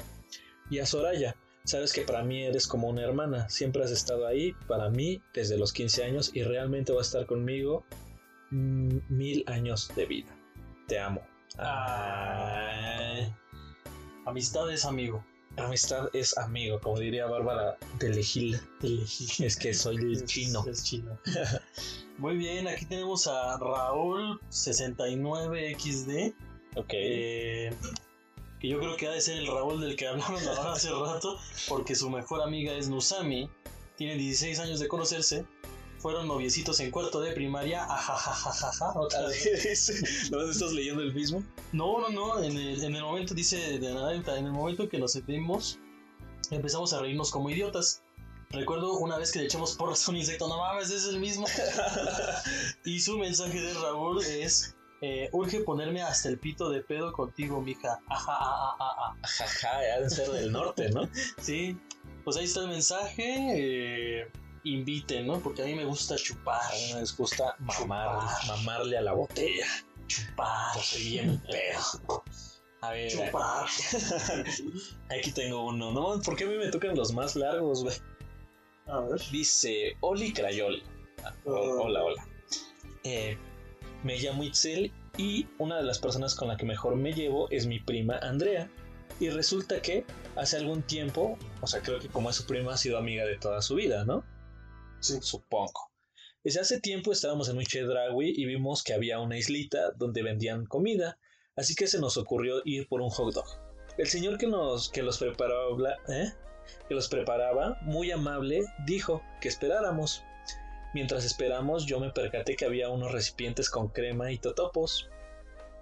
Y 0.70 0.80
a 0.80 0.86
Soraya, 0.86 1.36
sabes 1.66 1.94
que 1.94 2.04
para 2.04 2.24
mí 2.24 2.44
eres 2.44 2.68
como 2.68 2.88
una 2.88 3.04
hermana, 3.04 3.50
siempre 3.50 3.84
has 3.84 3.92
estado 3.92 4.26
ahí 4.26 4.54
para 4.68 4.90
mí 4.90 5.22
desde 5.34 5.58
los 5.58 5.74
15 5.74 6.04
años 6.04 6.32
y 6.34 6.44
realmente 6.44 6.94
vas 6.94 7.08
a 7.08 7.10
estar 7.10 7.26
conmigo 7.26 7.84
mm, 8.52 9.00
mil 9.10 9.44
años 9.48 9.92
de 9.96 10.06
vida. 10.06 10.36
Te 10.88 11.00
amo. 11.00 11.22
Ay. 11.58 13.34
Amistad 14.26 14.72
es 14.72 14.86
amigo. 14.86 15.26
Amistad 15.58 16.10
es 16.14 16.38
amigo, 16.38 16.80
como 16.80 17.00
diría 17.00 17.26
Bárbara 17.26 17.78
de 18.00 18.10
Legil. 18.10 18.60
Es 19.40 19.58
que 19.58 19.74
soy 19.74 19.98
el 19.98 20.26
chino. 20.26 20.66
Es 20.68 20.84
chino. 20.84 21.18
Muy 22.18 22.38
bien, 22.38 22.68
aquí 22.68 22.86
tenemos 22.86 23.28
a 23.28 23.58
Raúl 23.58 24.40
69XD. 24.50 26.34
Ok. 26.76 26.90
eh, 26.94 27.70
que 28.62 28.68
yo 28.68 28.80
creo 28.80 28.96
que 28.96 29.08
ha 29.08 29.12
de 29.12 29.22
ser 29.22 29.38
el 29.40 29.48
Raúl 29.48 29.82
del 29.82 29.96
que 29.96 30.08
hablaron 30.08 30.48
ahora 30.48 30.74
hace 30.74 30.92
rato, 30.92 31.40
porque 31.68 31.96
su 31.96 32.10
mejor 32.12 32.44
amiga 32.44 32.74
es 32.74 32.90
Nusami, 32.90 33.50
tiene 33.98 34.16
16 34.16 34.60
años 34.60 34.80
de 34.80 34.88
conocerse, 34.88 35.46
fueron 36.02 36.28
noviecitos 36.28 36.80
en 36.80 36.90
cuarto 36.90 37.22
de 37.22 37.32
primaria, 37.34 37.84
ajajajajaja, 37.84 39.00
otra 39.00 39.28
vez. 39.28 40.30
¿No 40.32 40.42
estás 40.42 40.72
leyendo 40.74 41.04
el 41.04 41.14
mismo? 41.14 41.44
No, 41.72 42.00
no, 42.00 42.10
no, 42.10 42.44
en 42.44 42.58
el, 42.58 42.84
en 42.84 42.96
el 42.96 43.04
momento, 43.04 43.34
dice 43.34 43.80
de 43.80 43.88
anécdota, 43.88 44.38
en 44.38 44.48
el 44.48 44.52
momento 44.52 44.90
que 44.90 44.98
nos 44.98 45.14
sentimos, 45.14 45.80
empezamos 46.50 46.92
a 46.94 47.00
reírnos 47.00 47.32
como 47.32 47.50
idiotas. 47.50 48.04
Recuerdo 48.50 48.98
una 48.98 49.18
vez 49.18 49.32
que 49.32 49.40
le 49.40 49.46
echamos 49.46 49.76
porras 49.76 50.06
a 50.08 50.12
un 50.12 50.18
insecto, 50.18 50.48
no 50.48 50.58
mames, 50.58 50.90
es 50.90 51.06
el 51.06 51.20
mismo. 51.20 51.46
y 52.86 53.00
su 53.00 53.18
mensaje 53.18 53.62
de 53.62 53.74
Raúl 53.76 54.22
es, 54.26 54.76
eh, 55.02 55.30
urge 55.32 55.62
ponerme 55.62 56.02
hasta 56.02 56.28
el 56.30 56.38
pito 56.38 56.70
de 56.70 56.82
pedo 56.82 57.14
contigo, 57.14 57.62
mija. 57.62 58.02
Ajá, 58.08 58.34
ah, 58.34 58.76
ah, 58.78 58.78
ah, 58.80 58.96
ah. 58.98 59.28
Jaja, 59.28 59.78
ha 59.78 60.00
de 60.02 60.10
ser 60.10 60.30
del 60.32 60.52
norte, 60.52 60.90
¿no? 60.90 61.08
Sí, 61.40 61.78
pues 62.26 62.36
ahí 62.38 62.46
está 62.46 62.62
el 62.62 62.70
mensaje. 62.70 63.24
eh, 63.56 64.32
inviten, 64.64 65.28
¿no? 65.28 65.40
Porque 65.40 65.64
a 65.64 65.66
mí 65.66 65.74
me 65.76 65.86
gusta 65.86 66.16
chupar. 66.16 66.62
A 66.62 66.76
mí 66.76 66.94
me 66.96 67.04
gusta 67.18 67.56
mamar, 67.60 67.78
Chupar. 67.78 68.48
mamarle 68.48 68.98
a 68.98 69.02
la 69.02 69.14
botella. 69.14 69.66
Chupar. 70.08 70.78
Soy 70.82 71.04
bien 71.04 71.42
pedo. 71.50 72.24
A 72.82 72.92
ver, 72.92 73.12
Chupar. 73.12 73.68
aquí 75.10 75.32
tengo 75.32 75.66
uno. 75.68 75.92
No, 75.92 76.22
¿por 76.22 76.36
qué 76.36 76.44
a 76.46 76.48
mí 76.48 76.56
me 76.58 76.68
tocan 76.70 76.96
los 76.96 77.14
más 77.14 77.36
largos, 77.36 77.84
güey? 77.84 77.96
A 78.88 79.00
ver. 79.02 79.22
Dice 79.32 79.98
Oli 80.02 80.34
Crayoli. 80.34 80.84
Ah, 81.24 81.34
Oh. 81.46 81.84
Hola, 81.84 82.04
hola. 82.04 82.28
Eh, 83.04 83.38
me 84.04 84.18
llamo 84.18 84.44
Itzel 84.44 84.92
y 85.18 85.48
una 85.60 85.78
de 85.78 85.84
las 85.84 86.00
personas 86.00 86.34
con 86.36 86.48
la 86.48 86.58
que 86.58 86.66
mejor 86.66 86.96
me 86.96 87.14
llevo 87.14 87.50
es 87.52 87.66
mi 87.68 87.80
prima 87.80 88.18
Andrea. 88.18 88.70
Y 89.20 89.30
resulta 89.30 89.82
que 89.82 90.04
hace 90.36 90.58
algún 90.58 90.82
tiempo, 90.82 91.38
o 91.62 91.68
sea, 91.68 91.82
creo 91.82 92.00
que 92.00 92.08
como 92.08 92.30
es 92.32 92.36
su 92.38 92.46
prima, 92.48 92.74
ha 92.74 92.78
sido 92.78 92.98
amiga 92.98 93.24
de 93.26 93.38
toda 93.38 93.62
su 93.62 93.76
vida, 93.76 94.04
¿no? 94.04 94.24
Supongo. 95.02 95.92
Desde 96.44 96.62
hace 96.62 96.80
tiempo 96.80 97.12
estábamos 97.12 97.50
en 97.50 97.58
un 97.58 97.66
Chedraui 97.66 98.34
y 98.36 98.46
vimos 98.46 98.84
que 98.84 98.94
había 98.94 99.20
una 99.20 99.38
islita 99.38 99.92
donde 99.92 100.24
vendían 100.24 100.66
comida, 100.66 101.20
así 101.56 101.76
que 101.76 101.88
se 101.88 102.00
nos 102.00 102.18
ocurrió 102.18 102.62
ir 102.66 102.88
por 102.88 103.02
un 103.02 103.10
hot 103.10 103.34
dog. 103.34 103.46
El 103.98 104.08
señor 104.08 104.38
que 104.38 104.48
nos 104.48 104.90
que 104.90 105.04
los 105.04 105.20
preparaba, 105.20 105.98
¿eh? 106.08 106.34
que 106.88 106.96
los 106.96 107.10
preparaba, 107.10 107.78
muy 107.82 108.12
amable, 108.12 108.62
dijo 108.86 109.22
que 109.40 109.50
esperáramos. 109.50 110.24
Mientras 110.94 111.26
esperamos, 111.26 111.86
yo 111.86 112.00
me 112.00 112.12
percaté 112.12 112.56
que 112.56 112.66
había 112.66 112.90
unos 112.90 113.12
recipientes 113.12 113.70
con 113.70 113.90
crema 113.90 114.32
y 114.32 114.38
totopos. 114.38 115.10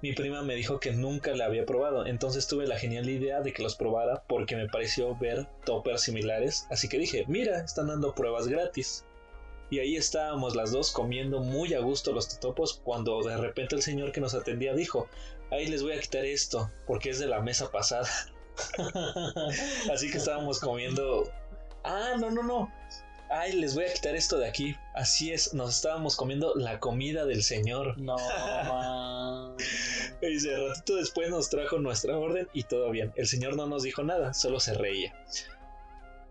Mi 0.02 0.14
prima 0.14 0.44
me 0.44 0.56
dijo 0.56 0.80
que 0.80 0.92
nunca 0.92 1.36
la 1.36 1.46
había 1.46 1.66
probado, 1.66 2.06
entonces 2.06 2.48
tuve 2.48 2.68
la 2.68 2.78
genial 2.78 3.10
idea 3.10 3.42
de 3.42 3.52
que 3.52 3.64
los 3.64 3.76
probara 3.76 4.24
porque 4.28 4.56
me 4.56 4.70
pareció 4.70 5.16
ver 5.18 5.48
toppers 5.66 6.04
similares, 6.04 6.68
así 6.70 6.88
que 6.88 6.98
dije, 6.98 7.26
mira, 7.28 7.62
están 7.62 7.88
dando 7.88 8.16
pruebas 8.16 8.48
gratis. 8.48 9.06
Y 9.70 9.80
ahí 9.80 9.96
estábamos 9.96 10.56
las 10.56 10.72
dos 10.72 10.92
comiendo 10.92 11.40
muy 11.42 11.74
a 11.74 11.80
gusto 11.80 12.12
los 12.12 12.28
totopos 12.28 12.82
cuando 12.84 13.22
de 13.22 13.38
repente 13.38 13.76
el 13.76 13.82
señor 13.82 14.12
que 14.12 14.22
nos 14.22 14.34
atendía 14.34 14.74
dijo, 14.74 15.08
ahí 15.52 15.68
les 15.68 15.84
voy 15.84 15.94
a 15.94 16.00
quitar 16.00 16.26
esto 16.26 16.72
porque 16.88 17.10
es 17.12 17.20
de 17.20 17.28
la 17.28 17.42
mesa 17.42 17.72
pasada. 17.72 18.10
Así 19.94 20.10
que 20.12 20.18
estábamos 20.18 20.60
comiendo... 20.60 21.32
Ah, 21.84 22.16
no, 22.20 22.32
no, 22.32 22.44
no. 22.44 22.72
Ay, 23.30 23.54
les 23.54 23.76
voy 23.76 23.86
a 23.86 23.94
quitar 23.94 24.16
esto 24.16 24.40
de 24.40 24.48
aquí. 24.48 24.76
Así 24.96 25.32
es, 25.32 25.54
nos 25.54 25.76
estábamos 25.76 26.16
comiendo 26.16 26.56
la 26.56 26.80
comida 26.80 27.26
del 27.26 27.44
señor. 27.44 27.98
No, 28.00 28.18
man. 28.18 29.56
Y 30.22 30.28
dice, 30.28 30.58
ratito 30.58 30.96
después 30.96 31.30
nos 31.30 31.50
trajo 31.50 31.78
nuestra 31.80 32.18
orden 32.18 32.50
y 32.54 32.64
todo 32.64 32.90
bien. 32.90 33.14
El 33.16 33.28
señor 33.28 33.56
no 33.56 33.68
nos 33.68 33.84
dijo 33.84 34.04
nada, 34.04 34.34
solo 34.34 34.60
se 34.60 34.74
reía. 34.74 35.14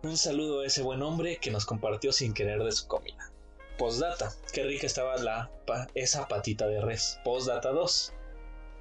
Un 0.03 0.17
saludo 0.17 0.61
a 0.61 0.67
ese 0.67 0.83
buen 0.83 1.03
hombre 1.03 1.39
que 1.39 1.51
nos 1.51 1.65
compartió 1.65 2.13
sin 2.13 2.35
querer 2.35 2.63
de 2.63 2.73
su 2.73 2.87
comida. 2.87 3.28
Postdata, 3.79 4.33
qué 4.53 4.65
rica 4.65 4.87
estaba 4.87 5.17
la 5.19 5.51
esa 5.95 6.27
patita 6.29 6.67
de 6.67 6.81
res. 6.81 7.21
Postdata 7.25 7.71
2. 7.71 8.13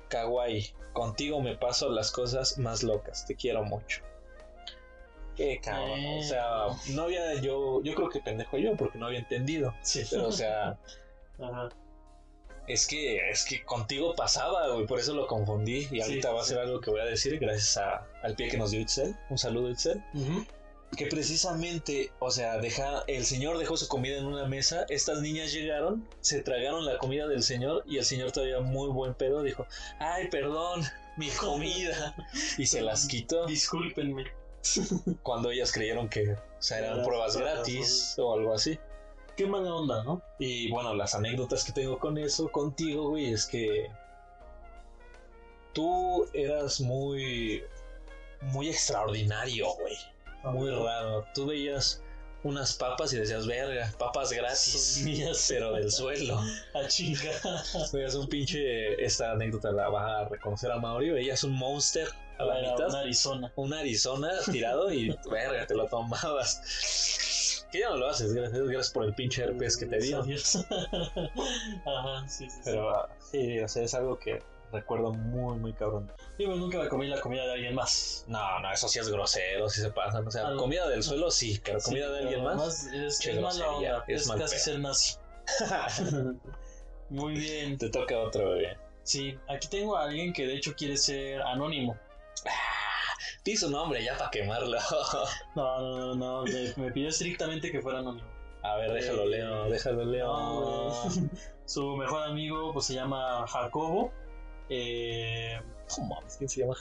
Kawaii, 0.10 0.74
contigo 0.94 1.42
me 1.42 1.56
paso 1.56 1.90
las 1.90 2.12
cosas 2.12 2.58
más 2.58 2.82
locas, 2.84 3.26
te 3.26 3.36
quiero 3.36 3.64
mucho. 3.64 4.02
Qué 5.36 5.60
cabrón, 5.64 6.00
o 6.20 6.24
sea, 6.24 6.46
no 6.90 7.04
había 7.04 7.36
yo, 7.36 7.82
yo 7.84 7.94
creo 7.94 8.10
que 8.10 8.20
pendejo 8.22 8.58
yo 8.58 8.76
porque 8.76 8.98
no 8.98 9.06
había 9.06 9.20
entendido. 9.20 9.76
Sí. 9.84 10.04
Pero 10.10 10.30
o 10.30 10.32
sea, 10.32 10.80
Ajá. 11.40 11.70
es 12.68 12.88
que 12.88 13.30
es 13.30 13.46
que 13.46 13.64
contigo 13.64 14.16
pasaba, 14.16 14.68
güey, 14.70 14.88
por 14.88 15.00
eso 15.00 15.14
lo 15.14 15.28
confundí 15.28 15.88
y 15.92 16.02
ahorita 16.02 16.30
Sí, 16.30 16.34
va 16.34 16.42
a 16.42 16.44
sí. 16.44 16.50
ser 16.50 16.60
algo 16.60 16.82
que 16.82 16.90
voy 16.90 17.02
a 17.02 17.06
decir 17.06 17.38
gracias 17.38 17.78
a- 17.78 18.08
al 18.24 18.34
pie 18.36 18.48
que 18.50 18.58
nos 18.58 18.72
dio 18.72 18.80
Itzel. 18.82 19.16
Un 19.30 19.38
saludo 19.38 19.70
Itzel. 19.70 20.04
Ujú. 20.16 20.44
Que 20.96 21.08
precisamente, 21.08 22.12
o 22.20 22.32
sea, 22.32 22.58
deja, 22.58 23.04
el 23.08 23.26
señor 23.26 23.58
dejó 23.58 23.76
su 23.78 23.88
comida 23.88 24.18
en 24.18 24.26
una 24.26 24.46
mesa, 24.46 24.86
estas 24.90 25.22
niñas 25.22 25.52
llegaron, 25.52 26.08
se 26.22 26.42
tragaron 26.42 26.86
la 26.86 26.98
comida 26.98 27.28
del 27.28 27.44
señor 27.44 27.84
y 27.86 27.98
el 27.98 28.06
señor 28.06 28.32
todavía 28.32 28.62
muy 28.62 28.90
buen 28.90 29.14
pedo 29.14 29.44
dijo, 29.44 29.68
ay, 30.00 30.30
perdón, 30.30 30.84
mi 31.18 31.30
comida, 31.40 32.16
y 32.58 32.66
se 32.66 32.82
las 32.82 33.08
quitó 33.08 33.46
Discúlpenme. 33.46 34.26
cuando 35.24 35.52
ellas 35.52 35.72
creyeron 35.72 36.10
que, 36.10 36.32
o 36.32 36.38
sea, 36.60 36.80
eran 36.80 37.04
pruebas, 37.04 37.38
gratis 37.38 38.16
o 38.18 38.34
algo 38.34 38.54
así. 38.54 38.80
Qué 39.36 39.46
mala 39.46 39.74
onda, 39.74 40.04
¿no? 40.04 40.22
Y 40.40 40.70
bueno, 40.72 40.96
las 40.96 41.14
anécdotas 41.14 41.64
que 41.64 41.72
tengo 41.72 42.00
con 42.00 42.18
eso, 42.18 42.52
contigo, 42.52 43.10
güey, 43.10 43.32
es 43.32 43.46
que 43.46 43.88
tú 45.74 46.28
eras 46.34 46.82
muy, 46.82 47.64
muy 48.42 48.70
extraordinario, 48.70 49.68
güey. 49.76 49.96
Muy 50.44 50.70
raro. 50.72 51.26
Tú 51.34 51.46
veías 51.48 52.02
unas 52.44 52.74
papas 52.74 53.12
y 53.14 53.18
decías, 53.18 53.46
verga, 53.48 53.92
papas 53.98 54.32
gratis. 54.32 54.96
Son 54.96 55.06
mías. 55.06 55.46
Pero 55.50 55.74
del 55.74 55.92
suelo. 55.92 56.40
A 56.74 56.88
chinga. 56.88 57.32
Veías 57.92 58.16
un 58.16 58.28
pinche. 58.28 59.04
Esta 59.04 59.32
anécdota 59.32 59.72
la 59.72 59.90
vas 59.90 60.10
a 60.10 60.30
reconocer 60.30 60.72
a 60.72 60.78
Mauri. 60.78 61.10
Veías 61.10 61.44
un 61.44 61.54
monster 61.54 62.08
a 62.38 62.46
la 62.46 62.60
Era 62.60 62.72
mitad. 62.72 62.90
una 62.90 63.00
Arizona. 63.00 63.52
Un 63.56 63.74
Arizona 63.74 64.32
tirado 64.46 64.92
y 64.92 65.10
verga, 65.32 65.66
te 65.66 65.76
lo 65.76 65.88
tomabas. 65.88 67.66
Que 67.72 67.80
ya 67.80 67.90
no 67.90 67.98
lo 67.98 68.08
haces, 68.10 68.34
gracias, 68.34 68.62
gracias 68.62 68.94
por 68.94 69.04
el 69.04 69.14
pinche 69.14 69.44
herpes 69.44 69.76
que 69.76 69.88
te 69.88 69.98
dio. 70.00 70.20
Ajá, 71.86 72.30
sí, 72.30 72.50
sí. 72.50 72.50
sí. 72.50 72.62
Pero 72.64 72.90
ah, 72.96 73.10
sí, 73.20 73.60
o 73.60 73.68
sea, 73.68 73.84
es 73.84 73.94
algo 73.94 74.18
que 74.18 74.42
recuerdo 74.72 75.14
muy, 75.14 75.58
muy 75.60 75.74
cabrón. 75.74 76.12
Digo, 76.38 76.56
nunca 76.56 76.78
me 76.80 76.88
comí 76.88 77.08
la 77.08 77.20
comida 77.22 77.46
de 77.46 77.54
alguien 77.54 77.76
más. 77.76 78.26
No, 78.28 78.60
no, 78.60 78.72
eso 78.72 78.88
sí 78.88 79.00
es 79.00 79.10
grosero, 79.10 79.70
sí 79.70 79.82
se 79.82 79.92
pasa. 79.92 80.20
O 80.20 80.30
sea, 80.32 80.48
Algo- 80.48 80.60
comida 80.62 80.88
del 80.88 81.04
suelo 81.04 81.32
sí, 81.32 81.60
pero 81.64 81.80
comida 81.80 82.08
Sí, 82.08 82.12
de 82.12 82.18
pero 82.18 82.30
alguien 82.30 82.44
más. 82.44 82.84
Es, 82.88 83.26
es 83.26 83.40
mala 83.42 83.70
onda. 83.72 84.04
es 84.08 84.30
casi 84.32 84.60
ser 84.60 84.80
nazi. 84.80 85.16
Muy 87.10 87.34
bien. 87.36 87.78
Te 87.78 87.90
toca 87.90 88.18
otro 88.20 88.50
bebé. 88.52 88.78
Sí, 89.04 89.38
aquí 89.48 89.68
tengo 89.70 89.96
a 89.96 90.04
alguien 90.04 90.34
que 90.34 90.46
de 90.46 90.56
hecho 90.56 90.74
quiere 90.76 90.98
ser 90.98 91.42
anónimo. 91.42 91.98
Di 93.46 93.56
su 93.56 93.70
nombre 93.72 94.04
ya 94.04 94.18
para 94.18 94.30
quemarlo. 94.30 94.78
No, 95.56 95.80
no, 95.80 95.98
no, 95.98 96.16
no. 96.16 96.44
Me, 96.44 96.74
me 96.76 96.92
pidió 96.92 97.10
estrictamente 97.10 97.72
que 97.72 97.82
fuera 97.82 98.00
anónimo. 98.00 98.28
A 98.64 98.76
ver, 98.76 98.92
déjalo 98.92 99.24
Eh, 99.24 99.28
leo, 99.30 99.70
déjalo 99.70 100.04
leo. 100.06 100.28
no. 100.28 101.10
Su 101.66 101.96
mejor 101.98 102.24
amigo 102.24 102.74
pues 102.74 102.86
se 102.88 102.94
llama 102.96 103.46
Jacobo. 103.48 104.12
Eh, 104.70 105.60
mames, 105.98 106.36
¿quién 106.38 106.50
se 106.50 106.62
llama 106.62 106.76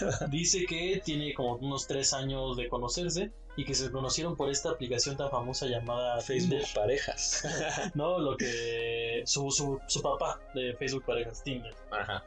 dice 0.30 0.64
que 0.66 1.02
tiene 1.04 1.34
como 1.34 1.56
unos 1.56 1.86
tres 1.86 2.12
años 2.12 2.56
de 2.56 2.68
conocerse 2.68 3.30
y 3.56 3.64
que 3.64 3.74
se 3.74 3.90
conocieron 3.90 4.36
por 4.36 4.50
esta 4.50 4.70
aplicación 4.70 5.16
tan 5.16 5.30
famosa 5.30 5.66
llamada 5.66 6.20
Facebook 6.20 6.50
Tinder. 6.50 6.68
Parejas. 6.74 7.46
No, 7.94 8.18
lo 8.18 8.36
que 8.36 9.22
su, 9.26 9.50
su, 9.50 9.78
su 9.86 10.00
papá 10.00 10.40
de 10.54 10.74
Facebook 10.76 11.04
Parejas, 11.04 11.42
Tinder. 11.42 11.74
Ajá. 11.90 12.24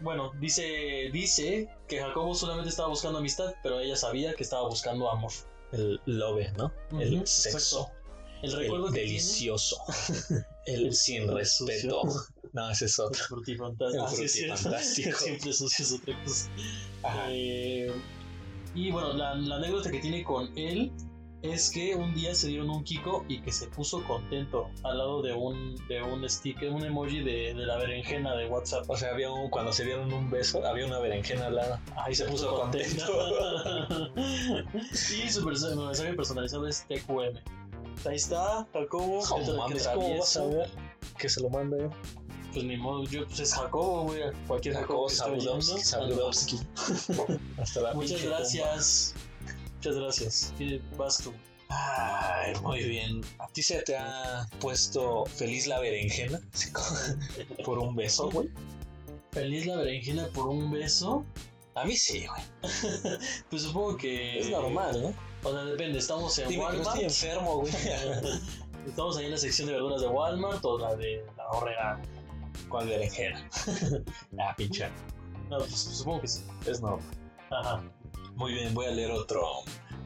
Bueno, 0.00 0.32
dice, 0.38 1.10
dice 1.12 1.68
que 1.86 2.00
Jacobo 2.00 2.34
solamente 2.34 2.70
estaba 2.70 2.88
buscando 2.88 3.18
amistad, 3.18 3.54
pero 3.62 3.80
ella 3.80 3.96
sabía 3.96 4.34
que 4.34 4.42
estaba 4.42 4.66
buscando 4.66 5.10
amor. 5.10 5.32
El 5.72 6.00
love, 6.06 6.52
¿no? 6.56 6.72
El 6.98 7.26
sexo. 7.26 7.90
El 8.42 8.50
El 8.50 8.56
recuerdo 8.56 8.90
que 8.90 9.00
delicioso. 9.00 9.76
el 10.66 10.86
El 10.86 10.94
sin 10.94 11.28
respeto. 11.28 12.02
No, 12.52 12.70
ese 12.70 12.86
es 12.86 12.98
otro. 12.98 13.22
Frutifantástico. 13.28 14.04
Ah, 14.04 14.82
sí. 14.82 15.02
Siempre 15.12 15.52
sucio 15.52 15.84
es 15.84 15.92
otra 15.92 16.22
cosa. 16.24 16.50
Eh, 17.28 17.92
y 18.74 18.90
bueno, 18.90 19.12
la, 19.12 19.34
la 19.34 19.56
anécdota 19.56 19.90
que 19.90 20.00
tiene 20.00 20.22
con 20.24 20.56
él 20.56 20.92
es 21.42 21.70
que 21.70 21.94
un 21.94 22.14
día 22.14 22.34
se 22.34 22.48
dieron 22.48 22.68
un 22.68 22.84
Kiko 22.84 23.24
y 23.28 23.40
que 23.40 23.50
se 23.50 23.66
puso 23.68 24.04
contento 24.04 24.68
al 24.82 24.98
lado 24.98 25.22
de 25.22 25.32
un, 25.32 25.74
de 25.88 26.02
un 26.02 26.28
sticker, 26.28 26.70
un 26.70 26.84
emoji 26.84 27.20
de, 27.20 27.54
de 27.54 27.66
la 27.66 27.78
berenjena 27.78 28.36
de 28.36 28.46
WhatsApp. 28.46 28.88
O 28.88 28.96
sea, 28.96 29.12
había 29.12 29.30
un, 29.30 29.48
cuando 29.48 29.72
se 29.72 29.84
dieron 29.84 30.12
un 30.12 30.30
beso, 30.30 30.64
había 30.66 30.86
una 30.86 30.98
berenjena 30.98 31.46
al 31.46 31.56
lado. 31.56 31.78
Ahí 31.96 32.14
se 32.14 32.26
puso 32.26 32.54
contento. 32.54 33.04
y 34.92 35.30
su 35.30 35.44
mensaje 35.46 36.12
personalizado 36.12 36.66
es 36.66 36.84
TQM. 36.88 37.38
Ahí 38.06 38.16
está, 38.16 38.66
Jacobo. 38.72 39.22
No 39.28 39.44
que 39.44 39.52
mames, 39.52 39.88
¿cómo 39.88 40.18
vas 40.18 40.36
a 40.36 40.46
ver? 40.46 40.70
Que 41.18 41.28
se 41.28 41.40
lo 41.40 41.50
manda 41.50 41.78
yo. 41.78 41.90
Pues 42.52 42.64
ni 42.64 42.76
modo, 42.76 43.04
yo, 43.04 43.26
pues 43.26 43.40
es 43.40 43.54
Jacobo, 43.54 44.04
güey. 44.04 44.22
Cualquier 44.46 44.74
Jacobo, 44.74 45.08
Jacobo. 45.08 45.40
Sabudowski. 45.78 46.58
Hasta 47.58 47.80
la 47.80 47.94
Muchas 47.94 48.22
gracias. 48.22 49.14
Muchas 49.76 49.96
gracias. 49.96 50.54
¿Qué 50.58 50.80
vas 50.96 51.18
tú? 51.18 51.32
Ay, 51.68 52.54
muy 52.62 52.82
bien. 52.82 53.20
¿A 53.38 53.46
ti 53.46 53.62
se 53.62 53.80
te 53.82 53.96
ha 53.96 54.48
puesto 54.60 55.24
feliz 55.26 55.66
la 55.68 55.78
berenjena? 55.78 56.40
Por 57.64 57.78
un 57.78 57.94
beso, 57.94 58.28
güey. 58.30 58.50
Feliz 59.30 59.66
la 59.66 59.76
berenjena 59.76 60.26
por 60.34 60.48
un 60.48 60.72
beso. 60.72 61.24
A 61.76 61.84
mí 61.84 61.96
sí, 61.96 62.26
güey. 62.26 62.42
Pues 63.48 63.62
supongo 63.62 63.96
que. 63.96 64.40
Es 64.40 64.50
normal, 64.50 65.00
¿no? 65.00 65.14
O 65.48 65.52
sea, 65.52 65.64
depende. 65.64 65.98
Estamos 66.00 66.36
en 66.40 66.48
Dime 66.48 66.56
que 66.56 66.72
no 66.72 66.78
Walmart. 66.78 66.88
estoy 66.88 67.04
enfermo, 67.04 67.60
güey. 67.60 67.72
Estamos 68.86 69.16
ahí 69.16 69.26
en 69.26 69.30
la 69.30 69.38
sección 69.38 69.68
de 69.68 69.74
verduras 69.74 70.00
de 70.00 70.08
Walmart 70.08 70.64
o 70.64 70.78
la 70.78 70.96
de 70.96 71.24
la 71.36 71.48
horrera. 71.50 72.02
¿Cuál 72.68 72.88
berenjena? 72.88 73.48
ah, 74.40 74.54
pinche. 74.56 74.88
No, 75.48 75.58
pues 75.58 75.72
supongo 75.74 76.20
que 76.22 76.28
sí. 76.28 76.42
Es 76.66 76.80
normal. 76.80 77.04
Ajá. 77.50 77.82
Muy 78.36 78.52
bien, 78.54 78.72
voy 78.74 78.86
a 78.86 78.90
leer 78.90 79.10
otro. 79.10 79.42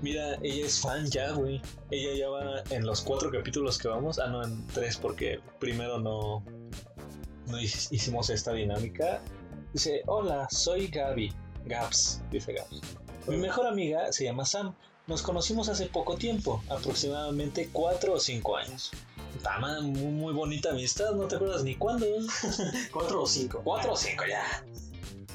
Mira, 0.02 0.36
ella 0.42 0.66
es 0.66 0.80
fan 0.80 1.06
ya, 1.10 1.32
güey. 1.32 1.60
Ella 1.90 2.14
ya 2.18 2.28
va 2.28 2.62
en 2.70 2.84
los 2.86 3.00
cuatro 3.02 3.30
capítulos 3.30 3.78
que 3.78 3.88
vamos. 3.88 4.18
Ah, 4.18 4.26
no, 4.28 4.42
en 4.44 4.66
tres, 4.68 4.96
porque 4.96 5.40
primero 5.60 5.98
no, 5.98 6.42
no 7.46 7.58
hic- 7.58 7.88
hicimos 7.90 8.30
esta 8.30 8.52
dinámica. 8.52 9.20
Dice, 9.72 10.02
hola, 10.06 10.48
soy 10.50 10.88
Gaby. 10.88 11.32
Gaps, 11.66 12.22
dice 12.30 12.52
Gaps. 12.54 12.80
Mi 13.26 13.36
mejor 13.36 13.66
amiga 13.66 14.12
se 14.12 14.24
llama 14.24 14.44
Sam. 14.44 14.74
Nos 15.06 15.22
conocimos 15.22 15.68
hace 15.68 15.86
poco 15.86 16.16
tiempo, 16.16 16.62
aproximadamente 16.70 17.68
cuatro 17.72 18.14
o 18.14 18.20
cinco 18.20 18.56
años. 18.56 18.90
Tama, 19.42 19.80
muy, 19.80 20.12
muy 20.12 20.32
bonita 20.32 20.70
amistad, 20.70 21.12
no 21.12 21.26
te 21.26 21.36
acuerdas 21.36 21.64
ni 21.64 21.74
cuándo. 21.74 22.06
¿Cuatro 22.92 23.22
o 23.22 23.26
cinco? 23.26 23.60
Cuatro 23.64 23.92
o 23.92 23.96
cinco 23.96 24.24
ya. 24.28 24.64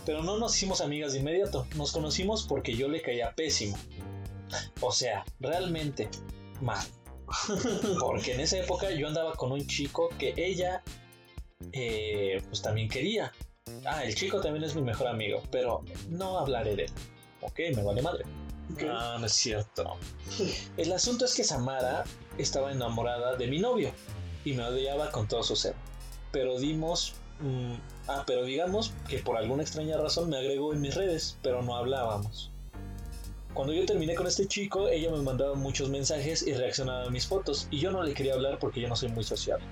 Pero 0.05 0.23
no 0.23 0.37
nos 0.37 0.55
hicimos 0.55 0.81
amigas 0.81 1.13
de 1.13 1.19
inmediato. 1.19 1.67
Nos 1.75 1.91
conocimos 1.91 2.45
porque 2.47 2.75
yo 2.75 2.87
le 2.87 3.01
caía 3.01 3.33
pésimo. 3.35 3.77
O 4.81 4.91
sea, 4.91 5.25
realmente 5.39 6.09
mal. 6.61 6.85
Porque 7.99 8.33
en 8.33 8.39
esa 8.39 8.57
época 8.57 8.89
yo 8.89 9.07
andaba 9.07 9.33
con 9.33 9.51
un 9.51 9.67
chico 9.67 10.09
que 10.17 10.33
ella 10.35 10.81
eh, 11.73 12.41
pues 12.47 12.61
también 12.61 12.89
quería. 12.89 13.31
Ah, 13.85 14.03
el 14.03 14.15
chico 14.15 14.41
también 14.41 14.63
es 14.63 14.75
mi 14.75 14.81
mejor 14.81 15.07
amigo, 15.07 15.43
pero 15.51 15.83
no 16.09 16.39
hablaré 16.39 16.75
de 16.75 16.85
él. 16.85 16.91
Ok, 17.41 17.59
me 17.75 17.83
vale 17.83 18.01
madre. 18.01 18.25
Ok. 18.73 18.83
Ah, 18.89 19.17
no 19.19 19.25
es 19.25 19.33
cierto. 19.33 19.97
El 20.77 20.91
asunto 20.91 21.25
es 21.25 21.35
que 21.35 21.43
Samara 21.43 22.03
estaba 22.41 22.71
enamorada 22.71 23.35
de 23.35 23.47
mi 23.47 23.59
novio 23.59 23.91
y 24.45 24.53
me 24.53 24.63
odiaba 24.63 25.11
con 25.11 25.27
todo 25.27 25.43
su 25.43 25.55
ser. 25.55 25.75
Pero 26.31 26.59
dimos. 26.59 27.13
mm, 27.39 27.73
ah, 28.07 28.23
pero 28.25 28.43
digamos 28.43 28.93
que 29.07 29.19
por 29.19 29.37
alguna 29.37 29.63
extraña 29.63 29.97
razón 29.97 30.29
me 30.29 30.37
agregó 30.37 30.73
en 30.73 30.81
mis 30.81 30.95
redes, 30.95 31.37
pero 31.41 31.61
no 31.61 31.75
hablábamos. 31.75 32.51
Cuando 33.53 33.73
yo 33.73 33.85
terminé 33.85 34.13
con 34.13 34.27
este 34.27 34.47
chico, 34.47 34.87
ella 34.89 35.09
me 35.09 35.21
mandaba 35.21 35.55
muchos 35.55 35.89
mensajes 35.89 36.45
y 36.45 36.53
reaccionaba 36.53 37.05
a 37.05 37.09
mis 37.09 37.25
fotos, 37.25 37.67
y 37.71 37.79
yo 37.79 37.91
no 37.91 38.03
le 38.03 38.13
quería 38.13 38.35
hablar 38.35 38.59
porque 38.59 38.79
yo 38.79 38.87
no 38.87 38.95
soy 38.95 39.09
muy 39.09 39.23
sociable. 39.23 39.65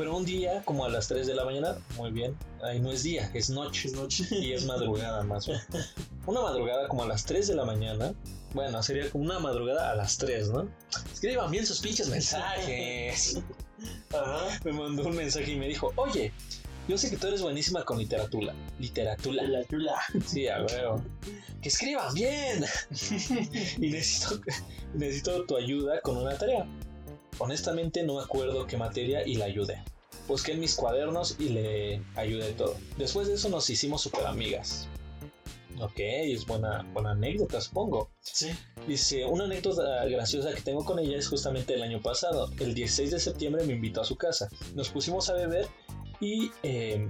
Pero 0.00 0.16
un 0.16 0.24
día, 0.24 0.62
como 0.64 0.86
a 0.86 0.88
las 0.88 1.08
3 1.08 1.26
de 1.26 1.34
la 1.34 1.44
mañana, 1.44 1.76
muy 1.98 2.10
bien, 2.10 2.34
ahí 2.62 2.80
no 2.80 2.90
es 2.90 3.02
día, 3.02 3.30
es 3.34 3.50
noche 3.50 3.88
Es 3.88 3.92
noche. 3.92 4.24
y 4.30 4.54
es 4.54 4.64
madrugada 4.64 5.22
más 5.24 5.46
bien. 5.46 5.60
Una 6.26 6.40
madrugada 6.40 6.88
como 6.88 7.02
a 7.02 7.06
las 7.06 7.26
3 7.26 7.48
de 7.48 7.54
la 7.54 7.66
mañana. 7.66 8.14
Bueno, 8.54 8.82
sería 8.82 9.10
como 9.10 9.24
una 9.24 9.38
madrugada 9.40 9.90
a 9.90 9.94
las 9.94 10.16
3, 10.16 10.52
¿no? 10.52 10.66
Escriban 11.12 11.50
bien 11.50 11.66
sus 11.66 11.80
pinches 11.80 12.08
mensajes. 12.08 13.42
Ajá. 14.14 14.58
Me 14.64 14.72
mandó 14.72 15.02
un 15.06 15.16
mensaje 15.16 15.50
y 15.52 15.56
me 15.56 15.68
dijo, 15.68 15.92
oye, 15.96 16.32
Yo 16.88 16.96
sé 16.96 17.10
que 17.10 17.18
tú 17.18 17.26
eres 17.26 17.42
buenísima 17.42 17.84
con 17.84 17.98
literatura. 17.98 18.54
Literatura. 18.78 19.42
Chula. 19.68 20.00
Sí, 20.26 20.48
a 20.48 20.62
huevo. 20.64 21.04
Que 21.60 21.68
escriban 21.68 22.14
bien. 22.14 22.64
y 23.76 23.90
necesito, 23.90 24.40
necesito 24.94 25.44
tu 25.44 25.58
ayuda 25.58 26.00
con 26.00 26.16
una 26.16 26.38
tarea. 26.38 26.66
Honestamente 27.40 28.02
no 28.02 28.16
me 28.16 28.22
acuerdo 28.22 28.66
qué 28.66 28.76
materia 28.76 29.26
y 29.26 29.34
la 29.34 29.46
ayudé. 29.46 29.82
Busqué 30.28 30.52
en 30.52 30.60
mis 30.60 30.74
cuadernos 30.74 31.36
y 31.40 31.48
le 31.48 32.02
ayudé 32.14 32.52
todo. 32.52 32.76
Después 32.98 33.28
de 33.28 33.34
eso 33.34 33.48
nos 33.48 33.68
hicimos 33.70 34.02
super 34.02 34.26
amigas. 34.26 34.86
Ok, 35.80 35.94
es 35.96 36.46
buena, 36.46 36.86
buena 36.92 37.12
anécdota, 37.12 37.58
supongo. 37.58 38.10
Sí. 38.20 38.50
Dice, 38.86 39.24
una 39.24 39.44
anécdota 39.44 40.04
graciosa 40.04 40.52
que 40.52 40.60
tengo 40.60 40.84
con 40.84 40.98
ella 40.98 41.16
es 41.16 41.28
justamente 41.28 41.74
el 41.74 41.82
año 41.82 42.02
pasado. 42.02 42.50
El 42.60 42.74
16 42.74 43.10
de 43.10 43.18
septiembre 43.18 43.64
me 43.64 43.72
invitó 43.72 44.02
a 44.02 44.04
su 44.04 44.16
casa. 44.16 44.50
Nos 44.74 44.90
pusimos 44.90 45.30
a 45.30 45.32
beber 45.32 45.66
y, 46.20 46.50
eh, 46.62 47.08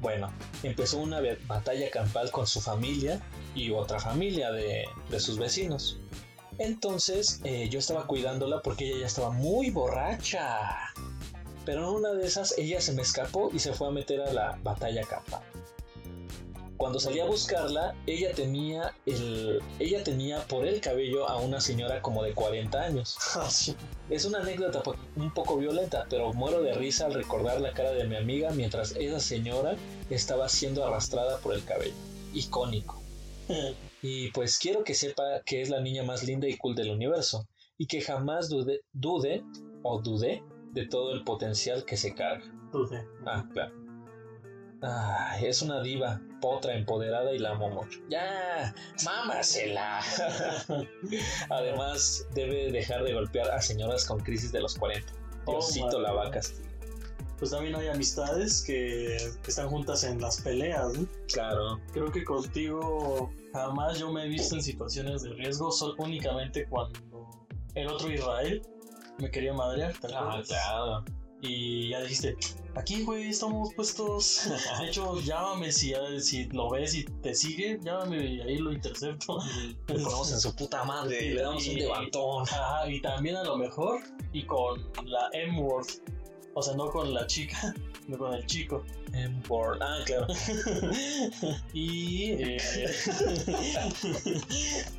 bueno, 0.00 0.32
empezó 0.62 0.98
una 0.98 1.20
batalla 1.46 1.90
campal 1.90 2.30
con 2.30 2.46
su 2.46 2.62
familia 2.62 3.20
y 3.54 3.70
otra 3.70 4.00
familia 4.00 4.50
de, 4.50 4.86
de 5.10 5.20
sus 5.20 5.38
vecinos. 5.38 5.98
Entonces 6.58 7.40
eh, 7.44 7.68
yo 7.68 7.78
estaba 7.78 8.06
cuidándola 8.06 8.62
porque 8.62 8.86
ella 8.86 9.00
ya 9.00 9.06
estaba 9.06 9.30
muy 9.30 9.70
borracha. 9.70 10.92
Pero 11.64 11.88
en 11.88 11.94
una 11.96 12.12
de 12.12 12.26
esas 12.26 12.56
ella 12.58 12.80
se 12.80 12.92
me 12.92 13.02
escapó 13.02 13.50
y 13.52 13.58
se 13.58 13.72
fue 13.72 13.88
a 13.88 13.90
meter 13.90 14.20
a 14.20 14.32
la 14.32 14.58
batalla 14.62 15.02
campal. 15.02 15.42
Cuando 16.76 17.00
salí 17.00 17.20
a 17.20 17.24
buscarla, 17.24 17.94
ella 18.06 18.32
tenía 18.34 18.94
el 19.06 19.62
ella 19.78 20.04
tenía 20.04 20.46
por 20.46 20.66
el 20.66 20.80
cabello 20.80 21.26
a 21.26 21.36
una 21.36 21.58
señora 21.60 22.02
como 22.02 22.22
de 22.22 22.32
40 22.32 22.80
años. 22.80 23.18
Ah. 23.36 23.48
Es 24.08 24.24
una 24.24 24.38
anécdota 24.38 24.82
un 25.16 25.34
poco 25.34 25.56
violenta, 25.56 26.06
pero 26.08 26.32
muero 26.32 26.62
de 26.62 26.74
risa 26.74 27.06
al 27.06 27.14
recordar 27.14 27.60
la 27.60 27.72
cara 27.72 27.90
de 27.92 28.04
mi 28.04 28.16
amiga 28.16 28.50
mientras 28.50 28.92
esa 28.92 29.18
señora 29.20 29.76
estaba 30.10 30.48
siendo 30.48 30.86
arrastrada 30.86 31.38
por 31.38 31.54
el 31.54 31.64
cabello. 31.64 31.94
Icónico. 32.32 33.05
Y 34.02 34.30
pues 34.32 34.58
quiero 34.58 34.84
que 34.84 34.94
sepa 34.94 35.40
que 35.44 35.62
es 35.62 35.68
la 35.68 35.80
niña 35.80 36.04
más 36.04 36.22
linda 36.22 36.46
y 36.46 36.56
cool 36.56 36.76
del 36.76 36.90
universo 36.90 37.48
y 37.78 37.86
que 37.86 38.00
jamás 38.00 38.48
dude, 38.48 38.82
dude 38.92 39.42
o 39.82 40.00
dudé 40.00 40.44
de 40.72 40.86
todo 40.86 41.12
el 41.12 41.24
potencial 41.24 41.84
que 41.84 41.96
se 41.96 42.14
carga. 42.14 42.44
Dulce. 42.70 43.04
Ah, 43.24 43.44
claro. 43.52 43.74
Ay, 44.82 45.46
es 45.46 45.62
una 45.62 45.80
diva, 45.82 46.20
potra, 46.40 46.76
empoderada 46.76 47.32
y 47.32 47.38
la 47.38 47.52
amo 47.52 47.70
mucho. 47.70 47.98
¡Ya! 48.10 48.74
¡Mámasela! 49.04 50.00
Además, 51.50 52.26
debe 52.34 52.70
dejar 52.70 53.02
de 53.02 53.14
golpear 53.14 53.50
a 53.50 53.60
señoras 53.62 54.04
con 54.04 54.20
crisis 54.20 54.52
de 54.52 54.60
los 54.60 54.76
40. 54.76 55.12
Oh, 55.46 55.52
Diosito 55.52 55.98
my 55.98 56.04
la 56.04 56.12
va 56.12 56.22
a 56.22 56.26
God. 56.26 56.34
castigar. 56.34 56.65
Pues 57.38 57.50
también 57.50 57.74
hay 57.76 57.88
amistades 57.88 58.62
que, 58.62 59.16
están 59.46 59.68
juntas 59.68 60.04
en 60.04 60.20
las 60.20 60.40
peleas, 60.40 60.92
¿no? 60.94 61.06
Claro. 61.32 61.80
Creo 61.92 62.10
que 62.10 62.24
contigo 62.24 63.30
jamás 63.52 63.98
yo 63.98 64.10
me 64.10 64.24
he 64.24 64.28
visto 64.28 64.54
en 64.54 64.62
situaciones 64.62 65.22
de 65.22 65.30
riesgo, 65.34 65.70
sol 65.70 65.94
únicamente 65.98 66.66
cuando 66.66 66.98
el 67.74 67.88
otro 67.88 68.10
Israel 68.10 68.62
me 69.18 69.30
quería 69.30 69.52
madrear. 69.52 69.92
¿te 69.98 70.08
Ah, 70.14 70.42
claro. 70.46 71.04
Y 71.42 71.90
ya 71.90 72.00
dijiste, 72.00 72.34
aquí, 72.74 73.02
güey, 73.04 73.28
estamos 73.28 73.72
puestos. 73.74 74.48
De 74.80 74.88
hecho, 74.88 75.20
llámame 75.20 75.70
si, 75.70 75.92
si 76.20 76.46
lo 76.46 76.70
ves 76.70 76.94
y 76.94 77.04
te 77.04 77.34
sigue, 77.34 77.78
llámame 77.82 78.24
y 78.24 78.40
ahí 78.40 78.56
lo 78.56 78.72
intercepto. 78.72 79.38
Le 79.62 79.74
ponemos 79.94 80.32
en 80.32 80.40
su 80.40 80.56
puta 80.56 80.84
madre 80.84 81.22
y 81.22 81.34
le 81.34 81.42
damos 81.42 81.66
un 81.66 81.72
Y- 81.72 81.80
levantón. 81.80 82.44
Ajá, 82.44 82.88
y 82.90 83.00
también 83.02 83.36
a 83.36 83.44
lo 83.44 83.58
mejor, 83.58 84.00
y 84.32 84.44
con 84.44 84.80
la 85.04 85.28
M-word. 85.34 85.86
O 86.58 86.62
sea, 86.62 86.74
no 86.74 86.88
con 86.88 87.12
la 87.12 87.26
chica, 87.26 87.74
no 88.08 88.16
con 88.16 88.32
el 88.32 88.46
chico. 88.46 88.82
Por... 89.46 89.78
Ah, 89.82 89.98
claro. 90.06 90.26
y 91.74 92.30
eh, 92.32 92.56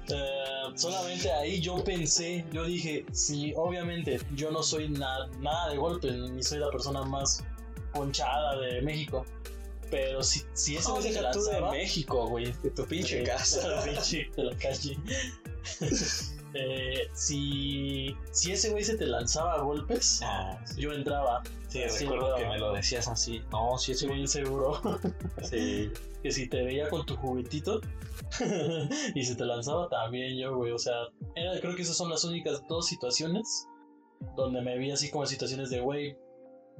eh, 0.10 0.72
solamente 0.76 1.32
ahí 1.32 1.60
yo 1.60 1.84
pensé, 1.84 2.46
yo 2.52 2.64
dije, 2.66 3.06
sí, 3.12 3.54
obviamente 3.56 4.20
yo 4.36 4.52
no 4.52 4.62
soy 4.64 4.90
na- 4.90 5.28
nada 5.40 5.70
de 5.70 5.78
golpe, 5.78 6.12
ni 6.12 6.44
soy 6.44 6.60
la 6.60 6.70
persona 6.70 7.02
más 7.04 7.44
ponchada 7.94 8.60
de 8.60 8.82
México. 8.82 9.26
Pero 9.90 10.22
si, 10.22 10.42
si 10.54 10.76
ese 10.76 10.90
No, 10.90 10.96
güey 10.96 11.04
se 11.14 11.14
deja 11.20 11.32
tú 11.32 11.40
de 11.44 11.54
lanzaba- 11.54 11.72
México, 11.72 12.28
güey. 12.28 12.52
De 12.62 12.70
tu 12.72 12.86
pinche 12.86 13.24
casa. 13.24 13.82
pinche 13.86 14.30
de 14.36 14.44
la 14.44 14.56
calle. 14.58 14.98
Eh, 16.60 17.08
si, 17.14 18.16
si 18.32 18.52
ese 18.52 18.70
güey 18.72 18.84
se 18.84 18.98
te 18.98 19.06
lanzaba 19.06 19.54
a 19.56 19.62
golpes, 19.62 20.22
Ah, 20.24 20.60
sí. 20.66 20.82
yo 20.82 20.92
entraba. 20.92 21.44
Sí, 21.68 21.84
recuerdo 21.84 22.36
que 22.36 22.46
me 22.48 22.58
lo 22.58 22.74
decías 22.74 23.08
así. 23.08 23.42
No, 23.52 23.78
sí, 23.78 23.92
ese 23.92 24.08
güey. 24.08 24.26
seguro 24.28 24.80
Sí. 25.44 25.92
que 26.24 26.32
si 26.32 26.48
te 26.50 26.64
veía 26.64 26.90
con 26.90 27.06
tu 27.06 27.16
juguetito 27.18 27.82
y 29.16 29.24
se 29.24 29.36
te 29.36 29.46
lanzaba 29.46 29.88
también 29.90 30.38
yo, 30.38 30.56
güey. 30.56 30.72
O 30.72 30.80
sea, 30.80 30.94
era- 31.36 31.60
creo 31.60 31.76
que 31.76 31.82
esas 31.84 31.96
son 31.98 32.10
las 32.10 32.24
únicas 32.24 32.64
dos 32.68 32.88
situaciones 32.88 33.68
donde 34.36 34.62
me 34.62 34.78
vi 34.78 34.92
así 34.92 35.12
como 35.12 35.26
situaciones 35.28 35.70
de, 35.70 35.80
güey, 35.82 36.18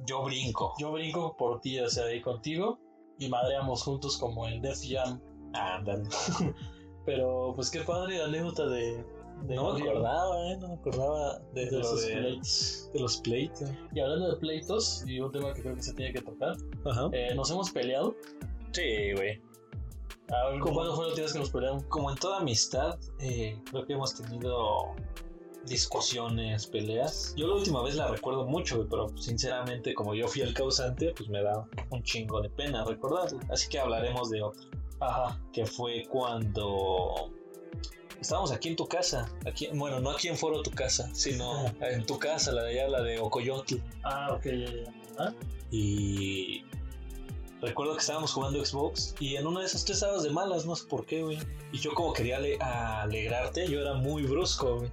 Yo 0.06 0.24
brinco. 0.24 0.74
yo 0.78 0.90
brinco 0.92 1.36
por 1.36 1.60
ti, 1.60 1.78
o 1.80 1.88
sea, 1.88 2.04
ahí 2.06 2.20
contigo 2.20 2.78
y 3.18 3.28
madreamos 3.28 3.82
juntos 3.82 4.16
como 4.18 4.48
en 4.48 4.60
Def 4.62 4.78
Jam. 4.82 5.20
Ándale. 5.54 6.08
Pero 7.06 7.52
pues 7.54 7.70
qué 7.70 7.80
padre 7.80 8.18
la 8.18 8.24
anécdota 8.26 8.66
de... 8.66 9.04
No 9.46 9.74
me 9.74 9.82
acordaba, 9.82 10.50
¿eh? 10.50 10.56
No 10.58 10.68
me 10.68 10.74
acordaba 10.74 11.38
de, 11.54 11.70
de 11.70 11.80
esos 11.80 12.06
de, 12.06 12.12
pleitos. 12.16 12.90
de 12.92 13.00
los 13.00 13.16
pleitos. 13.18 13.70
Y 13.94 14.00
hablando 14.00 14.30
de 14.30 14.36
pleitos, 14.36 15.04
y 15.06 15.20
un 15.20 15.32
tema 15.32 15.54
que 15.54 15.62
creo 15.62 15.74
que 15.74 15.82
se 15.82 15.94
tiene 15.94 16.12
que 16.12 16.20
tocar, 16.22 16.56
Ajá. 16.84 17.08
eh, 17.12 17.34
nos 17.34 17.50
hemos 17.50 17.70
peleado. 17.70 18.14
Sí, 18.72 19.12
güey. 19.14 19.40
A 20.30 20.50
ver. 20.50 20.60
¿Cuándo 20.60 20.94
fue 20.94 21.04
la 21.04 21.08
última 21.10 21.24
vez 21.24 21.32
que 21.32 21.38
nos 21.38 21.50
peleamos? 21.50 21.84
Como 21.84 22.10
en 22.10 22.16
toda 22.16 22.38
amistad, 22.38 22.98
eh, 23.20 23.58
creo 23.70 23.86
que 23.86 23.92
hemos 23.94 24.14
tenido 24.14 24.94
discusiones, 25.66 26.66
peleas. 26.66 27.34
Yo 27.36 27.46
la 27.46 27.54
última 27.54 27.82
vez 27.82 27.94
la 27.94 28.08
recuerdo 28.08 28.46
mucho, 28.46 28.86
pero 28.90 29.08
sinceramente, 29.16 29.94
como 29.94 30.14
yo 30.14 30.28
fui 30.28 30.42
el 30.42 30.54
causante, 30.54 31.12
pues 31.16 31.28
me 31.28 31.42
da 31.42 31.66
un 31.90 32.02
chingo 32.02 32.40
de 32.40 32.50
pena 32.50 32.84
recordarlo. 32.84 33.38
Así 33.50 33.68
que 33.68 33.78
hablaremos 33.78 34.30
de 34.30 34.42
otra, 34.42 34.62
Ajá. 35.00 35.40
que 35.52 35.66
fue 35.66 36.04
cuando 36.10 37.30
estábamos 38.20 38.52
aquí 38.52 38.68
en 38.68 38.76
tu 38.76 38.86
casa. 38.86 39.28
Aquí, 39.46 39.68
bueno, 39.74 40.00
no 40.00 40.10
aquí 40.10 40.28
en 40.28 40.36
Foro 40.36 40.62
tu 40.62 40.70
casa, 40.70 41.08
sino 41.14 41.66
en 41.80 42.04
tu 42.06 42.18
casa, 42.18 42.52
la 42.52 42.62
de 42.64 42.80
allá, 42.80 42.88
la 42.88 43.02
de 43.02 43.18
Ocoyotl. 43.18 43.76
Ah, 44.04 44.32
ok, 44.34 44.44
ya, 44.44 44.52
ya. 44.72 44.92
¿Ah? 45.18 45.34
Y 45.70 46.64
recuerdo 47.60 47.94
que 47.94 48.00
estábamos 48.00 48.32
jugando 48.32 48.64
Xbox 48.64 49.14
y 49.20 49.36
en 49.36 49.46
una 49.46 49.60
de 49.60 49.66
esas 49.66 49.84
tú 49.84 49.92
estabas 49.92 50.22
de 50.22 50.30
malas, 50.30 50.64
no 50.66 50.76
sé 50.76 50.86
por 50.86 51.04
qué, 51.06 51.22
güey. 51.22 51.38
Y 51.72 51.78
yo 51.78 51.92
como 51.94 52.12
quería 52.12 52.36
ale- 52.36 52.56
alegrarte, 52.60 53.66
yo 53.68 53.80
era 53.80 53.94
muy 53.94 54.22
brusco, 54.22 54.76
güey. 54.76 54.90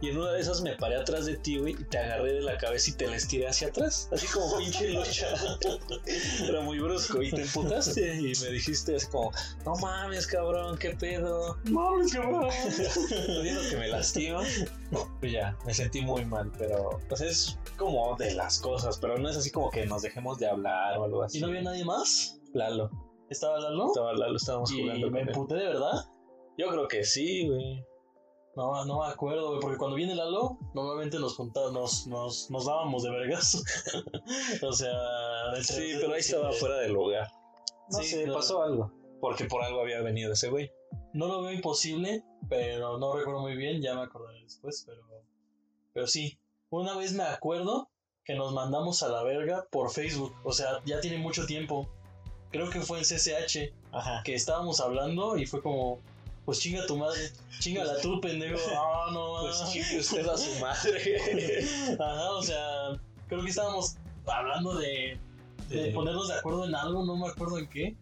Y 0.00 0.10
en 0.10 0.18
una 0.18 0.32
de 0.32 0.40
esas 0.40 0.60
me 0.60 0.76
paré 0.76 0.96
atrás 0.96 1.26
de 1.26 1.36
ti, 1.36 1.58
güey, 1.58 1.72
y 1.72 1.84
te 1.84 1.98
agarré 1.98 2.34
de 2.34 2.42
la 2.42 2.56
cabeza 2.56 2.90
y 2.90 2.92
te 2.92 3.08
la 3.08 3.16
estiré 3.16 3.48
hacia 3.48 3.68
atrás, 3.68 4.08
así 4.12 4.26
como 4.28 4.56
pinche 4.58 4.90
lucha. 4.90 5.26
Era 6.48 6.60
muy 6.60 6.78
brusco 6.78 7.20
y 7.20 7.30
te 7.30 7.42
emputaste 7.42 8.14
y 8.16 8.32
me 8.40 8.50
dijiste 8.50 8.94
así 8.94 9.06
como, 9.08 9.32
no 9.64 9.74
mames, 9.76 10.26
cabrón, 10.26 10.78
qué 10.78 10.90
pedo. 10.90 11.56
Mames, 11.64 12.12
cabrón. 12.12 12.48
Viendo 13.42 13.60
que 13.68 13.76
me 13.76 13.88
lastima, 13.88 14.42
pues 15.20 15.32
ya, 15.32 15.56
me 15.66 15.74
sentí 15.74 16.00
muy 16.00 16.24
mal, 16.24 16.52
pero 16.56 17.00
pues 17.08 17.20
es 17.20 17.58
como 17.76 18.16
de 18.16 18.34
las 18.34 18.60
cosas, 18.60 18.98
pero 18.98 19.18
no 19.18 19.28
es 19.28 19.36
así 19.36 19.50
como 19.50 19.70
que 19.70 19.84
nos 19.86 20.02
dejemos 20.02 20.38
de 20.38 20.48
hablar 20.48 20.98
o 20.98 21.04
algo 21.04 21.22
así. 21.24 21.38
¿Y 21.38 21.40
no 21.40 21.48
había 21.48 21.62
nadie 21.62 21.84
más? 21.84 22.40
Lalo, 22.54 22.90
¿Estaba 23.30 23.58
Lalo? 23.58 23.88
estaba 23.88 24.12
Lalo, 24.14 24.36
estábamos 24.36 24.70
¿Y 24.72 24.82
jugando. 24.82 25.10
me 25.10 25.20
emputé 25.22 25.54
de 25.56 25.66
verdad? 25.66 26.06
Yo 26.56 26.68
creo 26.68 26.88
que 26.88 27.04
sí, 27.04 27.46
güey. 27.46 27.84
No, 28.58 28.84
no 28.84 29.02
me 29.02 29.06
acuerdo, 29.06 29.50
güey, 29.50 29.60
porque 29.60 29.78
cuando 29.78 29.94
viene 29.94 30.16
Lalo, 30.16 30.58
normalmente 30.74 31.20
nos 31.20 31.36
juntábamos, 31.36 31.72
nos, 31.72 32.06
nos, 32.08 32.50
nos 32.50 32.66
dábamos 32.66 33.04
de 33.04 33.10
vergazo. 33.10 33.58
o 34.62 34.72
sea, 34.72 34.90
Sí, 35.62 35.92
pero 36.00 36.12
ahí 36.12 36.18
estaba 36.18 36.50
fuera 36.50 36.78
del 36.78 36.92
lugar. 36.92 37.30
No 37.88 37.98
Sí, 37.98 38.06
sé, 38.06 38.26
pasó 38.26 38.64
algo. 38.64 38.92
Porque 39.20 39.44
por 39.44 39.62
algo 39.62 39.80
había 39.80 40.02
venido 40.02 40.32
ese 40.32 40.48
güey. 40.48 40.72
No 41.12 41.28
lo 41.28 41.42
veo 41.42 41.52
imposible, 41.52 42.24
pero 42.48 42.98
no 42.98 43.16
recuerdo 43.16 43.42
muy 43.42 43.54
bien, 43.54 43.80
ya 43.80 43.94
me 43.94 44.02
acordaré 44.02 44.42
después, 44.42 44.82
pero, 44.84 45.02
pero 45.92 46.08
sí. 46.08 46.36
Una 46.70 46.96
vez 46.96 47.12
me 47.12 47.22
acuerdo 47.22 47.88
que 48.24 48.34
nos 48.34 48.52
mandamos 48.52 49.04
a 49.04 49.08
la 49.08 49.22
verga 49.22 49.68
por 49.70 49.92
Facebook, 49.92 50.34
o 50.42 50.52
sea, 50.52 50.82
ya 50.84 51.00
tiene 51.00 51.18
mucho 51.18 51.46
tiempo. 51.46 51.88
Creo 52.50 52.70
que 52.70 52.80
fue 52.80 52.98
en 52.98 53.04
CCH, 53.04 53.72
Ajá. 53.92 54.22
que 54.24 54.34
estábamos 54.34 54.80
hablando 54.80 55.36
y 55.36 55.46
fue 55.46 55.62
como, 55.62 56.00
pues 56.48 56.60
chinga 56.60 56.86
tu 56.86 56.96
madre, 56.96 57.30
chingala 57.58 58.00
tú, 58.00 58.22
pendejo. 58.22 58.56
Ah, 58.74 59.10
no, 59.12 59.40
Pues 59.42 59.62
chingue 59.70 59.98
usted 60.00 60.26
a 60.26 60.34
su 60.38 60.50
madre. 60.58 61.62
Ajá, 62.00 62.30
o 62.30 62.42
sea, 62.42 62.98
creo 63.26 63.42
que 63.44 63.50
estábamos 63.50 63.96
hablando 64.26 64.72
de, 64.78 65.18
de 65.68 65.82
De- 65.82 65.90
ponernos 65.92 66.28
de 66.28 66.36
acuerdo 66.36 66.64
en 66.64 66.74
algo, 66.74 67.04
no 67.04 67.16
me 67.16 67.28
acuerdo 67.28 67.58
en 67.58 67.68
qué. 67.68 67.94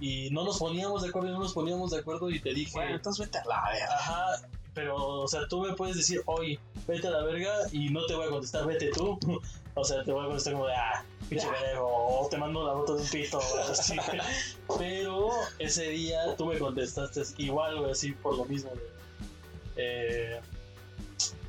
Y 0.00 0.30
no 0.30 0.42
nos 0.42 0.58
poníamos 0.58 1.02
de 1.02 1.10
acuerdo 1.10 1.28
y 1.28 1.32
no 1.34 1.38
nos 1.38 1.52
poníamos 1.52 1.92
de 1.92 1.98
acuerdo 2.00 2.28
y 2.28 2.40
te 2.40 2.52
dije, 2.52 2.72
Bueno, 2.74 2.96
entonces 2.96 3.24
vete 3.26 3.38
a 3.38 3.44
la 3.44 3.70
verga. 3.70 3.94
ajá, 3.94 4.48
pero, 4.76 4.94
o 4.94 5.26
sea, 5.26 5.48
tú 5.48 5.62
me 5.62 5.72
puedes 5.72 5.96
decir, 5.96 6.22
oye, 6.26 6.60
vete 6.86 7.08
a 7.08 7.10
la 7.10 7.22
verga 7.22 7.50
y 7.72 7.88
no 7.88 8.04
te 8.04 8.14
voy 8.14 8.26
a 8.26 8.30
contestar, 8.30 8.66
vete 8.66 8.90
tú. 8.92 9.18
O 9.78 9.84
sea, 9.84 10.02
te 10.02 10.10
voy 10.10 10.22
a 10.24 10.28
contestar 10.28 10.54
como 10.54 10.66
de, 10.68 10.74
ah, 10.74 11.04
pinche 11.28 11.46
verga, 11.50 11.82
o 11.82 12.26
te 12.30 12.38
mando 12.38 12.66
la 12.66 12.72
foto 12.72 12.94
de 12.96 13.02
un 13.02 13.08
pito, 13.10 13.36
o 13.36 13.58
así. 13.70 13.94
Pero 14.78 15.28
ese 15.58 15.90
día 15.90 16.34
tú 16.34 16.46
me 16.46 16.58
contestaste 16.58 17.20
igual, 17.36 17.78
güey, 17.80 17.90
así 17.90 18.12
por 18.12 18.38
lo 18.38 18.46
mismo, 18.46 18.70
güey. 18.70 18.82
Eh, 19.76 20.40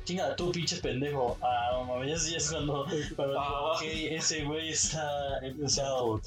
chinga, 0.04 0.36
tú 0.36 0.52
pinche 0.52 0.76
pendejo. 0.76 1.38
Ah, 1.40 1.82
mames, 1.88 2.30
ya 2.30 2.36
es 2.36 2.50
cuando, 2.50 2.84
cuando 3.16 3.40
Ah. 3.40 3.72
ok, 3.76 3.82
ese 3.82 4.44
güey 4.44 4.68
está 4.68 5.38
empezado. 5.40 6.20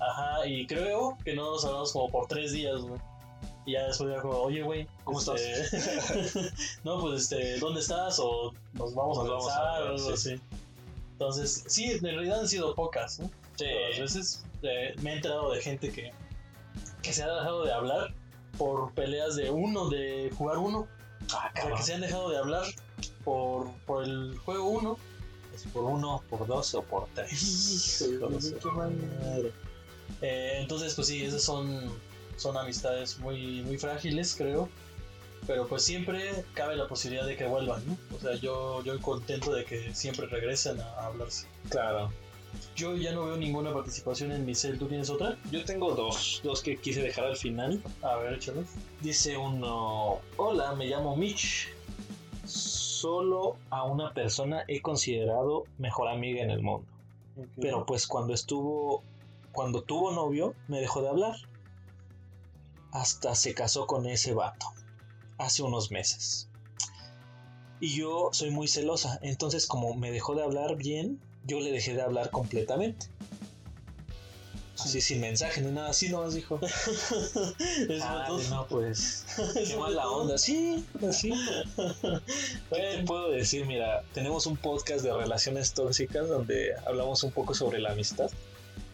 Ajá, 0.00 0.44
y 0.48 0.66
creo 0.66 1.16
que 1.24 1.34
no 1.34 1.52
nos 1.52 1.64
hablamos 1.64 1.92
como 1.92 2.10
por 2.10 2.26
tres 2.26 2.50
días, 2.50 2.80
güey. 2.80 3.00
Y 3.66 3.72
ya 3.72 3.86
después 3.86 4.14
ya 4.14 4.20
como, 4.20 4.34
oye, 4.38 4.62
güey, 4.62 4.86
¿Cómo 5.04 5.18
este, 5.20 6.50
no, 6.84 7.00
pues, 7.00 7.22
este, 7.22 7.58
¿dónde 7.58 7.80
estás? 7.80 8.18
O 8.18 8.52
nos 8.74 8.94
vamos 8.94 9.18
Nos 9.18 9.26
a 9.26 9.30
vamos 9.30 9.46
lanzar 9.46 9.82
o 9.82 9.86
algo 9.86 10.16
sí. 10.16 10.32
así. 10.32 10.42
Entonces, 11.12 11.64
sí, 11.68 11.92
en 11.92 12.02
realidad 12.02 12.40
han 12.40 12.48
sido 12.48 12.74
pocas, 12.74 13.20
¿no? 13.20 13.26
Sí. 13.26 13.64
Pero 13.66 13.96
a 13.96 14.00
veces 14.00 14.44
eh, 14.62 14.94
me 15.00 15.12
he 15.12 15.16
enterado 15.16 15.52
de 15.52 15.62
gente 15.62 15.90
que, 15.90 16.12
que 17.02 17.12
se 17.12 17.22
ha 17.22 17.28
dejado 17.32 17.64
de 17.64 17.72
hablar 17.72 18.12
por 18.58 18.92
peleas 18.92 19.36
de 19.36 19.50
uno, 19.50 19.88
de 19.88 20.30
jugar 20.36 20.58
uno. 20.58 20.86
Ah, 21.22 21.24
O 21.26 21.30
sea, 21.30 21.52
cabrón. 21.54 21.76
que 21.78 21.82
se 21.84 21.94
han 21.94 22.00
dejado 22.02 22.30
de 22.30 22.38
hablar 22.38 22.66
por, 23.24 23.70
por 23.86 24.04
el 24.04 24.36
juego 24.44 24.68
uno. 24.68 24.98
Por 25.72 25.84
uno, 25.84 26.20
por 26.28 26.46
dos 26.48 26.74
o 26.74 26.82
por 26.82 27.06
tres. 27.14 28.02
Hijo 28.02 28.28
su 28.40 28.72
madre. 28.72 29.52
Eh, 30.20 30.58
entonces, 30.60 30.94
pues 30.94 31.06
sí, 31.06 31.24
esas 31.24 31.42
son, 31.42 31.92
son 32.36 32.56
amistades 32.56 33.18
muy, 33.18 33.62
muy 33.62 33.78
frágiles, 33.78 34.34
creo. 34.36 34.68
Pero 35.46 35.66
pues 35.66 35.82
siempre 35.82 36.44
cabe 36.54 36.74
la 36.76 36.88
posibilidad 36.88 37.26
de 37.26 37.36
que 37.36 37.46
vuelvan, 37.46 37.86
¿no? 37.86 37.98
O 38.16 38.18
sea, 38.18 38.34
yo, 38.36 38.82
yo 38.82 38.98
contento 39.00 39.52
de 39.52 39.64
que 39.64 39.94
siempre 39.94 40.26
regresen 40.26 40.80
a 40.80 41.06
hablarse. 41.06 41.46
Claro. 41.68 42.10
Yo 42.76 42.96
ya 42.96 43.12
no 43.12 43.26
veo 43.26 43.36
ninguna 43.36 43.72
participación 43.72 44.32
en 44.32 44.46
mi 44.46 44.54
cel. 44.54 44.78
¿Tú 44.78 44.86
tienes 44.86 45.10
otra? 45.10 45.36
Yo 45.50 45.64
tengo 45.64 45.94
dos, 45.94 46.40
dos 46.44 46.62
que 46.62 46.78
quise 46.78 47.02
dejar 47.02 47.24
al 47.24 47.36
final. 47.36 47.82
A 48.02 48.16
ver, 48.16 48.34
échalos. 48.34 48.66
Dice 49.00 49.36
uno, 49.36 50.20
hola, 50.36 50.74
me 50.74 50.86
llamo 50.86 51.16
Mitch. 51.16 51.68
Solo 52.46 53.56
a 53.70 53.84
una 53.84 54.12
persona 54.12 54.64
he 54.68 54.80
considerado 54.80 55.64
mejor 55.78 56.08
amiga 56.08 56.42
en 56.42 56.50
el 56.50 56.62
mundo. 56.62 56.86
Pero 57.60 57.84
pues 57.84 58.06
cuando 58.06 58.32
estuvo, 58.32 59.02
cuando 59.52 59.82
tuvo 59.82 60.12
novio, 60.12 60.54
me 60.68 60.80
dejó 60.80 61.02
de 61.02 61.08
hablar. 61.08 61.34
Hasta 62.94 63.34
se 63.34 63.54
casó 63.54 63.86
con 63.86 64.06
ese 64.06 64.34
vato. 64.34 64.66
Hace 65.36 65.62
unos 65.62 65.90
meses. 65.90 66.48
Y 67.80 67.96
yo 67.96 68.30
soy 68.32 68.50
muy 68.50 68.68
celosa. 68.68 69.18
Entonces 69.20 69.66
como 69.66 69.94
me 69.94 70.12
dejó 70.12 70.36
de 70.36 70.44
hablar 70.44 70.76
bien, 70.76 71.20
yo 71.44 71.60
le 71.60 71.72
dejé 71.72 71.94
de 71.94 72.02
hablar 72.02 72.30
completamente. 72.30 73.08
Así 74.78 75.00
sin 75.00 75.20
mensaje 75.20 75.60
ni 75.60 75.72
nada, 75.72 75.90
así 75.90 76.08
nomás 76.08 76.34
dijo. 76.34 76.60
Es 77.88 78.02
Ah, 78.02 78.28
no, 78.50 78.66
pues. 78.68 79.24
es 79.56 79.68
Qué 79.68 79.76
mala 79.76 80.08
onda. 80.08 80.38
Sí, 80.38 80.84
así. 81.08 81.32
¿Qué 82.70 82.96
te 82.96 83.04
puedo 83.04 83.30
decir? 83.30 83.66
Mira, 83.66 84.04
tenemos 84.12 84.46
un 84.46 84.56
podcast 84.56 85.04
de 85.04 85.12
relaciones 85.12 85.74
tóxicas 85.74 86.28
donde 86.28 86.74
hablamos 86.86 87.24
un 87.24 87.32
poco 87.32 87.54
sobre 87.54 87.80
la 87.80 87.90
amistad. 87.92 88.30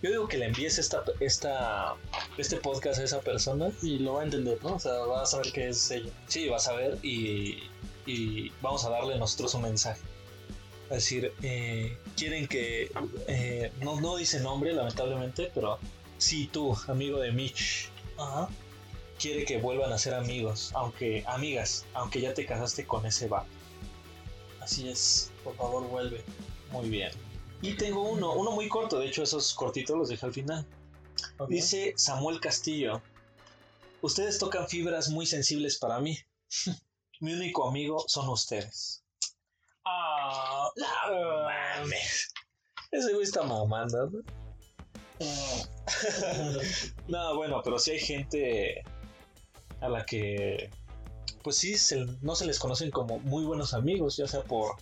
Yo 0.03 0.11
digo 0.11 0.28
que 0.28 0.38
le 0.38 0.46
envíes 0.46 0.78
esta, 0.78 1.05
esta, 1.20 1.94
este 2.38 2.57
podcast 2.57 3.01
a 3.01 3.05
esa 3.05 3.20
persona. 3.20 3.70
Y 3.82 3.98
lo 3.98 4.14
va 4.14 4.22
a 4.22 4.24
entender, 4.24 4.59
¿no? 4.62 4.74
O 4.76 4.78
sea, 4.78 4.92
va 4.92 5.22
a 5.22 5.26
saber 5.26 5.53
qué 5.53 5.68
es 5.68 5.90
ella. 5.90 6.11
Sí, 6.26 6.48
vas 6.48 6.68
a 6.68 6.72
ver 6.72 6.98
y, 7.03 7.64
y 8.07 8.51
vamos 8.62 8.84
a 8.84 8.90
darle 8.90 9.18
nosotros 9.18 9.53
un 9.55 9.62
mensaje. 9.62 10.01
Es 10.84 10.96
decir, 10.96 11.32
eh, 11.42 11.96
quieren 12.16 12.48
que... 12.48 12.90
eh, 13.28 13.72
no, 13.80 14.01
no 14.01 14.16
dice 14.16 14.40
nombre, 14.40 14.72
lamentablemente, 14.72 15.51
pero 15.55 15.78
si 16.18 16.46
tú, 16.48 16.76
amigo 16.88 17.20
de 17.20 17.30
Mitch, 17.30 17.90
Ajá. 18.18 18.48
quiere 19.18 19.44
que 19.44 19.59
vuelvan 19.59 19.92
a 19.92 19.98
ser 19.98 20.14
amigos, 20.14 20.72
aunque 20.74 21.22
amigas, 21.26 21.84
aunque 21.94 22.20
ya 22.20 22.34
te 22.34 22.44
casaste 22.44 22.86
con 22.86 23.07
ese 23.07 23.28
vato. 23.28 23.46
Así 24.61 24.88
es. 24.88 25.30
Por 25.44 25.55
favor, 25.57 25.86
vuelve. 25.88 26.24
Muy 26.72 26.88
bien. 26.88 27.11
Y 27.62 27.74
tengo 27.76 28.02
uno, 28.02 28.32
uno 28.32 28.52
muy 28.52 28.68
corto, 28.68 28.98
de 28.98 29.06
hecho 29.06 29.22
esos 29.22 29.52
cortitos 29.54 29.96
los 29.96 30.08
dejé 30.08 30.26
al 30.26 30.32
final. 30.32 30.66
Dice 31.48 31.92
Samuel 31.96 32.40
Castillo, 32.40 33.02
ustedes 34.00 34.38
tocan 34.38 34.66
fibras 34.68 35.08
muy 35.11 35.26
sensibles 35.26 35.78
para 35.78 36.00
mí. 36.00 36.16
Mi 37.20 37.34
único 37.34 37.68
amigo 37.68 38.02
son 38.08 38.28
ustedes. 38.30 39.04
Ah, 39.84 40.68
No 40.76 41.44
mames. 41.44 42.32
Ese 42.90 43.12
güey 43.12 43.24
está 43.24 43.42
mamando, 43.42 44.11
¿no? 44.11 44.20
No, 47.08 47.36
bueno, 47.36 47.61
pero 47.62 47.78
sí 47.78 47.90
hay 47.92 48.00
gente 48.00 48.82
a 49.80 49.88
la 49.88 50.04
que, 50.06 50.70
pues 51.42 51.56
sí, 51.56 51.76
se- 51.76 52.06
no 52.22 52.34
se 52.34 52.46
les 52.46 52.58
conocen 52.58 52.90
como 52.90 53.18
muy 53.18 53.44
buenos 53.44 53.74
amigos, 53.74 54.16
ya 54.16 54.26
sea 54.26 54.42
por 54.42 54.76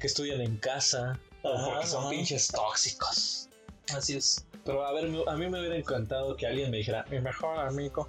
que 0.00 0.06
estudian 0.08 0.40
en 0.40 0.56
casa 0.56 1.18
Ajá, 1.54 1.66
porque 1.66 1.86
son 1.86 2.00
ajá. 2.00 2.10
pinches 2.10 2.48
tóxicos. 2.48 3.48
Así 3.94 4.16
es. 4.16 4.44
Pero 4.64 4.84
a 4.84 4.92
ver, 4.92 5.04
a 5.04 5.36
mí 5.36 5.48
me 5.48 5.60
hubiera 5.60 5.76
encantado 5.76 6.36
que 6.36 6.46
alguien 6.46 6.70
me 6.70 6.78
dijera, 6.78 7.04
mi 7.08 7.20
mejor 7.20 7.58
amigo 7.58 8.08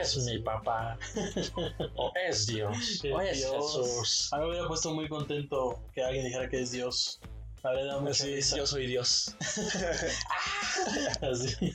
es 0.00 0.16
mi 0.24 0.38
papá, 0.38 0.96
o 1.96 2.12
es 2.28 2.46
Dios, 2.46 3.02
o 3.12 3.20
es 3.20 3.38
Dios. 3.38 3.76
Jesús. 3.76 4.32
A 4.32 4.36
mí 4.36 4.42
me 4.44 4.50
hubiera 4.50 4.68
puesto 4.68 4.92
muy 4.92 5.08
contento 5.08 5.80
que 5.92 6.02
alguien 6.02 6.24
dijera 6.24 6.48
que 6.48 6.62
es 6.62 6.70
Dios. 6.70 7.20
A 7.62 7.70
ver, 7.70 7.86
dame 7.86 8.10
es, 8.10 8.54
yo 8.54 8.66
soy 8.66 8.86
Dios. 8.86 9.34
Así. 11.22 11.74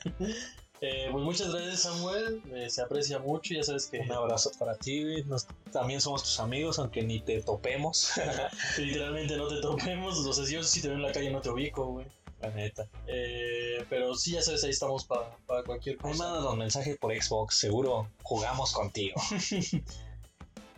Eh, 0.81 1.09
pues 1.11 1.23
muchas 1.23 1.51
gracias, 1.53 1.81
Samuel. 1.81 2.41
Eh, 2.53 2.69
se 2.69 2.81
aprecia 2.81 3.19
mucho. 3.19 3.53
Ya 3.53 3.63
sabes 3.63 3.87
que 3.87 3.99
Un 3.99 4.11
abrazo 4.11 4.51
para 4.57 4.75
ti. 4.77 5.23
Nos- 5.25 5.45
también 5.71 5.99
somos 5.99 6.23
tus 6.23 6.39
amigos, 6.39 6.79
aunque 6.79 7.01
ni 7.01 7.19
te 7.19 7.41
topemos. 7.41 8.11
literalmente 8.77 9.35
no 9.37 9.47
te 9.47 9.59
topemos. 9.61 10.17
O 10.19 10.33
sea, 10.33 10.45
si 10.45 10.53
yo 10.53 10.63
si 10.63 10.81
te 10.81 10.87
veo 10.87 10.97
en 10.97 11.03
la 11.03 11.11
calle 11.11 11.31
no 11.31 11.41
te 11.41 11.49
ubico, 11.49 11.85
güey. 11.85 12.05
La 12.41 12.49
neta. 12.51 12.87
Eh, 13.07 13.83
pero 13.89 14.15
sí, 14.15 14.31
ya 14.31 14.41
sabes, 14.41 14.63
ahí 14.63 14.69
estamos 14.69 15.03
para, 15.03 15.35
para 15.45 15.63
cualquier 15.63 15.97
cosa. 15.97 16.23
mándanos 16.23 16.55
mensaje 16.55 16.95
por 16.95 17.13
Xbox, 17.13 17.55
seguro 17.55 18.09
jugamos 18.23 18.71
contigo. 18.71 19.21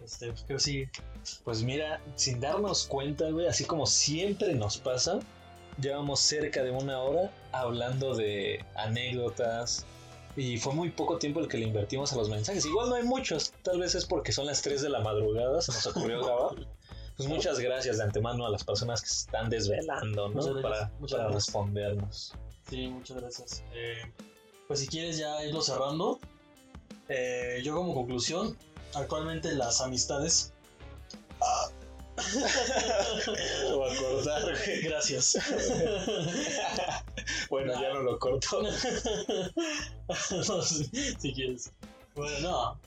Este, 0.04 0.30
pues 0.32 0.44
creo 0.48 0.58
que 0.58 0.64
sí. 0.64 0.86
Pues 1.44 1.62
mira, 1.62 2.02
sin 2.16 2.40
darnos 2.40 2.86
cuenta, 2.88 3.30
güey, 3.30 3.46
así 3.46 3.66
como 3.66 3.86
siempre 3.86 4.56
nos 4.56 4.78
pasa, 4.80 5.20
llevamos 5.80 6.20
cerca 6.22 6.64
de 6.64 6.72
una 6.72 7.00
hora 7.04 7.32
hablando 7.52 8.16
de 8.16 8.66
anécdotas. 8.76 9.86
Y 10.38 10.58
fue 10.58 10.74
muy 10.74 10.90
poco 10.92 11.18
tiempo 11.18 11.42
el 11.42 11.48
que 11.50 11.58
le 11.58 11.66
invertimos 11.66 12.14
a 12.14 12.16
los 12.16 12.30
mensajes. 12.30 12.66
Igual 12.66 12.90
no 12.90 12.96
hay 12.96 13.04
muchos, 13.04 13.52
tal 13.64 13.80
vez 13.80 13.96
es 13.96 14.06
porque 14.06 14.32
son 14.32 14.46
las 14.46 14.62
3 14.62 14.82
de 14.82 14.90
la 14.90 15.02
madrugada, 15.02 15.62
se 15.62 15.74
nos 15.74 15.86
ocurrió 15.88 16.24
grabar. 16.26 16.68
Pues 17.18 17.28
muchas 17.28 17.60
gracias 17.60 17.98
de 17.98 18.04
antemano 18.04 18.46
a 18.46 18.50
las 18.50 18.64
personas 18.64 19.02
que 19.02 19.08
se 19.10 19.26
están 19.26 19.50
desvelando, 19.50 20.30
¿no? 20.30 20.36
Muchas 20.36 20.54
gracias, 20.54 20.64
Para, 20.64 20.92
muchas 21.00 21.18
para 21.18 21.30
gracias. 21.30 21.46
respondernos. 21.48 22.34
Sí, 22.70 22.88
muchas 22.88 23.18
gracias. 23.18 23.64
Eh, 23.74 24.02
pues 24.68 24.80
si 24.80 24.88
quieres 24.88 25.18
ya 25.18 25.44
irlo 25.44 25.62
cerrando, 25.62 26.20
eh, 27.10 27.60
yo 27.64 27.76
como 27.76 27.94
conclusión, 27.94 28.58
actualmente 28.96 29.52
las 29.54 29.82
amistades... 29.82 30.54
Lo 31.40 31.81
voy 33.74 33.92
a 33.92 33.96
cortar, 33.98 34.42
güey. 34.44 34.82
Gracias. 34.82 35.38
Bueno, 37.50 37.74
ya 37.82 37.94
no 37.94 38.02
lo 38.02 38.20
corto. 38.20 38.62
No, 40.48 40.62
si, 40.62 40.86
si 41.20 41.34
quieres. 41.34 41.72
Bueno, 42.16 42.40
no. 42.40 42.80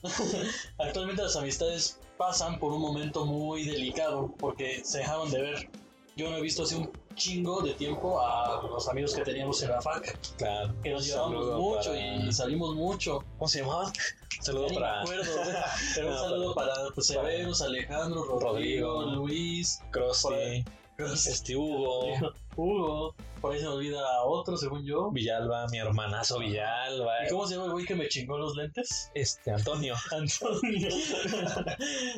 Actualmente 0.77 1.23
las 1.23 1.35
amistades 1.35 1.99
pasan 2.17 2.59
por 2.59 2.71
un 2.73 2.81
momento 2.81 3.25
muy 3.25 3.65
delicado 3.65 4.33
porque 4.37 4.83
se 4.83 4.99
dejaron 4.99 5.31
de 5.31 5.41
ver. 5.41 5.69
Yo 6.17 6.29
no 6.29 6.37
he 6.37 6.41
visto 6.41 6.63
hace 6.63 6.77
un 6.77 6.89
chingo 7.15 7.61
de 7.61 7.73
tiempo 7.73 8.21
a 8.25 8.61
los 8.69 8.87
amigos 8.87 9.13
que 9.13 9.21
teníamos 9.21 9.61
en 9.63 9.69
la 9.71 9.81
fac, 9.81 10.17
Claro. 10.37 10.73
que 10.81 10.91
nos 10.91 11.01
Un 11.01 11.07
llevábamos 11.07 11.43
saludo 11.45 11.59
mucho 11.59 11.89
para- 11.89 12.15
y 12.15 12.31
salimos 12.31 12.75
mucho. 12.75 13.23
¿Cómo 13.37 13.47
se 13.49 13.59
llamaban? 13.59 13.93
Saludo 14.41 14.65
Ya 14.67 14.69
ni 14.71 14.75
para 14.75 14.93
me 14.95 15.01
acuerdo. 15.01 15.31
Pero 15.95 16.07
un 16.11 16.17
saludo 16.17 16.55
para 16.55 16.73
pues, 16.93 17.07
para- 17.11 17.21
Severus, 17.27 17.61
Alejandro, 17.61 18.23
Rodrigo, 18.25 19.01
Rodrigo. 19.01 19.15
Luis, 19.17 19.81
Krusty, 19.91 20.63
este 20.97 21.55
Hugo, 21.57 22.05
Hugo. 22.55 23.15
Por 23.41 23.53
ahí 23.53 23.59
se 23.59 23.65
me 23.65 23.71
olvida 23.73 24.01
otro, 24.23 24.55
según 24.57 24.85
yo. 24.85 25.11
Villalba, 25.11 25.67
mi 25.67 25.77
hermanazo 25.79 26.39
Villalba, 26.39 27.25
¿Y 27.25 27.29
cómo 27.29 27.45
se 27.45 27.53
llama 27.55 27.65
el 27.67 27.71
güey 27.73 27.85
que 27.85 27.95
me 27.95 28.07
chingó 28.07 28.37
los 28.37 28.55
lentes? 28.55 29.11
este 29.13 29.51
Antonio. 29.51 29.95
Antonio. 30.11 30.89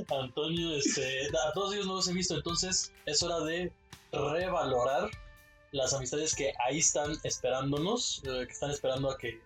Antonio, 0.10 0.76
este, 0.76 1.28
a 1.48 1.52
todos 1.54 1.74
ellos 1.74 1.88
no 1.88 1.95
los 1.95 2.08
he 2.08 2.14
visto, 2.14 2.36
entonces 2.36 2.93
es 3.06 3.24
hora 3.24 3.39
de 3.41 3.72
revalorar 4.12 5.10
las 5.72 5.93
amistades 5.93 6.36
que 6.36 6.53
ahí 6.66 6.80
están 6.80 7.18
esperándonos, 7.24 8.22
eh, 8.26 8.45
que 8.47 8.53
están 8.53 8.72
esperando 8.72 9.12
a 9.12 9.18
que 9.18 9.41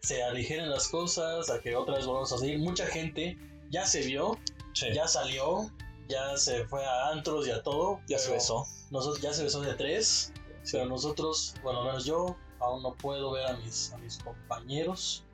se 0.00 0.22
aligeren 0.22 0.70
las 0.70 0.88
cosas, 0.88 1.50
a 1.50 1.60
que 1.60 1.74
otra 1.76 1.96
vez 1.96 2.06
volvamos 2.06 2.32
a 2.32 2.38
seguir. 2.38 2.58
Mucha 2.58 2.86
gente 2.86 3.38
ya 3.70 3.86
se 3.86 4.02
vio 4.02 4.38
Sí. 4.74 4.86
Ya 4.92 5.06
salió, 5.06 5.70
ya 6.08 6.36
se 6.36 6.66
fue 6.66 6.84
a 6.84 7.10
antros 7.10 7.46
y 7.46 7.50
a 7.52 7.62
todo. 7.62 8.00
Ya 8.08 8.18
se 8.18 8.32
besó. 8.32 8.66
Nosotros, 8.90 9.22
ya 9.22 9.32
se 9.32 9.44
besó 9.44 9.60
de 9.60 9.74
tres, 9.74 10.32
Sí. 10.64 10.72
pero 10.72 10.86
nosotros, 10.86 11.54
bueno, 11.62 11.80
al 11.80 11.86
menos 11.86 12.04
yo, 12.04 12.36
aún 12.60 12.82
no 12.82 12.94
puedo 12.94 13.30
ver 13.32 13.46
a 13.46 13.56
mis, 13.58 13.92
a 13.92 13.98
mis 13.98 14.18
compañeros. 14.18 15.24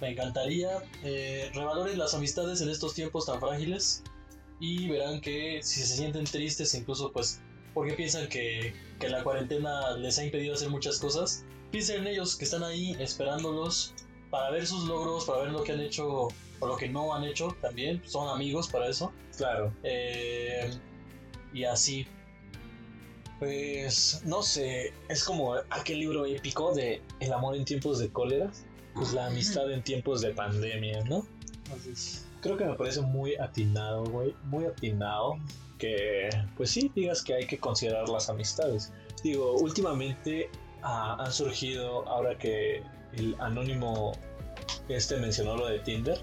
Me 0.00 0.10
encantaría. 0.10 0.82
Eh, 1.02 1.50
revaloren 1.54 1.98
las 1.98 2.14
amistades 2.14 2.60
en 2.60 2.68
estos 2.68 2.94
tiempos 2.94 3.26
tan 3.26 3.40
frágiles 3.40 4.02
y 4.60 4.88
verán 4.88 5.20
que 5.20 5.60
si 5.62 5.80
se 5.80 5.96
sienten 5.96 6.24
tristes, 6.24 6.74
incluso 6.74 7.10
pues 7.10 7.40
porque 7.74 7.92
piensan 7.94 8.28
que, 8.28 8.72
que 8.98 9.08
la 9.08 9.22
cuarentena 9.22 9.96
les 9.96 10.18
ha 10.18 10.24
impedido 10.24 10.54
hacer 10.54 10.70
muchas 10.70 10.98
cosas, 10.98 11.44
piensen 11.70 12.02
en 12.02 12.06
ellos 12.06 12.36
que 12.36 12.44
están 12.44 12.62
ahí 12.62 12.96
esperándolos 13.00 13.92
para 14.30 14.50
ver 14.50 14.66
sus 14.66 14.84
logros, 14.84 15.24
para 15.24 15.42
ver 15.42 15.50
lo 15.50 15.62
que 15.62 15.72
han 15.72 15.80
hecho 15.80 16.28
o 16.60 16.66
lo 16.66 16.76
que 16.76 16.88
no 16.88 17.14
han 17.14 17.24
hecho 17.24 17.56
también. 17.60 18.00
Son 18.04 18.28
amigos 18.28 18.68
para 18.68 18.88
eso. 18.88 19.12
Claro. 19.36 19.72
Eh, 19.82 20.70
y 21.52 21.64
así. 21.64 22.06
Pues 23.38 24.22
no 24.24 24.42
sé, 24.42 24.92
es 25.08 25.24
como 25.24 25.54
aquel 25.70 25.98
libro 25.98 26.24
épico 26.24 26.72
de 26.72 27.02
El 27.18 27.32
amor 27.32 27.56
en 27.56 27.64
tiempos 27.64 27.98
de 27.98 28.08
cólera, 28.08 28.50
pues 28.94 29.12
la 29.12 29.26
amistad 29.26 29.70
en 29.72 29.82
tiempos 29.82 30.20
de 30.20 30.32
pandemia, 30.32 31.02
¿no? 31.04 31.26
así 31.74 31.90
es. 31.90 32.23
Creo 32.44 32.58
que 32.58 32.66
me 32.66 32.74
parece 32.74 33.00
muy 33.00 33.36
atinado, 33.36 34.04
güey, 34.04 34.34
muy 34.44 34.66
atinado 34.66 35.38
que, 35.78 36.28
pues 36.58 36.70
sí, 36.70 36.92
digas 36.94 37.22
que 37.22 37.32
hay 37.32 37.46
que 37.46 37.58
considerar 37.58 38.06
las 38.10 38.28
amistades. 38.28 38.92
Digo, 39.22 39.54
últimamente 39.54 40.50
ah, 40.82 41.16
han 41.18 41.32
surgido, 41.32 42.06
ahora 42.06 42.36
que 42.36 42.82
el 43.14 43.34
anónimo 43.38 44.12
este 44.90 45.16
mencionó 45.16 45.56
lo 45.56 45.68
de 45.68 45.78
Tinder, 45.78 46.20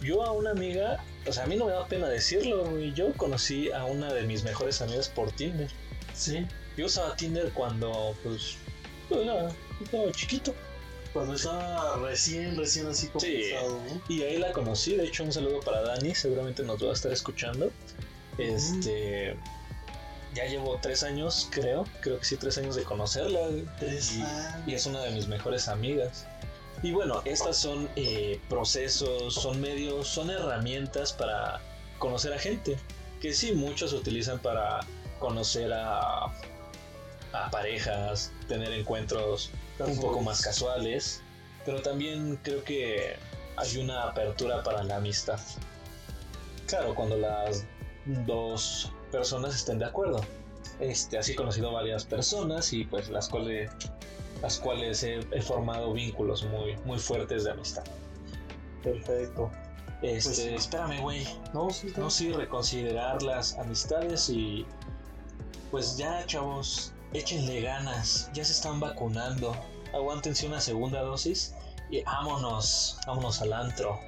yo 0.00 0.22
a 0.22 0.32
una 0.32 0.52
amiga, 0.52 1.04
o 1.26 1.32
sea, 1.34 1.44
a 1.44 1.46
mí 1.46 1.56
no 1.56 1.66
me 1.66 1.72
da 1.72 1.86
pena 1.86 2.08
decirlo, 2.08 2.64
güey, 2.64 2.94
yo 2.94 3.12
conocí 3.18 3.70
a 3.70 3.84
una 3.84 4.10
de 4.10 4.22
mis 4.22 4.44
mejores 4.44 4.80
amigas 4.80 5.10
por 5.10 5.32
Tinder. 5.32 5.68
Sí, 6.14 6.46
Yo 6.78 6.86
usaba 6.86 7.14
Tinder 7.14 7.52
cuando, 7.52 8.14
pues, 8.22 8.56
pues, 9.10 9.20
era, 9.20 9.50
estaba 9.84 10.10
chiquito. 10.12 10.54
Cuando 11.12 11.34
estaba 11.34 11.96
recién, 11.96 12.56
recién 12.56 12.86
así 12.86 13.06
Sí. 13.06 13.12
comenzado, 13.12 13.80
¿no? 13.88 14.02
Y 14.08 14.22
ahí 14.22 14.38
la 14.38 14.52
conocí. 14.52 14.94
De 14.96 15.04
hecho, 15.06 15.24
un 15.24 15.32
saludo 15.32 15.60
para 15.60 15.82
Dani. 15.82 16.14
Seguramente 16.14 16.62
nos 16.62 16.82
va 16.84 16.90
a 16.90 16.92
estar 16.94 17.12
escuchando. 17.12 17.70
Este. 18.38 19.36
Ya 20.34 20.44
llevo 20.44 20.78
tres 20.82 21.02
años, 21.02 21.48
creo. 21.50 21.84
Creo 22.00 22.18
que 22.18 22.24
sí, 22.24 22.36
tres 22.36 22.58
años 22.58 22.76
de 22.76 22.84
conocerla. 22.84 23.40
Tres 23.78 24.16
Y, 24.16 24.22
años. 24.22 24.54
y 24.66 24.74
es 24.74 24.86
una 24.86 25.02
de 25.02 25.10
mis 25.10 25.26
mejores 25.26 25.68
amigas. 25.68 26.26
Y 26.82 26.92
bueno, 26.92 27.22
estas 27.24 27.56
son 27.56 27.88
eh, 27.96 28.38
procesos, 28.48 29.34
son 29.34 29.60
medios, 29.60 30.06
son 30.06 30.30
herramientas 30.30 31.12
para 31.12 31.60
conocer 31.98 32.32
a 32.32 32.38
gente. 32.38 32.76
Que 33.20 33.32
sí, 33.32 33.52
muchos 33.52 33.92
utilizan 33.92 34.38
para 34.38 34.80
conocer 35.18 35.72
a, 35.72 36.26
a 37.32 37.50
parejas, 37.50 38.30
tener 38.46 38.72
encuentros 38.72 39.50
un 39.86 40.00
poco 40.00 40.20
más 40.20 40.42
casuales, 40.42 41.22
pero 41.64 41.80
también 41.82 42.38
creo 42.42 42.64
que 42.64 43.16
hay 43.56 43.76
una 43.78 44.04
apertura 44.04 44.62
para 44.62 44.82
la 44.82 44.96
amistad. 44.96 45.40
Claro, 46.66 46.94
cuando 46.94 47.16
las 47.16 47.64
dos 48.26 48.92
personas 49.10 49.54
estén 49.54 49.78
de 49.78 49.86
acuerdo. 49.86 50.20
Este, 50.80 51.18
así 51.18 51.32
he 51.32 51.34
conocido 51.34 51.72
varias 51.72 52.04
personas 52.04 52.72
y 52.72 52.84
pues 52.84 53.08
las 53.08 53.28
cuales, 53.28 53.70
las 54.42 54.58
cuales 54.58 55.02
he, 55.02 55.20
he 55.32 55.42
formado 55.42 55.92
vínculos 55.92 56.44
muy, 56.44 56.76
muy 56.84 56.98
fuertes 56.98 57.44
de 57.44 57.50
amistad. 57.52 57.84
Perfecto. 58.82 59.50
Este, 60.02 60.28
Pues 60.28 60.38
espérame, 60.38 61.00
güey. 61.00 61.26
No, 61.52 61.70
sí, 61.70 61.92
No, 61.96 62.08
sí, 62.10 62.32
reconsiderar 62.32 63.22
las 63.22 63.58
amistades 63.58 64.28
y 64.28 64.64
pues 65.70 65.96
ya, 65.96 66.24
chavos, 66.26 66.92
échenle 67.12 67.60
ganas, 67.62 68.30
ya 68.32 68.44
se 68.44 68.52
están 68.52 68.80
vacunando, 68.80 69.56
aguántense 69.92 70.46
una 70.46 70.60
segunda 70.60 71.02
dosis 71.02 71.54
y 71.90 72.02
vámonos, 72.02 72.98
vámonos 73.06 73.40
al 73.42 73.52
antro. 73.52 73.98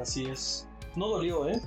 Así 0.00 0.26
es. 0.26 0.66
No 0.94 1.08
dolió, 1.08 1.48
¿eh? 1.48 1.60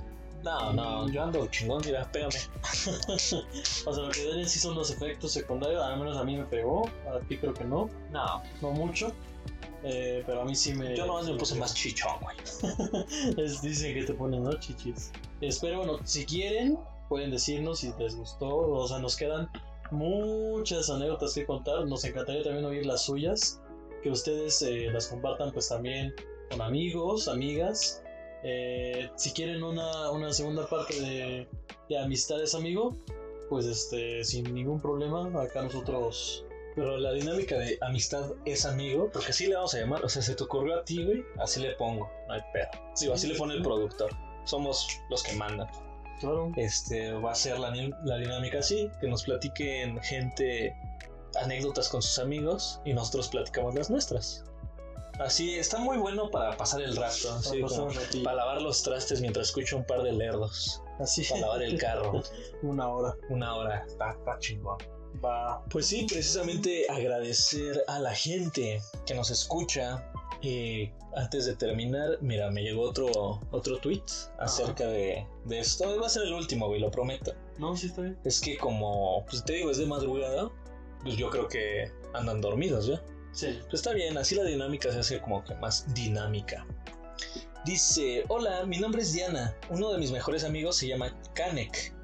No, 0.44 0.72
no, 0.72 1.08
yo 1.08 1.22
ando 1.22 1.46
chingón, 1.46 1.82
mira, 1.84 2.10
pégame. 2.10 2.34
O 3.86 3.92
sea, 3.92 4.02
lo 4.02 4.10
que 4.10 4.24
duele 4.24 4.46
sí 4.46 4.58
son 4.58 4.74
los 4.74 4.90
efectos 4.90 5.32
secundarios. 5.32 5.82
Al 5.82 5.98
menos 5.98 6.16
a 6.16 6.24
mí 6.24 6.36
me 6.36 6.44
pegó. 6.44 6.88
A 7.08 7.20
ti 7.28 7.38
creo 7.38 7.54
que 7.54 7.64
no. 7.64 7.88
No, 8.10 8.42
No 8.60 8.72
mucho. 8.72 9.12
Eh, 9.84 10.22
pero 10.26 10.42
a 10.42 10.44
mí 10.44 10.54
sí 10.54 10.74
me. 10.74 10.96
yo 10.96 11.06
nomás 11.06 11.26
me 11.26 11.36
puse 11.36 11.56
más 11.56 11.74
chichón, 11.74 12.16
güey. 12.20 12.36
Dicen 13.62 13.94
que 13.94 14.04
te 14.04 14.14
ponen, 14.14 14.44
¿no? 14.44 14.52
Chichis. 14.54 15.12
Espero, 15.40 15.78
bueno, 15.78 15.98
si 16.04 16.24
quieren, 16.24 16.78
pueden 17.08 17.30
decirnos 17.30 17.80
si 17.80 17.92
les 17.98 18.16
gustó. 18.16 18.48
O 18.48 18.86
sea, 18.86 18.98
nos 18.98 19.16
quedan 19.16 19.48
muchas 19.92 20.90
anécdotas 20.90 21.34
que 21.34 21.46
contar. 21.46 21.86
Nos 21.86 22.04
encantaría 22.04 22.42
también 22.42 22.64
oír 22.64 22.86
las 22.86 23.02
suyas. 23.02 23.60
Que 24.02 24.10
ustedes 24.10 24.60
eh, 24.62 24.88
las 24.92 25.06
compartan, 25.06 25.52
pues 25.52 25.68
también 25.68 26.14
con 26.50 26.60
amigos, 26.60 27.28
amigas. 27.28 28.02
Eh, 28.42 29.08
si 29.16 29.30
quieren 29.32 29.62
una, 29.62 30.10
una 30.10 30.32
segunda 30.32 30.66
parte 30.66 31.00
de, 31.00 31.48
de 31.88 31.98
amistades, 31.98 32.54
amigo, 32.54 32.96
pues 33.48 33.66
este, 33.66 34.24
sin 34.24 34.52
ningún 34.54 34.80
problema, 34.80 35.30
acá 35.40 35.62
nosotros. 35.62 36.44
Pero 36.74 36.96
la 36.96 37.12
dinámica 37.12 37.58
de 37.58 37.78
amistad 37.82 38.32
es 38.46 38.64
amigo, 38.64 39.10
porque 39.12 39.28
así 39.28 39.46
le 39.46 39.54
vamos 39.54 39.74
a 39.74 39.78
llamar. 39.80 40.04
O 40.04 40.08
sea, 40.08 40.22
se 40.22 40.34
te 40.34 40.42
ocurrió 40.42 40.80
a 40.80 40.84
ti, 40.84 41.04
güey, 41.04 41.22
así 41.38 41.60
le 41.60 41.72
pongo, 41.72 42.10
no 42.28 42.34
hay 42.34 42.40
pedo. 42.52 42.68
Digo, 42.98 43.12
así 43.12 43.26
le 43.26 43.34
pone 43.34 43.54
el 43.54 43.62
productor. 43.62 44.10
Somos 44.44 44.88
los 45.10 45.22
que 45.22 45.34
mandan. 45.34 45.68
Este 46.56 47.12
va 47.12 47.32
a 47.32 47.34
ser 47.34 47.58
la, 47.58 47.72
la 48.04 48.16
dinámica 48.16 48.58
así, 48.58 48.90
que 49.00 49.08
nos 49.08 49.24
platiquen 49.24 50.00
gente 50.02 50.76
anécdotas 51.40 51.88
con 51.88 52.02
sus 52.02 52.18
amigos 52.18 52.80
y 52.84 52.92
nosotros 52.92 53.28
platicamos 53.28 53.74
las 53.74 53.90
nuestras. 53.90 54.44
Así 55.18 55.56
está 55.56 55.78
muy 55.78 55.98
bueno 55.98 56.30
para 56.30 56.56
pasar 56.56 56.82
el 56.82 56.96
rato, 56.96 57.32
así 57.34 57.60
como 57.60 57.88
para 58.24 58.36
lavar 58.36 58.62
los 58.62 58.82
trastes 58.82 59.20
mientras 59.20 59.48
escucho 59.48 59.76
un 59.76 59.84
par 59.84 60.02
de 60.02 60.12
lerdos, 60.12 60.82
Así. 60.98 61.24
para 61.24 61.42
lavar 61.42 61.62
el 61.62 61.78
carro, 61.78 62.22
Una 62.62 62.88
hora. 62.88 63.14
una 63.28 63.54
hora, 63.54 63.84
está, 63.86 64.12
está 64.12 64.38
chingón. 64.38 64.78
Va. 65.22 65.62
Pues 65.70 65.86
sí, 65.86 66.06
precisamente 66.08 66.86
agradecer 66.88 67.84
a 67.86 67.98
la 67.98 68.14
gente 68.14 68.82
que 69.06 69.14
nos 69.14 69.30
escucha. 69.30 70.02
Y 70.42 70.90
antes 71.14 71.46
de 71.46 71.54
terminar, 71.54 72.18
mira, 72.20 72.50
me 72.50 72.62
llegó 72.62 72.82
otro, 72.82 73.40
otro 73.52 73.78
tweet 73.78 74.02
acerca 74.40 74.86
de, 74.88 75.24
de 75.44 75.58
esto. 75.60 76.00
Va 76.00 76.06
a 76.06 76.10
ser 76.10 76.24
el 76.24 76.34
último, 76.34 76.66
güey, 76.66 76.80
lo 76.80 76.90
prometo. 76.90 77.32
No, 77.58 77.76
sí 77.76 77.86
está 77.86 78.02
bien. 78.02 78.18
Es 78.24 78.40
que 78.40 78.56
como, 78.58 79.24
pues 79.26 79.44
te 79.44 79.52
digo, 79.52 79.70
es 79.70 79.78
de 79.78 79.86
madrugada, 79.86 80.50
pues 81.04 81.16
yo 81.16 81.30
creo 81.30 81.46
que 81.46 81.92
andan 82.12 82.40
dormidos, 82.40 82.86
¿ya? 82.86 83.00
Sí. 83.32 83.58
Pues 83.62 83.74
está 83.74 83.92
bien, 83.92 84.18
así 84.18 84.34
la 84.34 84.42
dinámica 84.42 84.90
se 84.90 84.98
hace 84.98 85.20
como 85.20 85.44
que 85.44 85.54
más 85.54 85.92
dinámica. 85.94 86.66
Dice, 87.64 88.24
hola, 88.28 88.66
mi 88.66 88.78
nombre 88.78 89.02
es 89.02 89.12
Diana, 89.12 89.56
uno 89.70 89.92
de 89.92 89.98
mis 89.98 90.10
mejores 90.10 90.42
amigos 90.42 90.76
se 90.76 90.88
llama 90.88 91.16
Kanek. 91.34 91.94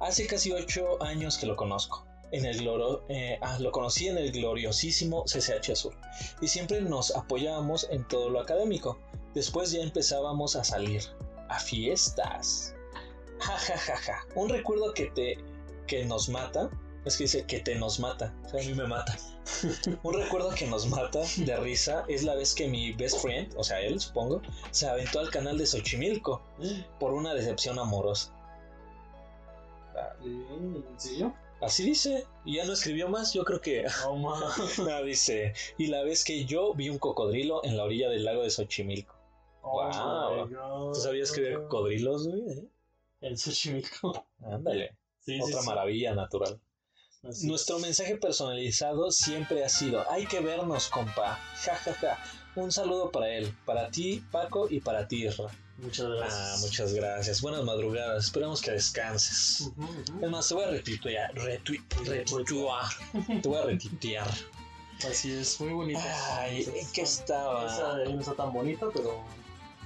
Hace 0.00 0.26
casi 0.26 0.50
ocho 0.50 1.00
años 1.02 1.38
que 1.38 1.46
lo 1.46 1.54
conozco. 1.54 2.05
En 2.32 2.44
el 2.44 2.58
gloro, 2.58 3.04
eh, 3.08 3.38
ah, 3.40 3.58
lo 3.60 3.70
conocí 3.70 4.08
en 4.08 4.18
el 4.18 4.32
gloriosísimo 4.32 5.24
CCH 5.24 5.70
Azul 5.70 5.94
y 6.40 6.48
siempre 6.48 6.80
nos 6.80 7.14
apoyábamos 7.14 7.86
en 7.90 8.06
todo 8.08 8.30
lo 8.30 8.40
académico. 8.40 8.98
Después 9.34 9.70
ya 9.70 9.80
empezábamos 9.80 10.56
a 10.56 10.64
salir 10.64 11.02
a 11.48 11.60
fiestas. 11.60 12.74
Ja 13.38 13.56
ja 13.56 13.78
ja 13.78 13.96
ja. 13.96 14.26
Un 14.34 14.48
recuerdo 14.48 14.92
que 14.92 15.06
te 15.06 15.38
que 15.86 16.04
nos 16.04 16.28
mata 16.28 16.68
es 17.04 17.16
que 17.16 17.24
dice 17.24 17.44
que 17.46 17.60
te 17.60 17.76
nos 17.76 18.00
mata. 18.00 18.34
O 18.44 18.48
sea, 18.48 18.60
a 18.60 18.64
mí 18.64 18.74
me 18.74 18.86
mata. 18.86 19.16
Un 20.02 20.14
recuerdo 20.14 20.50
que 20.50 20.66
nos 20.66 20.86
mata 20.88 21.20
de 21.36 21.56
risa 21.56 22.04
es 22.08 22.24
la 22.24 22.34
vez 22.34 22.54
que 22.54 22.66
mi 22.66 22.92
best 22.92 23.20
friend, 23.20 23.54
o 23.56 23.62
sea, 23.62 23.80
él 23.80 24.00
supongo, 24.00 24.42
se 24.72 24.88
aventó 24.88 25.20
al 25.20 25.30
canal 25.30 25.56
de 25.56 25.66
Xochimilco 25.66 26.42
por 26.98 27.12
una 27.12 27.32
decepción 27.32 27.78
amorosa. 27.78 28.32
¿En 30.24 30.84
serio? 30.96 31.32
Así 31.60 31.84
dice, 31.84 32.26
y 32.44 32.56
ya 32.56 32.64
no 32.64 32.74
escribió 32.74 33.08
más, 33.08 33.32
yo 33.32 33.44
creo 33.44 33.60
que... 33.60 33.86
Oh. 34.06 34.16
No, 34.78 35.02
dice, 35.04 35.54
y 35.78 35.86
la 35.86 36.02
vez 36.02 36.22
que 36.24 36.44
yo 36.44 36.74
vi 36.74 36.90
un 36.90 36.98
cocodrilo 36.98 37.64
en 37.64 37.76
la 37.76 37.84
orilla 37.84 38.08
del 38.10 38.24
lago 38.24 38.42
de 38.42 38.50
Xochimilco. 38.50 39.14
Oh, 39.62 39.82
Wow. 39.82 40.48
God. 40.48 40.92
¿Tú 40.94 41.00
sabías 41.00 41.32
que 41.32 41.40
había 41.40 41.56
cocodrilos, 41.56 42.28
güey? 42.28 42.42
eh? 42.50 42.68
En 43.22 43.36
Xochimilco. 43.38 44.26
Ándale, 44.44 44.96
Sí, 45.20 45.40
otra 45.40 45.56
sí, 45.56 45.60
sí. 45.62 45.66
maravilla 45.66 46.14
natural. 46.14 46.60
Así 47.24 47.48
Nuestro 47.48 47.78
mensaje 47.80 48.16
personalizado 48.16 49.10
siempre 49.10 49.64
ha 49.64 49.68
sido, 49.68 50.08
hay 50.10 50.26
que 50.26 50.38
vernos, 50.40 50.88
compa. 50.88 51.36
Ja, 51.64 51.74
ja, 51.74 51.94
ja. 51.94 52.24
Un 52.54 52.70
saludo 52.70 53.10
para 53.10 53.30
él, 53.30 53.52
para 53.64 53.90
ti, 53.90 54.22
Paco, 54.30 54.68
y 54.70 54.80
para 54.80 55.08
ti, 55.08 55.26
Isra. 55.26 55.48
Muchas 55.78 56.08
gracias. 56.08 56.34
Ah, 56.34 56.56
muchas 56.60 56.94
gracias. 56.94 57.42
Buenas 57.42 57.64
madrugadas. 57.64 58.24
Esperamos 58.24 58.62
que 58.62 58.70
descanses. 58.70 59.60
Ujú. 59.60 60.24
Es 60.24 60.30
más, 60.30 60.48
te 60.48 60.54
voy 60.54 60.64
a 60.64 60.68
retuitear. 60.68 61.34
Retui 61.34 61.82
retuitear. 62.04 62.86
Te 63.42 63.48
voy 63.48 63.58
a 63.58 63.62
retuitear. 63.62 64.28
Así 65.04 65.32
es, 65.32 65.60
muy 65.60 65.72
bonita. 65.72 66.38
Ay, 66.38 66.66
¿en 66.74 66.86
qué 66.92 67.02
estaba? 67.02 68.04
no 68.06 68.20
está 68.20 68.34
tan 68.34 68.52
bonita, 68.52 68.86
pero 68.94 69.22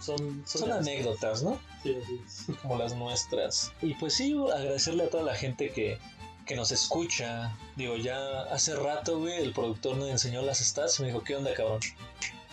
son, 0.01 0.45
son, 0.47 0.71
anécdotas, 0.71 1.43
¿no? 1.43 1.61
Sí, 1.83 1.97
así 2.01 2.21
es. 2.25 2.57
Como 2.63 2.79
las 2.79 2.95
nuestras. 2.95 3.73
Y 3.83 3.95
pues 3.95 4.15
sí, 4.15 4.37
agradecerle 4.55 5.05
a 5.05 5.11
toda 5.11 5.25
la 5.25 5.35
gente 5.35 5.71
que, 5.71 5.99
que 6.47 6.55
nos 6.55 6.71
escucha. 6.71 7.57
Digo, 7.75 7.97
ya 7.97 8.43
hace 8.45 8.77
rato, 8.77 9.19
güey, 9.19 9.43
el 9.43 9.53
productor 9.53 9.97
me 9.97 10.09
enseñó 10.11 10.43
las 10.43 10.59
stats 10.59 11.01
y 11.01 11.03
me 11.03 11.09
dijo, 11.09 11.25
¿qué 11.25 11.35
onda, 11.35 11.53
cabrón? 11.55 11.81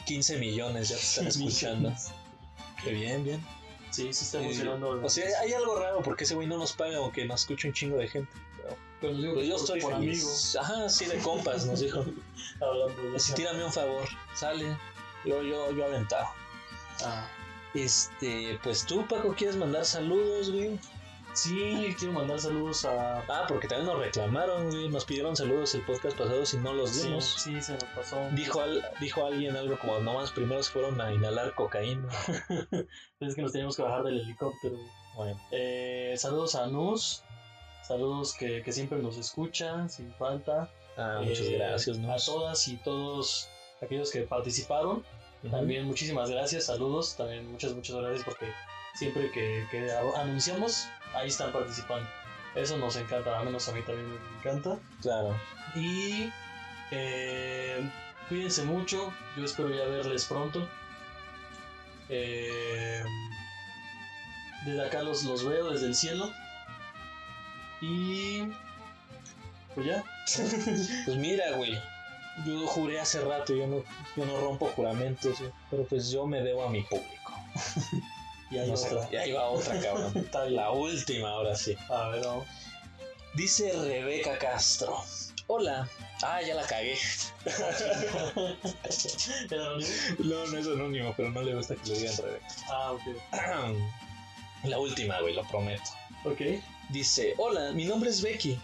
15 0.06 0.38
millones 0.38 0.90
ya 0.90 0.96
te 0.96 1.02
están 1.02 1.28
escuchando. 1.28 1.94
Qué 2.84 2.92
bien, 2.92 3.24
bien. 3.24 3.46
Sí, 3.92 4.12
sí 4.14 4.26
está 4.26 4.42
Eh, 4.42 4.46
funcionando. 4.46 5.02
O 5.04 5.10
sea, 5.10 5.26
hay 5.42 5.54
algo 5.54 5.80
raro 5.80 6.02
porque 6.02 6.24
ese 6.26 6.36
güey 6.36 6.48
no 6.48 6.58
nos 6.58 6.74
paga 6.74 6.98
aunque 6.98 7.26
nos 7.26 7.42
escucha 7.42 7.68
un 7.68 7.74
chingo 7.74 7.98
de 7.98 8.08
gente. 8.08 8.32
pero 9.02 9.16
Pero 9.20 9.36
que 9.36 9.48
yo 9.48 9.56
estoy 9.56 9.80
por 9.82 9.94
feliz. 9.96 10.22
amigos 10.24 10.56
Ajá, 10.60 10.90
sí, 10.90 11.06
de 11.06 11.18
compas, 11.20 11.66
nos 11.66 11.80
dijo. 11.80 12.04
hablando 12.62 13.02
de 13.12 13.16
Así 13.16 13.34
tírame 13.34 13.64
un 13.64 13.72
favor, 13.72 14.08
sale. 14.36 14.78
Yo, 15.26 15.42
yo, 15.42 15.72
yo 15.72 15.86
aventado. 15.86 16.28
Ah, 17.04 17.28
Este, 17.74 18.60
pues 18.64 18.86
tú, 18.86 19.06
Paco, 19.08 19.34
¿quieres 19.36 19.56
mandar 19.56 19.86
saludos, 19.86 20.52
güey? 20.52 20.80
Sí, 21.38 21.96
quiero 21.98 22.14
mandar 22.14 22.40
saludos 22.40 22.86
a. 22.86 23.20
Ah, 23.28 23.46
porque 23.48 23.68
también 23.68 23.88
nos 23.88 24.00
reclamaron, 24.00 24.70
güey. 24.70 24.90
Nos 24.90 25.06
pidieron 25.06 25.36
saludos 25.36 25.74
el 25.76 25.82
podcast 25.82 26.18
pasado 26.18 26.46
si 26.46 26.58
no 26.58 26.74
los 26.74 26.90
Sí, 26.92 27.08
dimos. 27.08 27.26
sí, 27.26 27.62
se 27.62 27.74
nos 27.74 27.84
pasó. 27.96 28.18
Dijo, 28.32 28.62
al- 28.62 28.84
dijo 29.00 29.26
alguien 29.26 29.56
algo 29.56 29.78
como, 29.80 30.00
nomás 30.00 30.32
primero 30.32 30.62
se 30.64 30.72
fueron 30.72 31.00
a 31.02 31.14
inhalar 31.14 31.54
cocaína. 31.56 32.08
Es 33.20 33.36
que 33.36 33.42
nos 33.42 33.52
teníamos 33.52 33.76
que 33.76 33.82
bajar 33.84 34.04
del 34.04 34.20
helicóptero. 34.22 34.76
Bueno, 35.16 35.40
Eh, 35.52 36.14
saludos 36.18 36.56
a 36.56 36.68
Nus. 36.68 37.24
Saludos 37.84 38.34
que, 38.34 38.62
que 38.64 38.72
siempre 38.72 38.98
nos 39.00 39.18
escuchan, 39.18 39.90
sin 39.90 40.14
falta. 40.16 40.70
ah, 40.98 41.22
muchas 41.24 41.46
Eh, 41.48 41.56
gracias, 41.58 41.98
¿no? 41.98 42.12
A 42.14 42.18
todas 42.18 42.68
y 42.68 42.76
todos 42.78 43.48
aquellos 43.82 44.12
que 44.12 44.22
participaron. 44.24 45.04
También 45.52 45.86
muchísimas 45.86 46.30
gracias, 46.30 46.66
saludos. 46.66 47.16
También 47.16 47.50
muchas, 47.52 47.74
muchas 47.74 47.96
gracias 47.96 48.24
porque 48.26 48.48
siempre 48.96 49.32
que, 49.32 49.66
que 49.72 49.90
anunciamos, 50.16 50.88
ahí 51.14 51.28
están 51.28 51.52
participando. 51.52 52.08
Eso 52.56 52.78
nos 52.78 52.96
encanta, 52.96 53.38
al 53.38 53.46
menos 53.46 53.68
a 53.70 53.72
mí 53.72 53.82
también 53.84 54.10
me 54.10 54.18
encanta. 54.40 54.78
Claro. 55.02 55.40
Y 55.76 56.32
eh, 56.92 57.90
cuídense 58.30 58.64
mucho, 58.64 59.14
yo 59.36 59.46
espero 59.46 59.70
ya 59.70 59.86
verles 59.86 60.26
pronto. 60.26 60.68
Eh, 62.10 63.04
desde 64.66 64.86
acá 64.86 65.04
los, 65.04 65.24
los 65.24 65.46
veo 65.46 65.72
desde 65.72 65.88
el 65.88 65.96
cielo. 65.96 66.32
Y 67.82 68.44
pues 69.76 69.88
ya. 69.88 70.04
Pues 71.06 71.18
mira, 71.18 71.52
güey. 71.56 71.80
Yo 72.46 72.68
juré 72.68 73.00
hace 73.00 73.22
rato, 73.22 73.54
yo 73.56 73.66
no, 73.66 73.84
yo 74.16 74.26
no 74.26 74.40
rompo 74.42 74.68
juramentos, 74.68 75.38
pero 75.72 75.86
pues 75.86 76.12
yo 76.12 76.28
me 76.28 76.42
debo 76.42 76.66
a 76.66 76.70
mi 76.70 76.84
público. 76.84 77.34
Y 78.50 78.56
No 78.58 78.78
sé, 78.78 78.96
otra. 78.96 79.10
cabrón. 79.82 80.12
Está 80.16 80.44
bien. 80.44 80.56
La 80.56 80.72
última, 80.72 81.30
ahora 81.30 81.56
sí. 81.56 81.76
A 81.90 82.10
ver, 82.10 82.26
vamos. 82.26 82.48
Dice 83.36 83.72
Rebeca 83.74 84.38
Castro. 84.38 85.04
Hola. 85.48 85.88
Ah, 86.24 86.42
ya 86.42 86.56
la 86.56 86.66
cagué. 86.66 86.98
No, 90.20 90.46
no 90.48 90.58
es 90.58 90.68
anónimo, 90.68 91.14
pero 91.16 91.32
no 91.32 91.42
le 91.42 91.56
gusta 91.56 91.76
que 91.76 91.90
le 91.90 91.98
digan 92.00 92.18
Rebeca. 92.18 92.48
Ah, 92.70 92.92
ok. 92.94 93.02
La 94.64 94.80
última, 94.80 95.20
güey, 95.22 95.36
lo 95.36 95.44
prometo. 95.48 95.84
Ok. 96.26 96.42
Dice, 96.90 97.36
hola, 97.38 97.72
mi 97.74 97.86
nombre 97.86 98.10
es 98.10 98.22
Becky. 98.22 98.60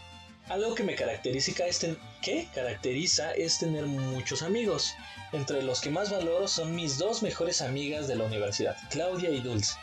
Algo 0.50 0.76
que 0.76 0.84
me 0.84 0.96
caracteriza 0.96 1.66
es, 1.66 1.88
¿qué? 2.22 2.50
caracteriza 2.54 3.32
es 3.32 3.60
tener 3.60 3.86
muchos 3.86 4.42
amigos. 4.42 4.94
Entre 5.32 5.64
los 5.64 5.80
que 5.80 5.90
más 5.90 6.12
valoro 6.12 6.48
son 6.48 6.76
mis 6.76 6.98
dos 6.98 7.24
mejores 7.24 7.62
amigas 7.62 8.08
de 8.08 8.18
la 8.18 8.26
universidad, 8.26 8.76
Claudia 8.92 9.30
y 9.30 9.40
Dulce. 9.40 9.76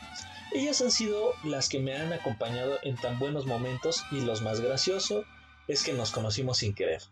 Ellas 0.52 0.80
han 0.82 0.90
sido 0.90 1.32
las 1.44 1.68
que 1.68 1.78
me 1.78 1.96
han 1.96 2.12
acompañado 2.12 2.78
en 2.82 2.96
tan 2.96 3.18
buenos 3.18 3.46
momentos 3.46 4.04
y 4.10 4.20
los 4.20 4.42
más 4.42 4.60
gracioso 4.60 5.24
es 5.66 5.82
que 5.82 5.92
nos 5.92 6.10
conocimos 6.10 6.58
sin 6.58 6.74
querer. 6.74 7.02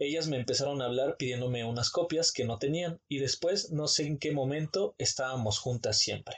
Ellas 0.00 0.28
me 0.28 0.36
empezaron 0.36 0.82
a 0.82 0.84
hablar 0.84 1.16
pidiéndome 1.16 1.64
unas 1.64 1.90
copias 1.90 2.30
que 2.30 2.44
no 2.44 2.58
tenían 2.58 3.00
y 3.08 3.18
después 3.18 3.70
no 3.70 3.88
sé 3.88 4.06
en 4.06 4.18
qué 4.18 4.32
momento 4.32 4.94
estábamos 4.98 5.58
juntas 5.58 5.98
siempre. 5.98 6.36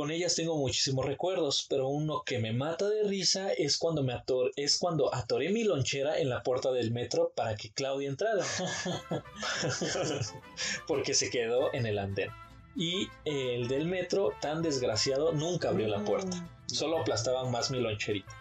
Con 0.00 0.10
ellas 0.10 0.34
tengo 0.34 0.56
muchísimos 0.56 1.04
recuerdos, 1.04 1.66
pero 1.68 1.88
uno 1.88 2.22
que 2.24 2.38
me 2.38 2.54
mata 2.54 2.88
de 2.88 3.02
risa 3.02 3.52
es 3.52 3.76
cuando 3.76 4.02
me 4.02 4.14
ator 4.14 4.50
es 4.56 4.78
cuando 4.78 5.14
atoré 5.14 5.50
mi 5.50 5.62
lonchera 5.62 6.18
en 6.18 6.30
la 6.30 6.42
puerta 6.42 6.72
del 6.72 6.90
metro 6.90 7.34
para 7.36 7.54
que 7.54 7.70
Claudia 7.70 8.08
entrara. 8.08 8.42
Porque 10.88 11.12
se 11.12 11.28
quedó 11.28 11.70
en 11.74 11.84
el 11.84 11.98
andén. 11.98 12.30
Y 12.74 13.10
el 13.26 13.68
del 13.68 13.88
metro, 13.88 14.32
tan 14.40 14.62
desgraciado, 14.62 15.32
nunca 15.32 15.68
abrió 15.68 15.86
la 15.86 16.02
puerta. 16.02 16.48
Solo 16.64 17.00
aplastaban 17.00 17.50
más 17.50 17.70
mi 17.70 17.78
loncherita. 17.78 18.34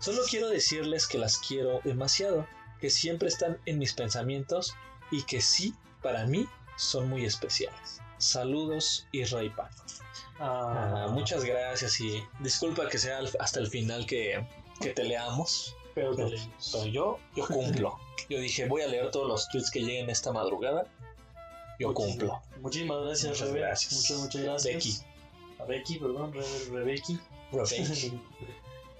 Solo 0.00 0.22
quiero 0.28 0.48
decirles 0.48 1.06
que 1.06 1.18
las 1.18 1.38
quiero 1.38 1.82
demasiado, 1.84 2.48
que 2.80 2.90
siempre 2.90 3.28
están 3.28 3.60
en 3.64 3.78
mis 3.78 3.92
pensamientos 3.92 4.74
y 5.12 5.22
que 5.22 5.40
sí, 5.40 5.72
para 6.02 6.26
mí, 6.26 6.48
son 6.76 7.08
muy 7.08 7.24
especiales. 7.24 8.00
Saludos, 8.18 9.06
Israel 9.12 9.52
Paco. 9.54 9.84
Ah, 10.38 11.08
muchas 11.10 11.44
gracias 11.44 12.00
y 12.00 12.22
disculpa 12.40 12.88
que 12.88 12.98
sea 12.98 13.20
hasta 13.40 13.60
el 13.60 13.68
final 13.68 14.06
que, 14.06 14.46
que 14.80 14.90
te 14.90 15.04
leamos. 15.04 15.74
Pero 15.94 16.14
Pero, 16.14 16.28
leemos. 16.28 16.70
pero 16.72 16.86
yo, 16.86 17.18
yo 17.34 17.46
cumplo. 17.46 17.98
Yo 18.28 18.38
dije, 18.38 18.66
voy 18.68 18.82
a 18.82 18.86
leer 18.86 19.10
todos 19.10 19.26
los 19.28 19.48
tweets 19.48 19.70
que 19.70 19.80
lleguen 19.80 20.10
esta 20.10 20.32
madrugada. 20.32 20.86
Yo 21.78 21.94
cumplo. 21.94 22.40
Muchísimas 22.60 23.02
gracias, 23.04 23.32
Muchas 23.32 23.48
Rebe. 23.48 23.60
gracias. 23.60 23.92
Muchas, 23.94 24.18
muchas 24.18 24.42
gracias. 24.42 24.74
Becky. 24.74 24.96
A 25.60 25.64
Becky, 25.64 25.98
perdón, 25.98 26.32
Rebe, 26.32 26.46
Rebeki. 26.70 27.18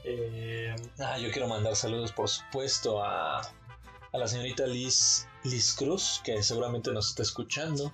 Eh, 0.09 0.75
Ah, 1.01 1.19
yo 1.19 1.31
quiero 1.33 1.49
mandar 1.49 1.75
saludos, 1.75 2.13
por 2.13 2.29
supuesto, 2.29 3.03
a, 3.03 3.41
a 3.41 4.19
la 4.19 4.29
señorita 4.29 4.65
Liz, 4.67 5.27
Liz 5.43 5.75
Cruz, 5.75 6.21
que 6.23 6.43
seguramente 6.45 6.93
nos 6.93 7.09
está 7.09 7.23
escuchando. 7.23 7.93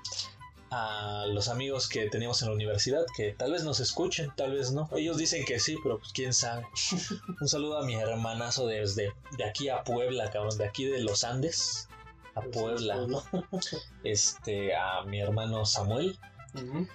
A 0.74 1.26
los 1.26 1.48
amigos 1.48 1.86
que 1.86 2.08
teníamos 2.08 2.40
en 2.40 2.48
la 2.48 2.54
universidad, 2.54 3.04
que 3.14 3.32
tal 3.32 3.52
vez 3.52 3.62
nos 3.62 3.78
escuchen, 3.78 4.32
tal 4.34 4.52
vez 4.52 4.72
no. 4.72 4.88
Ellos 4.96 5.18
dicen 5.18 5.44
que 5.44 5.60
sí, 5.60 5.76
pero 5.82 5.98
pues 5.98 6.12
quién 6.14 6.32
sabe. 6.32 6.66
Un 7.40 7.46
saludo 7.46 7.76
a 7.76 7.84
mi 7.84 7.94
hermanazo 7.94 8.66
desde 8.66 9.12
de 9.36 9.44
aquí 9.44 9.68
a 9.68 9.84
Puebla, 9.84 10.30
cabrón, 10.30 10.56
de 10.56 10.64
aquí 10.64 10.86
de 10.86 11.00
los 11.00 11.24
Andes 11.24 11.88
a 12.34 12.40
Puebla. 12.40 13.06
Este, 14.02 14.74
a 14.74 15.02
mi 15.02 15.20
hermano 15.20 15.66
Samuel, 15.66 16.18
sí. 16.54 16.88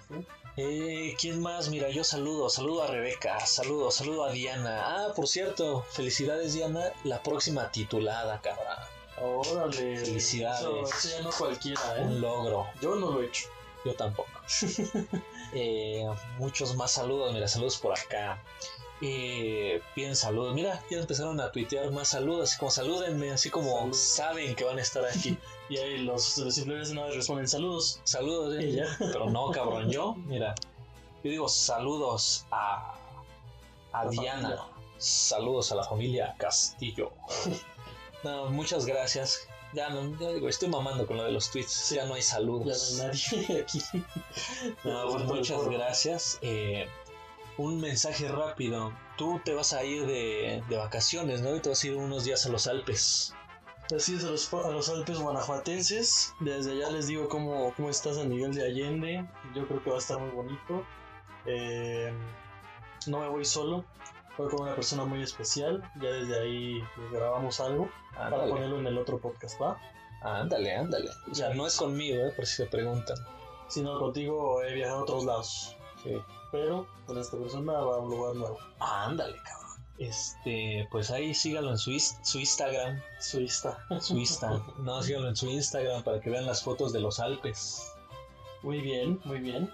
Eh, 0.59 1.15
¿Quién 1.19 1.39
más? 1.39 1.69
Mira, 1.69 1.89
yo 1.89 2.03
saludo, 2.03 2.49
saludo 2.49 2.82
a 2.82 2.88
Rebeca, 2.88 3.39
saludo, 3.45 3.91
saludo 3.91 4.25
a 4.25 4.32
Diana. 4.32 4.82
Ah, 4.82 5.13
por 5.15 5.28
cierto, 5.28 5.86
felicidades 5.91 6.55
Diana, 6.55 6.91
la 7.03 7.21
próxima 7.21 7.71
titulada, 7.71 8.41
cabrón. 8.41 8.65
Órale. 9.21 9.97
Felicidades. 9.97 10.61
Eso, 10.61 10.84
eso 10.84 11.09
ya 11.09 11.23
no 11.23 11.30
cualquiera, 11.30 11.82
Un 11.99 12.17
¿eh? 12.17 12.19
logro, 12.19 12.67
Yo 12.82 12.95
no 12.95 13.11
lo 13.11 13.22
he 13.22 13.27
hecho. 13.27 13.49
Yo 13.86 13.94
tampoco. 13.95 14.30
Eh, 15.54 16.06
muchos 16.40 16.76
más 16.76 16.91
saludos, 16.91 17.34
mira, 17.34 17.48
saludos 17.48 17.78
por 17.78 17.98
acá. 17.98 18.44
Eh, 19.02 19.82
piden 19.95 20.16
saludos, 20.16 20.54
mira, 20.54 20.84
ya 20.91 20.98
empezaron 20.98 21.40
a 21.40 21.52
tuitear 21.54 21.90
más 21.91 22.10
saludos, 22.10 22.49
así 22.49 22.58
como 22.60 22.70
salúdenme, 22.70 23.32
así 23.32 23.49
como 23.49 23.78
Saludos. 23.78 23.98
saben 23.98 24.56
que 24.56 24.66
van 24.66 24.78
a 24.78 24.82
estar 24.82 25.06
aquí. 25.06 25.38
Y 25.70 25.78
ahí 25.78 25.98
los, 25.99 26.38
los 26.38 26.58
influencers 26.58 26.91
una 26.91 27.06
vez 27.06 27.16
responden 27.16 27.48
saludos. 27.48 27.99
Saludos, 28.04 28.56
eh. 28.60 28.72
Ya. 28.74 28.86
Pero 28.99 29.30
no, 29.30 29.49
cabrón, 29.52 29.90
yo, 29.90 30.16
mira, 30.16 30.54
yo 31.24 31.32
digo 31.32 31.48
saludos 31.49 32.45
a, 32.52 32.95
a 33.94 34.04
La 34.06 34.10
Diana, 34.12 34.41
familia. 34.58 34.64
saludos 34.98 35.72
a 35.72 35.76
la 35.76 35.84
familia 35.84 36.36
Castillo. 36.38 37.12
No, 38.24 38.49
muchas 38.49 38.86
gracias. 38.86 39.48
Ya 39.73 39.89
no, 39.89 40.18
ya 40.19 40.30
digo, 40.31 40.48
estoy 40.48 40.69
mamando 40.69 41.06
con 41.06 41.18
lo 41.18 41.23
de 41.23 41.31
los 41.31 41.52
tweets, 41.52 41.89
ya 41.91 42.06
no 42.06 42.14
hay 42.14 42.22
Ya 42.22 42.27
saludos. 42.27 42.94
no 42.98 43.03
hay 43.03 43.10
nadie 43.45 43.61
aquí. 43.61 43.81
No, 44.84 45.10
pues, 45.11 45.23
muchas 45.26 45.68
gracias. 45.68 46.39
Eh, 46.41 46.88
un 47.57 47.80
mensaje 47.81 48.27
rápido. 48.30 48.94
Tú 49.18 49.41
te 49.44 49.53
vas 49.53 49.73
a 49.73 49.84
ir 49.84 50.06
de, 50.06 50.64
de 50.69 50.77
vacaciones, 50.77 51.41
¿no? 51.41 51.56
Y 51.56 51.60
te 51.60 51.69
vas 51.69 51.84
a 51.84 51.88
ir 51.88 51.95
unos 51.98 52.23
días 52.23 52.45
a 52.45 52.49
los 52.49 52.68
Alpes. 52.68 53.34
Así 53.95 54.15
es, 54.15 54.23
a 54.26 54.27
los, 54.31 54.53
a 54.53 54.69
los 54.69 54.89
Alpes 54.89 55.18
guanajuatenses. 55.19 56.34
Desde 56.39 56.72
allá 56.73 56.89
les 56.91 57.07
digo 57.07 57.27
cómo, 57.27 57.73
cómo 57.76 57.89
está 57.89 58.14
San 58.14 58.30
Miguel 58.30 58.53
de 58.53 58.65
Allende. 58.65 59.26
Yo 59.56 59.68
creo 59.68 59.84
que 59.84 59.89
va 59.89 59.95
a 59.95 59.99
estar 59.99 60.19
muy 60.19 60.30
bonito. 60.31 60.85
Eh, 61.45 62.11
no 63.07 63.19
me 63.19 63.27
voy 63.30 63.45
solo. 63.45 63.85
Voy 64.38 64.49
con 64.49 64.61
una 64.61 64.76
persona 64.76 65.05
muy 65.05 65.22
especial. 65.23 65.81
Ya 66.01 66.09
desde 66.09 66.39
ahí 66.39 66.84
pues, 66.95 67.11
grabamos 67.11 67.59
algo 67.59 67.89
para 68.14 68.27
Ándale, 68.27 68.51
ponerlo 68.51 68.80
en 68.80 68.88
el 68.88 68.97
otro 68.97 69.19
podcast, 69.19 69.61
¿va? 69.61 69.80
ándale, 70.22 70.76
ándale. 70.76 71.09
O 71.31 71.35
sea, 71.35 71.53
no 71.53 71.65
es 71.68 71.77
conmigo, 71.77 72.18
¿eh? 72.26 72.31
Por 72.35 72.45
si 72.45 72.55
se 72.55 72.65
preguntan. 72.65 73.18
Si 73.68 73.81
no, 73.81 73.99
contigo 73.99 74.61
he 74.64 74.73
viajado 74.73 74.99
a 74.99 75.03
otros 75.03 75.26
lados. 75.26 75.76
Sí. 76.03 76.18
Pero 76.51 76.88
con 77.05 77.18
esta 77.18 77.38
persona 77.38 77.73
va 77.73 77.95
a 77.95 77.99
un 77.99 78.09
lugar 78.09 78.35
nuevo. 78.35 78.57
Ándale, 78.80 79.38
cabrón. 79.43 79.68
Este, 79.97 80.88
pues 80.91 81.09
ahí 81.09 81.34
síganlo 81.34 81.72
en 81.72 81.77
su, 81.77 81.91
su 81.99 82.39
Instagram. 82.39 83.01
Suiza. 83.19 83.77
Su 83.99 84.18
Insta. 84.18 84.61
No, 84.80 85.01
síganlo 85.01 85.30
en 85.30 85.35
su 85.35 85.47
Instagram 85.47 86.03
para 86.03 86.19
que 86.19 86.30
vean 86.30 86.45
las 86.45 86.64
fotos 86.64 86.93
de 86.93 86.99
los 86.99 87.19
Alpes. 87.19 87.91
Muy 88.64 88.80
bien, 88.81 89.19
muy 89.26 89.39
bien. 89.39 89.72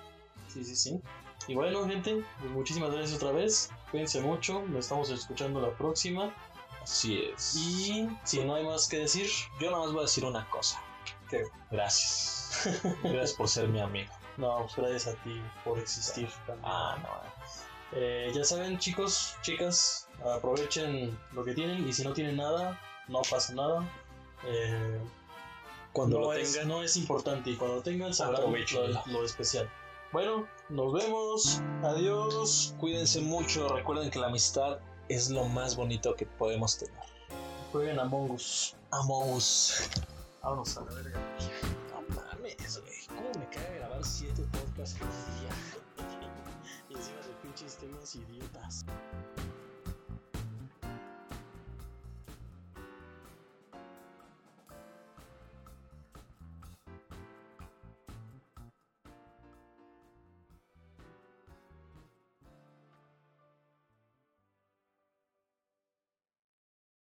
Sí, 0.48 0.64
sí, 0.64 0.76
sí. 0.76 1.02
Y 1.48 1.56
bueno, 1.56 1.86
gente, 1.86 2.24
pues 2.40 2.52
muchísimas 2.52 2.92
gracias 2.92 3.18
otra 3.18 3.32
vez. 3.32 3.70
Cuídense 3.94 4.22
mucho. 4.22 4.64
Nos 4.70 4.86
estamos 4.86 5.12
escuchando 5.12 5.62
la 5.62 5.70
próxima. 5.78 6.34
Así 6.82 7.26
es. 7.26 7.56
Y 7.56 8.10
si 8.24 8.44
no 8.44 8.56
hay 8.56 8.66
más 8.66 8.88
que 8.88 8.98
decir, 8.98 9.30
yo 9.62 9.70
nada 9.70 9.84
más 9.84 9.94
voy 9.94 10.00
a 10.00 10.06
decir 10.06 10.26
una 10.26 10.50
cosa. 10.50 10.82
¿Qué? 11.30 11.44
Gracias. 11.70 12.64
gracias 13.04 13.34
por 13.34 13.48
ser 13.48 13.68
mi 13.68 13.80
amigo. 13.80 14.12
No, 14.38 14.62
pues 14.64 14.76
gracias 14.78 15.08
a 15.14 15.24
ti 15.24 15.40
por 15.64 15.78
existir. 15.78 16.28
También. 16.48 16.66
Ah, 16.66 16.98
no. 17.04 18.00
Eh, 18.00 18.32
ya 18.34 18.44
saben, 18.44 18.80
chicos, 18.80 19.36
chicas, 19.44 20.10
aprovechen 20.26 21.16
lo 21.34 21.46
que 21.46 21.54
tienen 21.54 21.88
y 21.88 21.94
si 21.94 22.04
no 22.04 22.14
tienen 22.14 22.38
nada, 22.38 22.82
no 23.08 23.22
pasa 23.30 23.54
nada. 23.54 23.88
Eh, 24.48 25.00
Cuando 25.92 26.20
no 26.20 26.26
lo 26.26 26.34
es, 26.34 26.54
tengan, 26.54 26.68
no 26.68 26.82
es 26.82 26.98
importante 26.98 27.52
y 27.52 27.58
cuando 27.58 27.84
tengan 27.84 28.12
sabrán 28.12 28.42
lo, 28.42 29.12
lo 29.12 29.24
especial. 29.24 29.70
Bueno, 30.14 30.48
nos 30.70 30.94
vemos. 30.94 31.60
Adiós. 31.82 32.76
cuídense 32.80 33.20
mucho. 33.20 33.68
Recuerden 33.70 34.12
que 34.12 34.20
la 34.20 34.28
amistad 34.28 34.78
es 35.10 35.32
lo 35.32 35.46
más 35.46 35.76
bonito 35.76 36.16
que 36.16 36.28
podemos 36.28 36.78
tener. 36.78 37.02
Jueguen 37.72 38.00
Among 38.00 38.30
Us. 38.30 38.76
Among 38.92 39.34
Us. 39.34 39.90
Vámonos 40.44 40.78
a 40.78 40.82
la 40.82 40.92
verga. 40.92 41.20
No 41.90 42.16
mames, 42.16 42.80
güey. 42.80 43.08
¿Cómo 43.08 43.28
me 43.40 43.50
caga 43.50 43.70
grabar 43.72 44.06
siete 44.06 44.44
podcasts 44.52 45.00
por 45.00 45.08
día? 45.08 45.50
Y 46.90 46.94
encima 46.94 47.18
de 47.22 47.34
pinches 47.42 47.78
temas 47.78 48.14
idiotas. 48.14 48.86